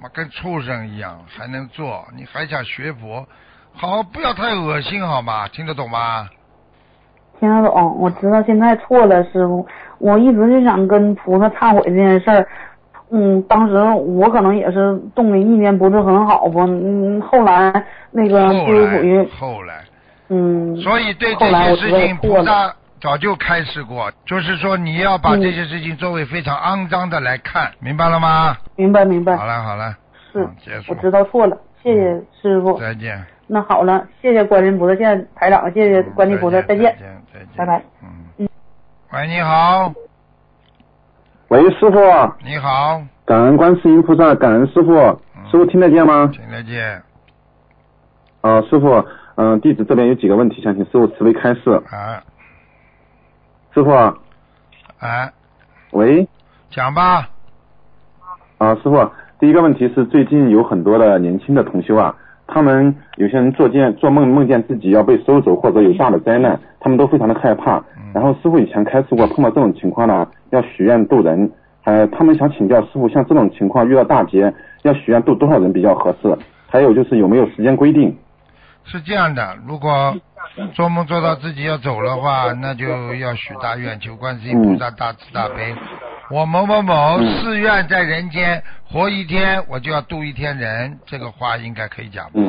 [0.02, 3.28] 妈跟畜生一样还能做，你还想学佛？
[3.74, 5.48] 好，不要太恶心好吗？
[5.48, 6.30] 听得懂吗？
[7.40, 9.66] 听得懂，我知道现在错了，师傅。
[10.02, 12.48] 我一直就想跟菩萨忏悔这件事儿。
[13.12, 16.64] 嗯，当时我可能也是动的意念不是很好吧。
[16.66, 17.72] 嗯，后来
[18.12, 19.82] 那个后就是属于来，后来。
[20.30, 22.44] 嗯，所以对这后来些事情，菩。
[22.44, 28.56] 萨早就开始过，就是说你要把嗯这些事情作为非常肮脏的来看，明白了吗？
[28.76, 29.98] 明白明白好，了好了，
[30.32, 32.80] 是嗯结束我知道错了，谢谢师傅。
[32.80, 33.20] 再见。
[33.48, 36.96] 那好了，谢谢观音菩萨，谢谢台长，谢谢观音菩萨，再见。
[37.34, 37.78] 再见拜拜。
[38.04, 38.21] 嗯嗯。
[39.14, 39.94] 喂，你好，
[41.50, 41.98] 喂，师傅，
[42.46, 44.94] 你好，感恩观世音菩萨，感恩师傅，
[45.52, 46.30] 师傅听得见吗？
[46.32, 47.04] 听得见。
[48.40, 49.06] 啊、师傅，
[49.36, 51.72] 嗯、弟子这边有几个问题想请师傅慈悲开示。
[51.90, 52.24] 啊。
[53.74, 54.16] 师傅，啊，
[55.92, 56.26] 喂，
[56.70, 57.28] 讲吧，
[58.60, 59.12] 啊、师傅，
[59.42, 62.16] 第一个问题是最近有很多的年轻的同修啊，
[62.48, 67.84] 他们有些人做见做梦梦见自己要被收走或者有大的灾难，他们都非常的害怕。
[68.14, 71.52] 然后师傅以前开示过，碰到这种情况呢，要许愿渡人。
[71.84, 76.38] 呃，他们想请教师傅，像这种情况遇到大劫，要许愿渡多少人比较合适？
[76.68, 78.16] 还有就是有没有时间规定？
[78.84, 80.16] 是这样的，如果
[80.74, 85.76] 做梦做到自己要走的话，那就要许大愿，求观世音菩萨大慈大悲。
[86.30, 92.40] 我某某某誓愿在人间活一天，我就要渡一天人，这个话应该可以讲吧？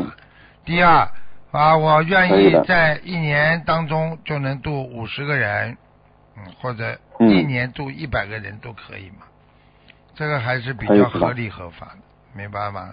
[0.64, 1.08] 第二
[1.52, 5.76] 啊，我愿意在一年当中就能度五十个人，
[6.36, 9.26] 嗯，或者一年度一百个人都可以嘛。
[10.14, 11.98] 这个还是比较合理合法的，
[12.34, 12.90] 明白吗？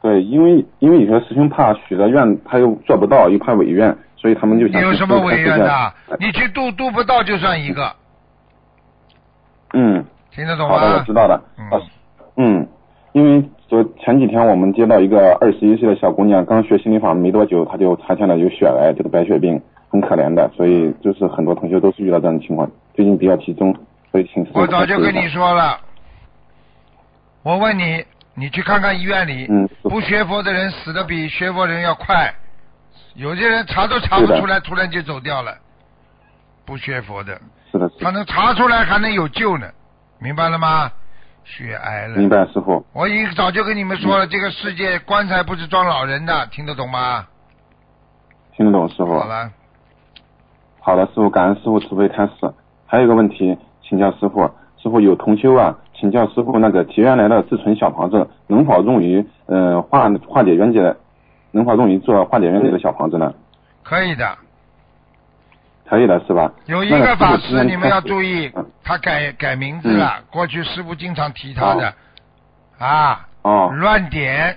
[0.00, 5.70] 对，因为因为有些师兄怕许了愿，他又做不到，又怕违愿，所以他们就想你有什么违愿的？
[5.70, 7.94] 哎你去度度不到就算一个，
[9.74, 11.12] 嗯，听得懂好的，我吗知？
[11.12, 11.42] 道的。
[11.58, 11.82] 嗯，
[12.36, 12.68] 嗯，
[13.12, 23.72] 因为昨前几天我们接到一个二十一岁的小姑娘，刚学心理法没多久，她就发现了有血癌，这个白血病，很可怜的，所以就是很多同学都是遇到这样的情况，最近比较集中，
[24.10, 25.78] 所以请我早就跟你说了，
[27.44, 32.34] 我问你，你去看看医院里，嗯不学佛的人死的比学佛人要快，
[33.14, 35.56] 有些人查都查不出来，突然就走掉了。
[36.66, 37.40] 不学佛的，
[37.70, 39.68] 是的，是的他能查出来还能有救呢，
[40.18, 40.90] 明白了吗？
[41.44, 42.16] 血癌了。
[42.16, 42.84] 明白师傅。
[42.92, 47.26] 我已经早就跟你们说了，这个世界棺材不是装老人的，听得懂吗？
[48.56, 49.18] 听得懂师傅。
[49.18, 49.50] 好了，
[50.80, 52.32] 好了，师傅，感恩师傅慈悲开始。
[52.86, 54.50] 还有一个问题，请教师傅，
[54.82, 60.94] 师傅有同修啊，请教师傅那个结缘来的自存小房子能否用于呃化化解冤结，
[61.52, 63.32] 能否用于做化解冤结的小房子呢？
[63.82, 64.36] 可以的。
[65.90, 66.48] 可以了是吧？
[66.66, 70.22] 有一个法师，你们要注意嗯，他改改名字了。
[70.30, 71.92] 过去师傅经常提他的，
[72.78, 74.56] 哦啊，哦乱点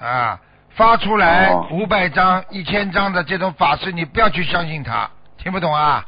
[0.00, 6.02] 啊，发出来哦五百张、一千张的这种法师，你不要去相信他，听不懂啊？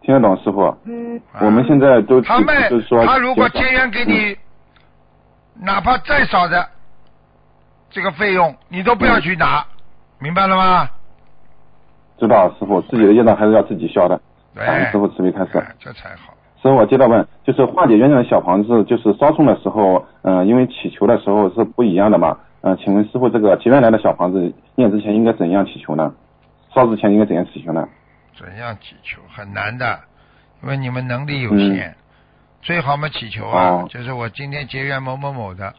[0.00, 0.74] 听得懂师傅？
[0.86, 4.34] 嗯，我们现在都他们就是说，他如果减少结缘给你，
[5.60, 6.66] 哪怕再少的
[7.90, 9.66] 这个费用，你都不要去拿，
[10.18, 10.88] 明白了吗？
[12.22, 14.20] 知道师傅自己的业障还是要自己消的。
[14.54, 15.58] 对感恩师傅慈悲开示。
[15.58, 16.32] 哎这才好。
[16.62, 26.14] 师傅，我接着问，就是化解冤结的小房子，就是烧送的时候，嗯、因为祈求的时候是不一样的嘛，嗯、请问师傅，这个结缘来的小房子念之前应该怎样祈求呢？
[26.72, 27.88] 烧之前应该怎样祈求呢？
[28.38, 29.98] 怎样祈求很难的，
[30.62, 31.96] 因为你们能力有限，
[32.60, 35.74] 最好嘛祈求啊，就是我今天结缘某某某的，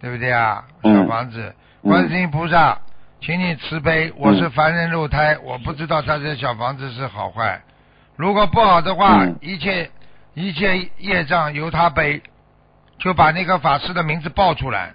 [0.00, 0.64] 对不对啊？
[0.82, 2.78] 嗯小房子，观世音菩萨，
[3.20, 7.62] 请你慈悲，我是凡人肉胎，我不知道他这小房子是好坏，
[8.16, 9.90] 如果不好的话，嗯一切
[10.34, 12.22] 一切业障由他背，
[12.98, 14.94] 就把那个法师的名字报出来。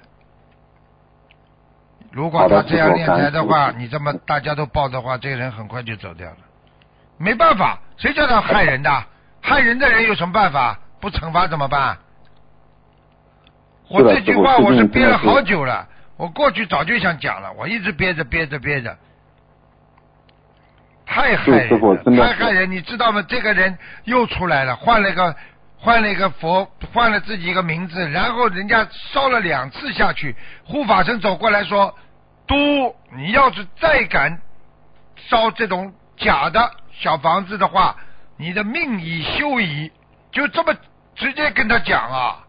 [2.11, 6.37] 如果他这样师傅练财的话，你这么大家都报的话，这个人很快就走掉了。
[7.17, 9.05] 没办法，谁叫他害人的？
[9.41, 10.79] 害人的人有什么办法？
[10.99, 11.97] 不惩罚怎么办？
[13.89, 15.87] 我这句话我是憋了好久了，
[16.21, 18.95] 我过去早就想讲了，我一直憋着憋着憋着，
[21.03, 22.69] 太害人太害人！
[22.69, 23.25] 你知道吗？
[23.27, 25.35] 这个人又出来了，换了一个
[25.79, 31.95] 换了一个佛，换了自己一个名字，然后人家烧了两次下去，护法神走过来说
[32.45, 32.55] ：“都，
[33.17, 34.39] 你要是再敢
[35.15, 37.95] 烧这种假的小房子的话，
[38.37, 39.91] 你的命已休矣。”
[40.31, 40.75] 就这么
[41.15, 42.45] 直接跟他讲啊。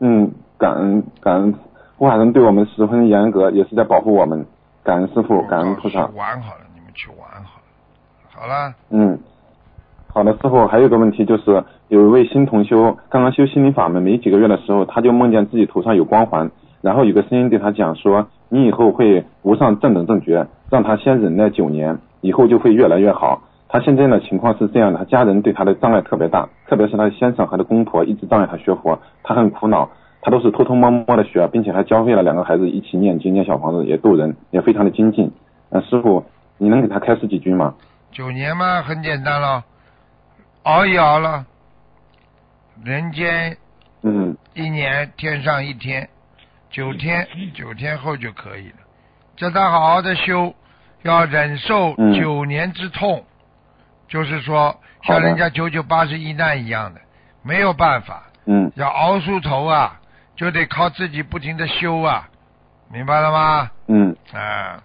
[0.00, 1.54] 嗯，感恩感恩，
[2.00, 4.46] 护法神对我们十分严格，也是在保护我们。
[4.82, 6.16] 感恩师傅，感恩菩萨去。
[6.16, 7.64] 玩好了，你们去玩好了。
[8.30, 9.18] 好了，嗯，
[10.08, 16.50] 好的，师傅，还有一个问题就是，有一位新同修刚刚修心灵法门没几个月的时候，他就梦见自己头上有光环，
[16.80, 23.42] 然后有个声音对他讲说，你以后会无上正等正觉，让他先忍耐九年，以后就会越来越好。
[23.68, 29.90] 他现在的情况是这样的，他家人对他的障碍特别大，特别是他的先生和他的公婆一直障碍他学佛，他很苦恼，
[30.22, 35.32] 他都是偷偷摸摸的学，并且还教会了两个孩子一起念经念小房子，也渡人，也非常的精进。
[35.70, 36.24] 那，师傅，
[36.58, 37.74] 你能给他开示几句吗？
[38.12, 39.64] 九年嘛，很简单了，
[40.64, 41.46] 熬一熬了，
[42.84, 43.56] 人间
[44.02, 44.36] 嗯。
[44.54, 46.08] 一年，天上一天，
[46.70, 48.76] 九天，九天后就可以了。
[49.36, 50.52] 叫他好好的修，
[51.02, 53.24] 要忍受嗯九年之痛，
[54.08, 57.00] 就是说像人家九九八十一难一样的，
[57.42, 59.99] 没有办法，嗯，要熬出头啊，
[60.40, 62.26] 就得靠自己不停的修啊，
[62.90, 63.70] 明白了吗？
[63.88, 64.80] 嗯，啊，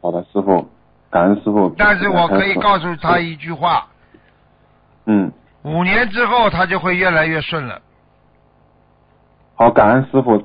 [0.00, 0.66] 好的，师傅，
[1.10, 1.74] 感恩师傅。
[1.76, 3.86] 但是我可以告诉他一句话，
[5.04, 5.30] 嗯，
[5.62, 7.82] 五年之后他就会越来越顺了。
[9.56, 10.38] 好，感恩师傅，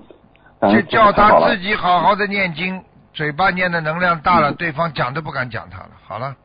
[0.70, 2.84] 就叫他自己好好的念经，
[3.14, 5.92] 嘴巴念的能量大了，对方讲都不敢讲他了。
[6.06, 6.36] 好了，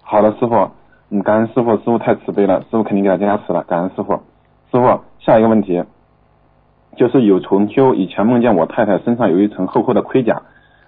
[0.00, 0.70] 好的，师傅，
[1.10, 4.14] 嗯，感恩师傅，师傅太慈悲了，师傅肯定给他加持了，感恩师傅。
[4.72, 5.84] 师傅，下一个问题，
[6.96, 10.42] 就是有同修以前梦见我太太身上有一层厚厚的盔甲，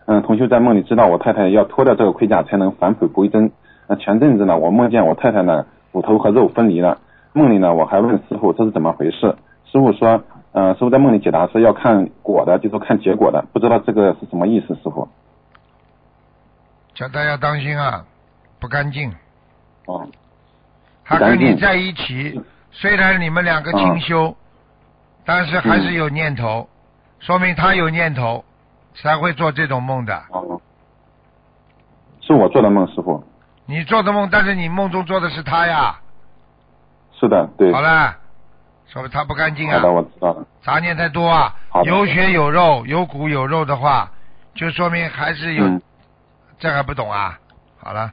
[0.06, 3.52] 嗯，同修在梦里知道我太太要脱掉这个盔甲才能返璞归真。
[3.86, 6.98] 那前阵子呢，我梦见我太太呢骨头和肉分离了，
[7.32, 9.36] 梦里呢我还问师傅这是怎么回事，
[9.66, 10.22] 师傅说，
[10.52, 15.08] 呃，师傅在梦里解答是要看果的，就是看结果的，不知道这个是什么意思，师傅。
[16.94, 18.04] 叫大家当心啊，
[18.58, 19.12] 不干净。
[19.86, 20.08] 哦。
[21.04, 22.38] 他跟你在一起，
[22.70, 24.36] 虽然你们两个清修，
[25.28, 26.66] 但是还是有念头，
[27.20, 28.42] 说明他有念头，
[28.94, 30.14] 才会做这种梦的。
[30.30, 30.58] 哦。
[32.22, 33.22] 是我做的梦，师傅。
[33.66, 35.98] 你做的梦，但是你梦中做的是他呀。
[37.12, 37.70] 是的，对。
[37.74, 38.16] 好了，
[38.86, 39.80] 说明他不干净啊。
[39.80, 40.46] 好的，我知道了。
[40.62, 44.10] 杂念太多啊，有血有肉，有骨有肉的话，
[44.54, 45.80] 就说明还是有。
[46.58, 47.38] 这还不懂啊？
[47.78, 48.10] 好了。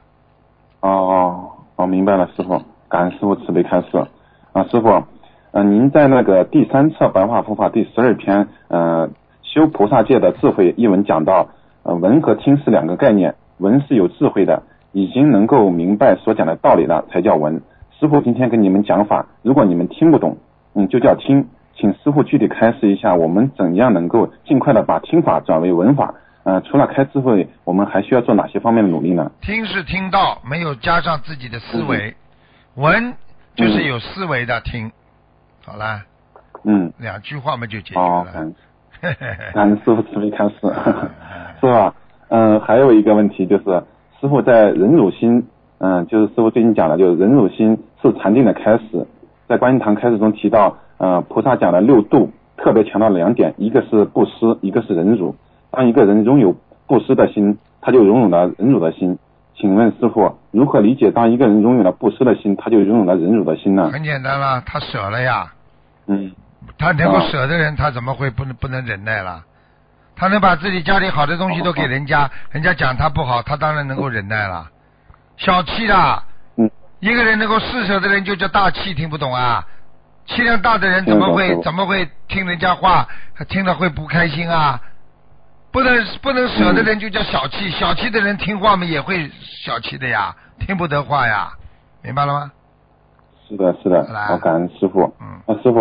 [0.80, 2.62] 哦哦，我明白了，师傅。
[2.90, 4.06] 感恩师傅慈悲开示
[4.52, 5.02] 啊，师傅，
[5.58, 9.08] 嗯，您在那个第三册白话佛法第十二篇，呃，
[9.40, 11.48] 修菩萨界的智慧一文讲到，
[11.82, 17.62] 呃，闻和听是两个概念，闻是有智慧的，已经能够明白所讲的道理了，才叫闻。
[17.98, 20.36] 师傅今天跟你们讲法，如果你们听不懂，
[20.74, 26.16] 嗯，就叫听，请师傅具体开示一下，我们怎样能够尽快的把听法转为闻法？
[26.44, 29.32] 呃，除了开智慧，我们还需要做哪些方面的努力呢？
[29.40, 32.14] 听是听到，没有加上自己的思维。
[32.74, 33.14] 闻
[33.54, 34.92] 就是有思维的听，
[35.66, 36.04] 好啦，
[36.62, 38.06] 嗯，两句话嘛就解决了。
[38.06, 38.26] 哦，
[39.52, 40.54] 感恩师傅慈悲开示，
[41.60, 41.92] 是吧？
[42.28, 43.64] 嗯，还有一个问题就是，
[44.20, 45.48] 师傅在忍辱心，
[45.78, 49.06] 嗯，就是师傅最近讲的，就是忍辱心是禅定的开始。
[49.48, 55.34] 在观音堂开始中提到，呃，菩萨讲的六度，特别强调两点，一个是布施，一个是忍辱。
[55.72, 56.54] 当一个人拥有
[56.86, 59.18] 布施的心，他就拥有了忍辱的心。
[59.56, 63.90] 请问师傅，如何理解当一个人拥有了布施的心，他就拥有了忍辱的心呢？
[63.90, 65.52] 很简单了，他舍了呀。
[66.08, 66.32] 嗯。
[66.78, 69.42] 他能够舍的人，他怎么会不能不能忍耐了？
[70.14, 74.68] 他能把自己家里好的东西都给人家，人家讲他不好，他当然能够忍耐了。
[75.36, 76.22] 小气的。
[76.56, 76.70] 嗯。
[77.00, 79.64] 一个人能够施舍的人就叫大气，听不懂啊？
[80.26, 83.06] 气量大的人怎么会怎么会听人家话，
[83.48, 84.80] 听了会不开心啊？
[85.70, 89.30] 不能不能舍的人就叫小气，小气的人听话嘛也会
[89.62, 91.52] 小气的呀，听不得话呀，
[92.02, 92.50] 明白了吗？
[93.48, 95.00] 是的，是的，我感恩师傅。
[95.20, 95.40] 嗯。
[95.46, 95.80] 那师傅，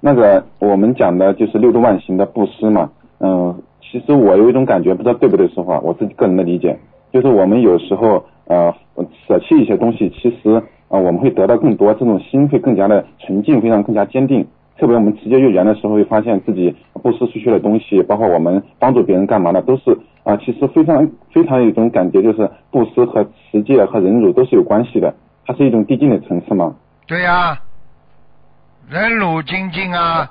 [0.00, 2.90] 那个我们讲的就是六度万行的布施嘛，
[3.20, 6.78] 嗯，其实我有一种感觉，不知道对不对，师傅，我自己个人的理解，
[7.12, 8.74] 就是我们有时候呃
[9.26, 14.46] 舍弃一些东西，其实啊我们会得到更多，这种心会更加的纯净，非常更加坚定。
[14.78, 25.14] 特别我们直接越严的时候，会发现自己布施出去的东西，包括我们帮助别人干嘛的，都是啊，其实非常非常有一种感觉，就是布施和持戒和忍辱都是有关系的，
[25.46, 26.74] 它是一种递进的层次吗？
[27.12, 27.60] 对呀，
[28.88, 30.26] 忍辱精进啊，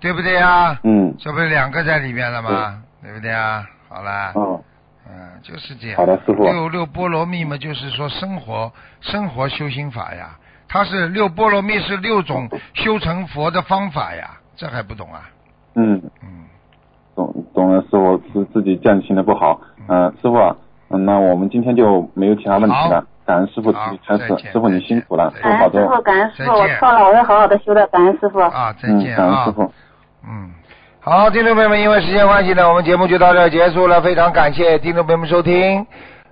[0.00, 0.80] 对不对呀？
[0.82, 2.82] 嗯，这不是两个在里面了吗？
[3.02, 3.62] 对不对啊？
[3.90, 4.32] 好了。
[4.34, 4.62] 嗯。
[5.06, 5.98] 嗯，就是这样。
[5.98, 6.42] 好的，师傅。
[6.42, 8.72] 六六波罗蜜嘛，就是说生活
[9.02, 10.30] 生活修心法呀。
[10.66, 15.28] 它是六波罗蜜是六种修成佛的方法呀，这还不懂啊？
[15.74, 16.46] 嗯嗯，
[17.14, 19.60] 懂懂了，师傅是自己践行的不好。
[19.88, 20.38] 嗯，师傅，
[20.88, 23.06] 嗯，那我们今天就没有其他问题了。
[23.26, 28.38] 感恩师傅师傅你辛苦了，感恩师傅，感恩师傅，我错了，我会好好的修的，感恩师傅。
[28.38, 29.16] 啊，再见啊！
[29.16, 29.72] 感恩师傅。
[30.26, 30.50] 嗯，
[31.00, 35.86] 好，听众朋友们，因为时间关系呢，我们节目就到这结束了，非常感谢听众朋友们收听。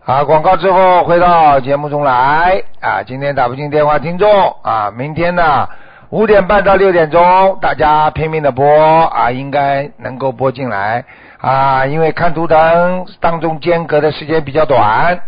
[0.04, 3.02] 啊，广告之后回到节目中来啊！
[3.06, 4.28] 今天打不进电话，听众
[4.62, 5.68] 啊，明天呢
[6.10, 8.66] 五点半到六点钟，大家拼命的播
[9.06, 11.04] 啊，应该能够播进来
[11.40, 15.20] 啊，因为看图腾当中间隔的时间比较短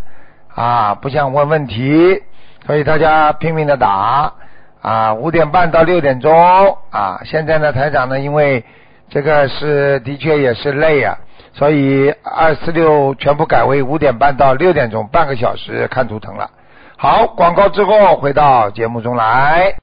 [0.55, 2.23] 啊，不想问问题，
[2.67, 4.33] 所以大家拼命的打
[4.83, 8.65] 啊，五点半到六点钟啊，现在呢台长呢，因为
[9.09, 11.19] 这个是的确也是累啊。
[11.53, 16.51] 所以二四六全部改为五点半到六点钟，半个小时看图腾了。
[16.97, 19.77] 好，广告之后回到节目中来。